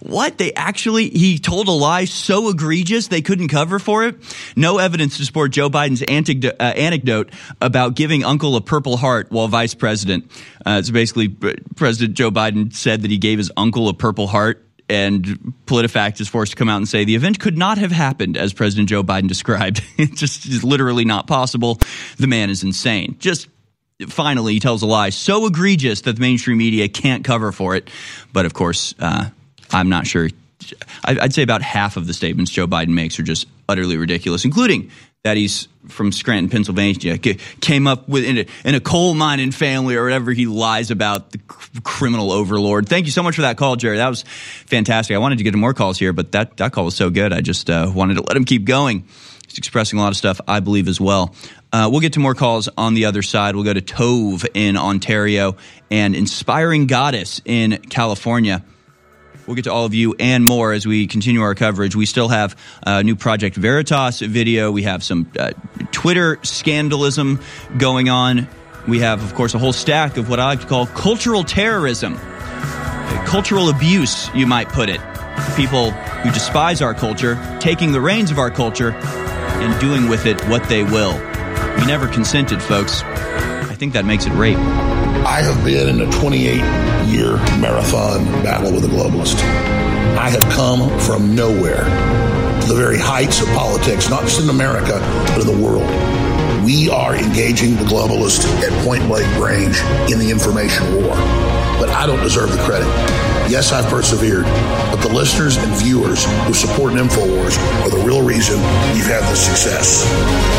[0.00, 0.38] What?
[0.38, 4.16] They actually, he told a lie so egregious they couldn't cover for it?
[4.56, 9.46] No evidence to support Joe Biden's uh, anecdote about giving uncle a purple heart while
[9.48, 10.30] vice president.
[10.64, 14.66] Uh, so basically, President Joe Biden said that he gave his uncle a purple heart.
[14.88, 18.36] And PolitiFact is forced to come out and say the event could not have happened
[18.36, 19.84] as President Joe Biden described.
[19.96, 21.78] it just is literally not possible.
[22.16, 23.14] The man is insane.
[23.20, 23.48] Just
[24.08, 27.88] finally, he tells a lie so egregious that the mainstream media can't cover for it.
[28.32, 29.30] But of course, uh,
[29.72, 30.28] I'm not sure.
[31.04, 34.90] I'd say about half of the statements Joe Biden makes are just utterly ridiculous, including
[35.22, 39.96] that he's from Scranton, Pennsylvania, came up with in a, in a coal mining family
[39.96, 41.38] or whatever he lies about the
[41.82, 42.88] criminal overlord.
[42.88, 43.98] Thank you so much for that call, Jerry.
[43.98, 44.22] That was
[44.66, 45.14] fantastic.
[45.14, 47.32] I wanted to get more calls here, but that, that call was so good.
[47.32, 49.04] I just uh, wanted to let him keep going.
[49.46, 51.34] He's expressing a lot of stuff I believe as well.
[51.72, 53.54] Uh, we'll get to more calls on the other side.
[53.54, 55.56] We'll go to Tove in Ontario
[55.90, 58.64] and Inspiring Goddess in California.
[59.50, 61.96] We'll get to all of you and more as we continue our coverage.
[61.96, 62.54] We still have
[62.86, 64.70] a new Project Veritas video.
[64.70, 65.50] We have some uh,
[65.90, 67.40] Twitter scandalism
[67.76, 68.46] going on.
[68.86, 72.14] We have, of course, a whole stack of what I like to call cultural terrorism,
[72.16, 75.00] Uh, cultural abuse, you might put it.
[75.56, 80.40] People who despise our culture, taking the reins of our culture, and doing with it
[80.48, 81.14] what they will.
[81.76, 83.02] We never consented, folks.
[83.02, 84.99] I think that makes it rape.
[85.26, 86.56] I have been in a 28
[87.06, 89.38] year marathon battle with a globalist.
[90.16, 91.84] I have come from nowhere
[92.60, 94.98] to the very heights of politics, not just in America,
[95.28, 95.84] but in the world.
[96.64, 99.78] We are engaging the globalist at point blank range
[100.10, 101.14] in the information war.
[101.78, 103.29] But I don't deserve the credit.
[103.48, 108.56] Yes, I've persevered, but the listeners and viewers who support InfoWars are the real reason
[108.94, 110.04] we've had this success.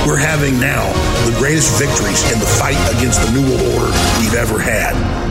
[0.06, 0.92] We're having now
[1.30, 5.31] the greatest victories in the fight against the New World Order we've ever had.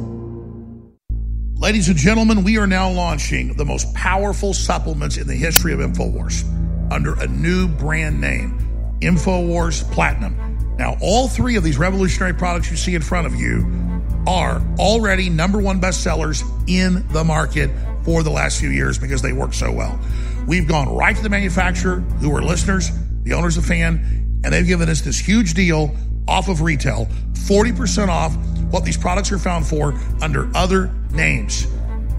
[1.61, 5.79] Ladies and gentlemen, we are now launching the most powerful supplements in the history of
[5.79, 6.41] InfoWars
[6.91, 8.57] under a new brand name,
[9.01, 10.75] InfoWars Platinum.
[10.79, 13.63] Now, all three of these revolutionary products you see in front of you
[14.25, 17.69] are already number one bestsellers in the market
[18.01, 19.99] for the last few years because they work so well.
[20.47, 22.89] We've gone right to the manufacturer, who are listeners,
[23.21, 25.95] the owners of fan, and they've given us this huge deal
[26.27, 28.35] off of retail 40% off
[28.71, 29.93] what these products are found for
[30.23, 31.65] under other names.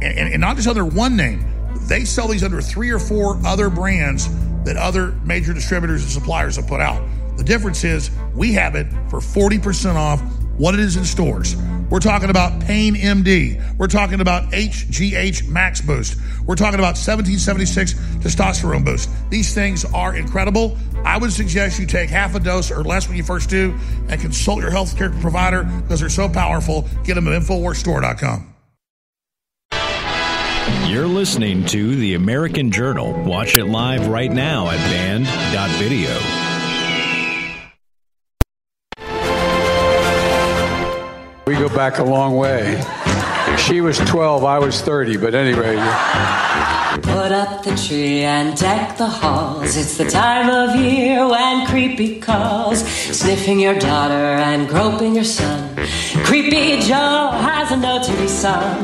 [0.00, 1.44] And, and, and not just under one name,
[1.88, 4.28] they sell these under three or four other brands
[4.64, 7.06] that other major distributors and suppliers have put out.
[7.36, 10.20] The difference is we have it for 40% off
[10.58, 11.56] what it is in stores.
[11.90, 13.76] We're talking about Pain MD.
[13.76, 16.18] We're talking about HGH Max Boost.
[16.46, 19.10] We're talking about 1776 Testosterone Boost.
[19.28, 20.78] These things are incredible.
[21.04, 23.74] I would suggest you take half a dose or less when you first do
[24.08, 26.88] and consult your healthcare provider because they're so powerful.
[27.04, 28.51] Get them at InfoWarsStore.com.
[30.92, 33.14] You're listening to The American Journal.
[33.24, 36.10] Watch it live right now at band.video.
[41.46, 42.84] We go back a long way.
[43.56, 45.76] She was 12, I was 30, but anyway.
[47.00, 49.74] Put up the tree and deck the halls.
[49.78, 55.74] It's the time of year when creepy calls, sniffing your daughter and groping your son.
[56.24, 58.82] Creepy Joe has a note to be sung.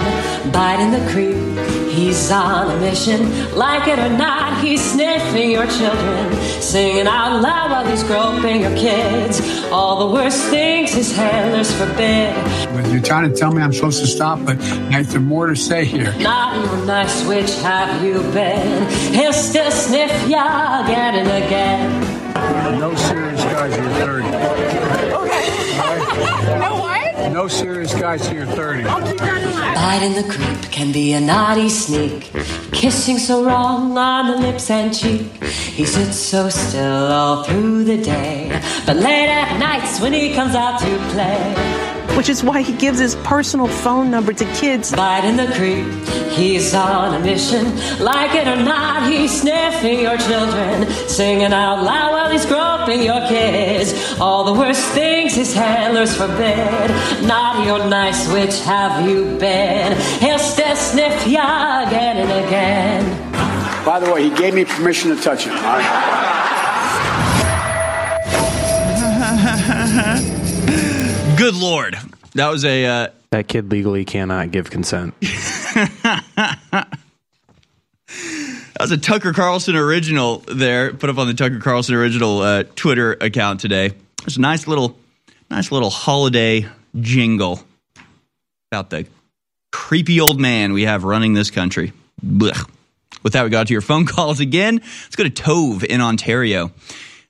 [0.51, 1.58] Biting the creep,
[1.99, 3.21] he's on a mission.
[3.57, 8.75] Like it or not, he's sniffing your children, singing out loud while he's groping your
[8.77, 9.41] kids.
[9.73, 12.35] All the worst things his handlers forbid.
[12.73, 14.59] But you're trying to tell me I'm supposed to stop, but
[14.91, 16.15] there's more to say here.
[16.19, 18.89] Not your nice witch have you been?
[19.13, 22.79] He'll still sniff ya again and again.
[22.79, 24.29] No serious guys here 30.
[26.59, 26.78] No what?
[27.27, 28.85] No serious guys here 30.
[28.85, 32.31] Biden the creep can be a naughty sneak.
[32.73, 35.27] Kissing so wrong on the lips and cheek.
[35.43, 38.61] He sits so still all through the day.
[38.87, 41.88] But late at nights when he comes out to play.
[42.17, 44.93] Which is why he gives his personal phone number to kids.
[44.93, 45.87] Biden the creep,
[46.33, 47.65] he's on a mission.
[48.03, 50.91] Like it or not, he's sniffing your children.
[51.09, 54.19] Singing out loud while he's groping your kids.
[54.21, 56.91] All the worst things his handlers forbid.
[57.25, 59.97] Naughty or nice, which have you been?
[60.21, 63.85] He'll still sniff ya again and again.
[63.85, 65.55] By the way, he gave me permission to touch him.
[71.39, 71.97] Good lord.
[72.35, 72.85] That was a.
[72.85, 75.15] Uh, that kid legally cannot give consent.
[75.21, 76.89] that
[78.81, 83.13] was a Tucker Carlson original there, put up on the Tucker Carlson original uh, Twitter
[83.13, 83.93] account today.
[84.27, 84.99] It's a nice little,
[85.49, 86.67] nice little holiday
[86.99, 87.63] jingle
[88.73, 89.07] about the
[89.71, 91.93] creepy old man we have running this country.
[92.21, 92.69] Blech.
[93.23, 94.79] With that, we got to your phone calls again.
[94.79, 96.73] Let's go to Tove in Ontario,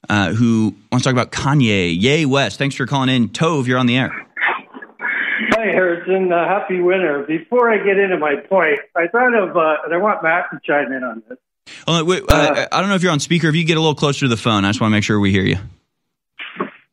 [0.09, 1.95] uh, who wants to talk about Kanye.
[2.01, 2.59] Ye, West.
[2.59, 3.29] Thanks for calling in.
[3.29, 4.11] Tove, you're on the air.
[5.51, 6.33] Hi, Harrison.
[6.33, 7.25] Uh, happy winter.
[7.27, 10.61] Before I get into my point, I thought of, uh, and I want Matt to
[10.65, 11.39] chime in on this.
[11.87, 13.49] Oh, wait, uh, I don't know if you're on speaker.
[13.49, 15.19] If you get a little closer to the phone, I just want to make sure
[15.21, 15.59] we hear you.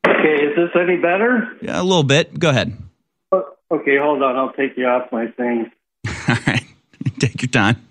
[0.06, 1.56] Okay, is this any better?
[1.62, 2.38] Yeah, a little bit.
[2.38, 2.76] Go ahead.
[3.32, 4.36] Oh, okay, hold on.
[4.36, 5.70] I'll take you off my thing.
[6.28, 6.64] All right.
[7.18, 7.86] Take your time.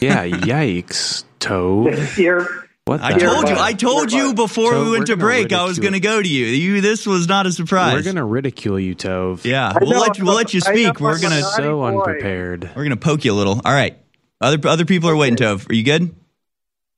[0.00, 2.16] Yeah, yikes, Tove.
[2.18, 3.56] You're, What I told you.
[3.56, 5.52] I told you before Tove, we went to break.
[5.52, 6.46] I was going to go to you.
[6.46, 6.80] You.
[6.80, 7.92] This was not a surprise.
[7.94, 9.44] We're gonna ridicule you, Tove.
[9.44, 11.00] Yeah, I we'll know, let you, we'll let you I know, speak.
[11.00, 11.86] We're gonna So boy.
[11.98, 12.70] unprepared.
[12.74, 13.60] we're gonna poke you a little.
[13.64, 13.98] All right.
[14.40, 15.36] Other other people are waiting.
[15.36, 16.14] Tove, are you good?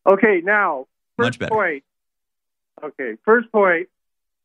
[0.08, 0.86] Okay, now,
[1.16, 1.54] first Much better.
[1.54, 1.82] point.
[2.82, 3.88] Okay, first point.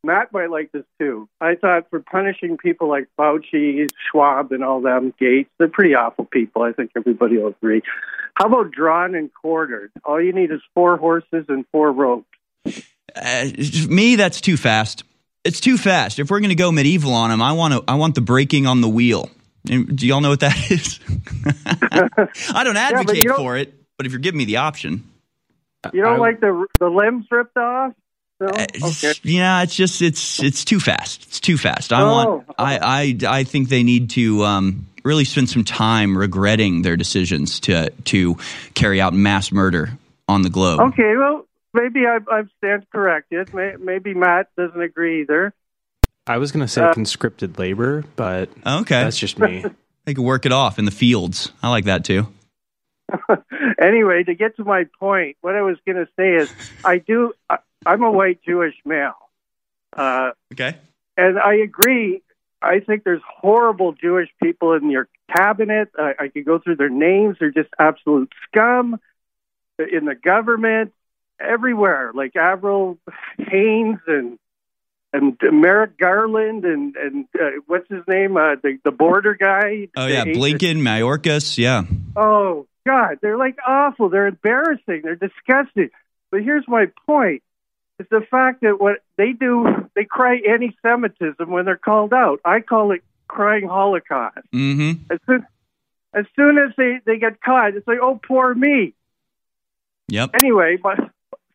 [0.06, 1.28] Matt might like this too.
[1.42, 6.26] I thought for punishing people like Fauci, Schwab, and all them, Gates, they're pretty awful
[6.26, 6.62] people.
[6.64, 7.82] I think everybody will agree.
[8.36, 9.92] How about drawn and quartered?
[10.04, 12.28] All you need is four horses and four ropes.
[13.16, 13.46] Uh,
[13.88, 15.04] me, that's too fast.
[15.44, 16.20] It's too fast.
[16.20, 17.84] If we're gonna go medieval on them, I want to.
[17.88, 19.30] I want the breaking on the wheel.
[19.66, 21.00] Do y'all know what that is?
[22.54, 25.04] I don't advocate you don't- for it, but if you're giving me the option,
[25.94, 27.94] You don't I- like the the limbs ripped off?
[28.40, 28.48] No?
[28.48, 29.14] Uh, Okay.
[29.24, 31.24] Yeah, it's just it's it's too fast.
[31.24, 31.94] It's too fast.
[31.94, 32.12] I Oh.
[32.12, 32.78] want I,
[33.24, 37.90] I I think they need to um, really spend some time regretting their decisions to
[38.06, 38.38] to
[38.74, 39.98] carry out mass murder
[40.28, 40.80] on the globe.
[40.82, 43.54] Okay, well, maybe I, I stand corrected.
[43.54, 45.54] May, maybe Matt doesn't agree either.
[46.28, 49.64] I was gonna say Uh, conscripted labor, but Okay, that's just me.
[50.06, 51.52] they could work it off in the fields.
[51.64, 52.28] I like that too.
[53.82, 56.52] anyway, to get to my point, what I was going to say is
[56.84, 59.14] I do, I, I'm a white Jewish male.
[59.96, 60.76] Uh, Okay.
[61.18, 62.22] and I agree.
[62.62, 65.90] I think there's horrible Jewish people in your cabinet.
[65.98, 67.38] I, I could go through their names.
[67.40, 69.00] They're just absolute scum
[69.78, 70.94] in the government,
[71.40, 72.98] everywhere, like Avril
[73.38, 74.40] Haines and
[75.14, 79.88] and Merrick Garland and and uh, what's his name, uh, the the border guy.
[79.96, 81.58] Oh yeah, Blinken, Mayorkas.
[81.58, 81.84] Yeah.
[82.16, 84.10] Oh God, they're like awful.
[84.10, 85.02] They're embarrassing.
[85.04, 85.90] They're disgusting.
[86.32, 87.44] But here's my point:
[88.00, 92.40] is the fact that what they do, they cry anti-Semitism when they're called out.
[92.44, 94.40] I call it crying Holocaust.
[94.54, 95.12] Mm-hmm.
[95.12, 95.46] As soon
[96.14, 98.94] as, soon as they, they get caught, it's like, oh, poor me.
[100.08, 100.32] Yep.
[100.34, 101.00] Anyway, but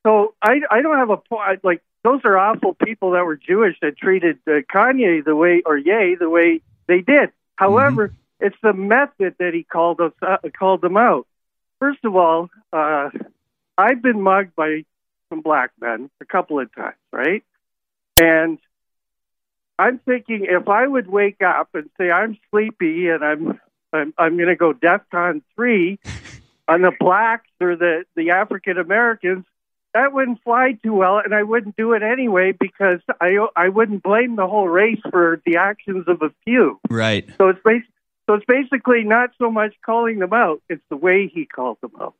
[0.04, 1.62] so I I don't have a point.
[1.62, 5.76] Like those are awful people that were Jewish that treated uh, Kanye the way or
[5.78, 7.30] Ye the way they did.
[7.56, 11.26] However, it's the method that he called us uh, called them out.
[11.78, 13.10] First of all, uh,
[13.78, 14.84] I've been mugged by
[15.30, 17.42] some black men a couple of times, right?
[18.18, 18.58] And
[19.78, 23.60] I'm thinking if I would wake up and say I'm sleepy and I'm
[23.92, 25.98] I'm, I'm going to go DEFCON three
[26.68, 29.46] on the blacks or the the African Americans,
[29.94, 34.02] that wouldn't fly too well, and I wouldn't do it anyway because I I wouldn't
[34.02, 36.78] blame the whole race for the actions of a few.
[36.88, 37.28] Right.
[37.38, 37.82] So it's bas-
[38.26, 41.92] so it's basically not so much calling them out; it's the way he calls them
[42.00, 42.14] out.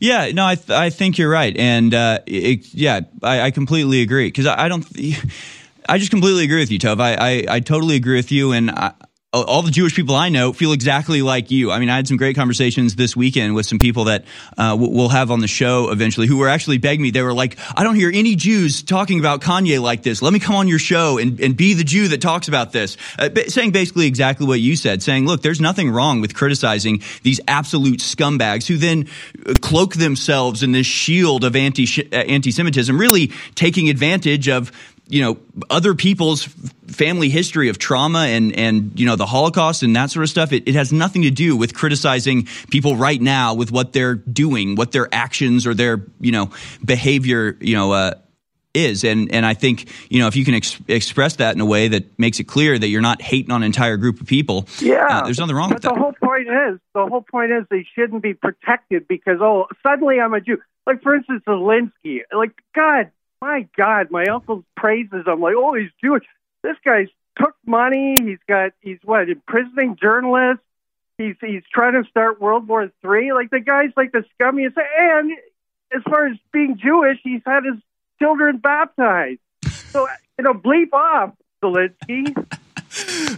[0.00, 4.02] Yeah, no, I th- I think you're right, and uh, it, yeah, I, I completely
[4.02, 4.86] agree because I, I don't.
[5.88, 7.00] I just completely agree with you, Tove.
[7.00, 8.92] I, I, I totally agree with you, and I,
[9.32, 11.70] all the Jewish people I know feel exactly like you.
[11.70, 14.24] I mean, I had some great conversations this weekend with some people that
[14.58, 17.10] uh, we'll have on the show eventually who were actually begging me.
[17.10, 20.20] They were like, I don't hear any Jews talking about Kanye like this.
[20.20, 22.98] Let me come on your show and, and be the Jew that talks about this.
[23.18, 27.40] Uh, saying basically exactly what you said, saying, look, there's nothing wrong with criticizing these
[27.48, 29.08] absolute scumbags who then
[29.46, 34.70] uh, cloak themselves in this shield of anti anti Semitism, really taking advantage of
[35.08, 35.38] you know
[35.68, 36.44] other people's
[36.86, 40.52] family history of trauma and and you know the Holocaust and that sort of stuff.
[40.52, 44.74] It, it has nothing to do with criticizing people right now with what they're doing,
[44.74, 46.50] what their actions or their you know
[46.84, 48.14] behavior you know uh,
[48.74, 49.04] is.
[49.04, 51.88] And and I think you know if you can ex- express that in a way
[51.88, 54.66] that makes it clear that you're not hating on an entire group of people.
[54.80, 55.94] Yeah, uh, there's nothing wrong but with that.
[55.94, 60.20] the whole point is the whole point is they shouldn't be protected because oh suddenly
[60.20, 60.58] I'm a Jew.
[60.86, 62.20] Like for instance, Zelensky.
[62.32, 63.10] Like God
[63.42, 66.22] my God, my uncle praises him like, oh, he's Jewish.
[66.62, 68.14] This guy's took money.
[68.22, 70.64] He's got, he's what, imprisoning journalists.
[71.18, 73.32] He's he's trying to start World War Three.
[73.32, 74.76] Like the guy's like the scummiest.
[74.98, 75.32] And
[75.94, 77.82] as far as being Jewish, he's had his
[78.20, 79.40] children baptized.
[79.90, 80.06] So
[80.38, 81.32] you know, bleep off,
[81.62, 82.34] Zelensky.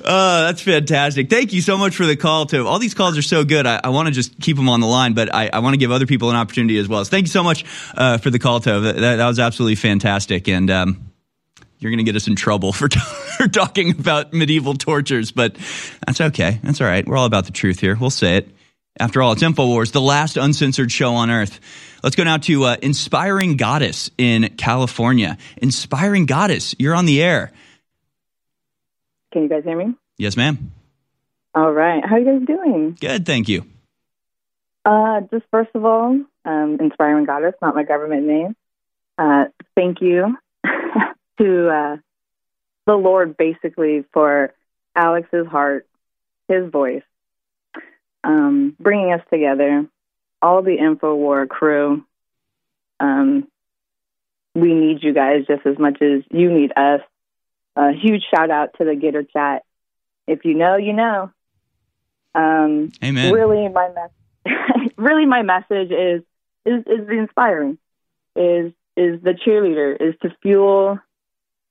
[0.05, 1.31] Uh, that's fantastic.
[1.31, 2.67] Thank you so much for the call, too.
[2.67, 3.67] All these calls are so good.
[3.67, 5.79] I, I want to just keep them on the line, but I, I want to
[5.79, 7.05] give other people an opportunity as well.
[7.05, 7.65] So thank you so much
[7.95, 8.61] uh, for the call.
[8.61, 10.49] That, that, that was absolutely fantastic.
[10.49, 11.13] And um,
[11.79, 12.99] you're going to get us in trouble for, t-
[13.39, 15.57] for talking about medieval tortures, but
[16.07, 16.59] that's okay.
[16.63, 17.07] That's all right.
[17.07, 17.97] We're all about the truth here.
[17.99, 18.49] We'll say it.
[18.99, 21.61] After all, it's InfoWars, the last uncensored show on earth.
[22.03, 25.37] Let's go now to uh, Inspiring Goddess in California.
[25.57, 27.53] Inspiring Goddess, you're on the air.
[29.35, 29.95] Can you guys hear me?
[30.17, 30.71] Yes, ma'am.
[31.57, 32.05] All right.
[32.07, 32.97] How are you guys doing?
[33.01, 33.65] Good, thank you.
[34.85, 38.55] Uh, just first of all, um, Inspiring Goddess, not my government name.
[39.19, 40.37] Uh, thank you
[41.39, 41.97] to uh,
[42.87, 44.55] the Lord, basically, for
[44.95, 45.89] Alex's heart,
[46.47, 47.03] his voice,
[48.23, 49.89] um, bringing us together,
[50.41, 52.05] all the InfoWar crew.
[53.01, 53.49] Um,
[54.55, 57.01] we need you guys just as much as you need us.
[57.77, 59.65] A huge shout out to the Gitter chat.
[60.27, 61.31] If you know, you know.
[62.35, 63.33] Um, Amen.
[63.33, 66.23] Really, my mes- really my message is
[66.65, 67.79] is is inspiring.
[68.37, 70.99] Is is the cheerleader is to fuel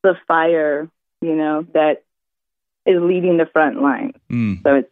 [0.03, 0.89] the fire.
[1.21, 2.03] You know that
[2.85, 4.13] is leading the front line.
[4.29, 4.61] Mm.
[4.63, 4.89] So it's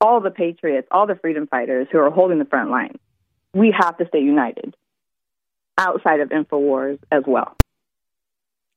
[0.00, 2.98] all the patriots, all the freedom fighters who are holding the front line.
[3.54, 4.76] We have to stay united
[5.78, 7.56] outside of Infowars as well.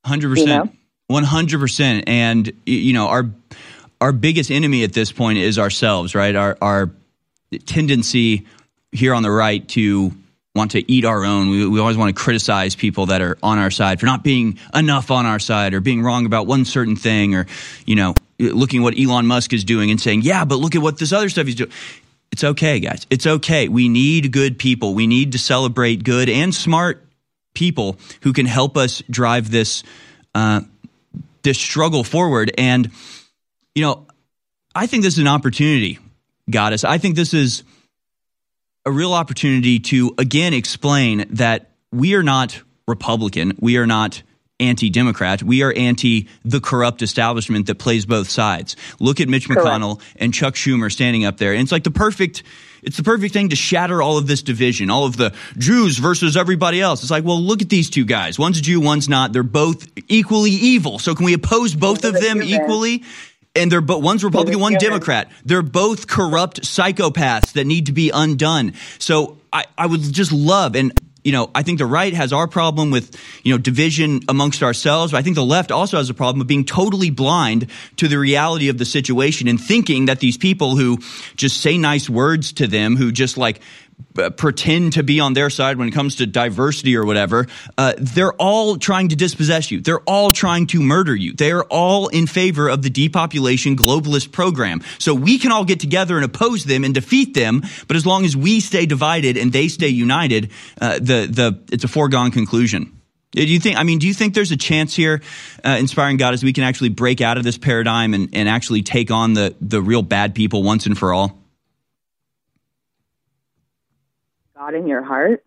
[0.04, 0.60] Hundred You know?
[0.62, 0.78] percent,
[1.10, 3.28] one hundred percent, and you know our
[4.00, 6.34] our biggest enemy at this point is ourselves, right?
[6.36, 6.90] Our our
[7.66, 8.46] tendency
[8.92, 10.12] here on the right to
[10.54, 11.50] want to eat our own.
[11.50, 14.58] We, we always want to criticize people that are on our side for not being
[14.72, 17.46] enough on our side or being wrong about one certain thing, or
[17.86, 20.82] you know, looking at what Elon Musk is doing and saying, "Yeah, but look at
[20.82, 21.72] what this other stuff he's doing."
[22.30, 23.04] It's okay, guys.
[23.10, 23.66] It's okay.
[23.66, 24.94] We need good people.
[24.94, 27.04] We need to celebrate good and smart
[27.52, 29.82] people who can help us drive this
[30.36, 30.60] uh,
[31.42, 32.52] this struggle forward.
[32.56, 32.90] And
[33.74, 34.06] you know,
[34.74, 35.98] I think this is an opportunity,
[36.50, 36.84] Goddess.
[36.84, 37.62] I think this is
[38.84, 43.56] a real opportunity to again explain that we are not Republican.
[43.60, 44.22] We are not
[44.60, 45.42] anti Democrat.
[45.42, 48.76] We are anti the corrupt establishment that plays both sides.
[49.00, 49.66] Look at Mitch Correct.
[49.66, 51.52] McConnell and Chuck Schumer standing up there.
[51.52, 52.42] And it's like the perfect.
[52.82, 56.36] It's the perfect thing to shatter all of this division, all of the Jews versus
[56.36, 57.02] everybody else.
[57.02, 58.38] It's like, well, look at these two guys.
[58.38, 59.32] One's a Jew, one's not.
[59.32, 60.98] They're both equally evil.
[60.98, 63.04] So can we oppose both of them equally?
[63.54, 65.30] And they're but one's Republican, one Democrat.
[65.44, 68.74] They're both corrupt psychopaths that need to be undone.
[68.98, 70.92] So I, I would just love and
[71.22, 75.12] you know, I think the right has our problem with, you know, division amongst ourselves.
[75.12, 78.18] But I think the left also has a problem of being totally blind to the
[78.18, 80.98] reality of the situation and thinking that these people who
[81.36, 83.60] just say nice words to them, who just like
[84.36, 87.46] pretend to be on their side when it comes to diversity or whatever,
[87.78, 89.80] uh, they're all trying to dispossess you.
[89.80, 91.32] They're all trying to murder you.
[91.32, 94.82] They are all in favor of the depopulation globalist program.
[94.98, 97.62] So we can all get together and oppose them and defeat them.
[97.86, 100.50] But as long as we stay divided and they stay united,
[100.80, 103.00] uh, the the it's a foregone conclusion.
[103.32, 103.78] Do you think?
[103.78, 105.22] I mean, do you think there's a chance here,
[105.64, 109.12] uh, inspiring Goddess, we can actually break out of this paradigm and, and actually take
[109.12, 111.39] on the the real bad people once and for all?
[114.60, 115.42] God in your heart,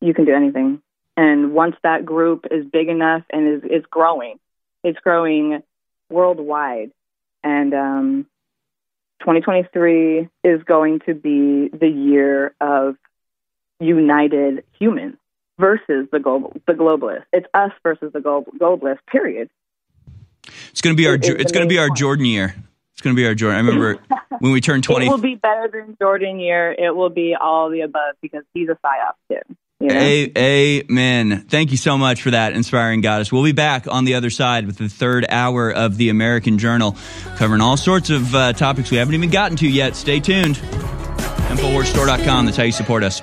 [0.00, 0.80] you can do anything.
[1.18, 4.38] And once that group is big enough and is, is growing,
[4.82, 5.62] it's growing
[6.08, 6.90] worldwide.
[7.42, 8.26] And um,
[9.20, 12.96] 2023 is going to be the year of
[13.80, 15.16] united humans
[15.58, 17.24] versus the global the globalists.
[17.34, 19.04] It's us versus the global, globalists.
[19.06, 19.50] Period.
[20.70, 22.54] It's going to be our it's going to be our Jordan year.
[22.94, 23.56] It's going to be our Jordan.
[23.56, 24.00] I remember
[24.38, 25.06] when we turned 20.
[25.06, 26.72] It will be better than Jordan year.
[26.72, 29.56] It will be all the above because he's a psyop too.
[29.80, 29.96] You know?
[29.96, 31.46] a- amen.
[31.48, 33.32] Thank you so much for that, inspiring goddess.
[33.32, 36.96] We'll be back on the other side with the third hour of the American Journal,
[37.36, 39.96] covering all sorts of uh, topics we haven't even gotten to yet.
[39.96, 40.56] Stay tuned.
[40.56, 42.46] Infowarsstore.com.
[42.46, 43.20] That's how you support us.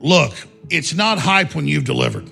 [0.00, 0.34] Look,
[0.70, 2.28] it's not hype when you've delivered.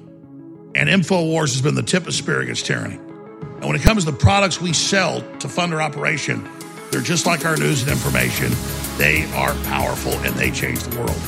[0.75, 2.97] And InfoWars has been the tip of spear against tyranny.
[2.97, 6.47] And when it comes to the products we sell to fund our operation,
[6.91, 8.53] they're just like our news and information.
[8.97, 11.21] They are powerful and they change the world.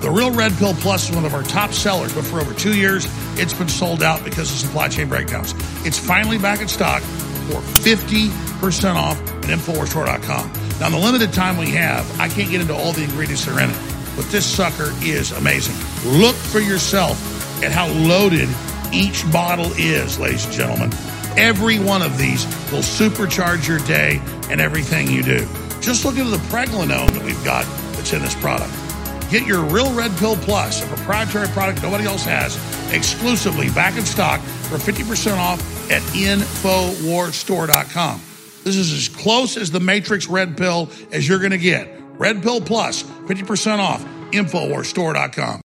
[0.00, 2.74] The Real Red Pill Plus is one of our top sellers, but for over two
[2.74, 3.06] years,
[3.38, 5.54] it's been sold out because of supply chain breakdowns.
[5.84, 7.02] It's finally back in stock
[7.50, 10.52] for 50% off at InfoWarsStore.com.
[10.80, 13.56] Now, in the limited time we have, I can't get into all the ingredients that
[13.56, 13.76] are in it,
[14.16, 15.74] but this sucker is amazing.
[16.18, 17.18] Look for yourself
[17.62, 18.48] at how loaded
[18.92, 20.90] each bottle is, ladies and gentlemen.
[21.36, 24.20] Every one of these will supercharge your day
[24.50, 25.46] and everything you do.
[25.80, 28.72] Just look into the pregnenolone that we've got that's in this product.
[29.30, 32.56] Get your Real Red Pill Plus, a proprietary product nobody else has,
[32.92, 38.20] exclusively back in stock for 50% off at InfoWarsStore.com.
[38.62, 41.88] This is as close as the Matrix Red Pill as you're going to get.
[42.18, 45.58] Red Pill Plus, 50% off, InfoWarsStore.com.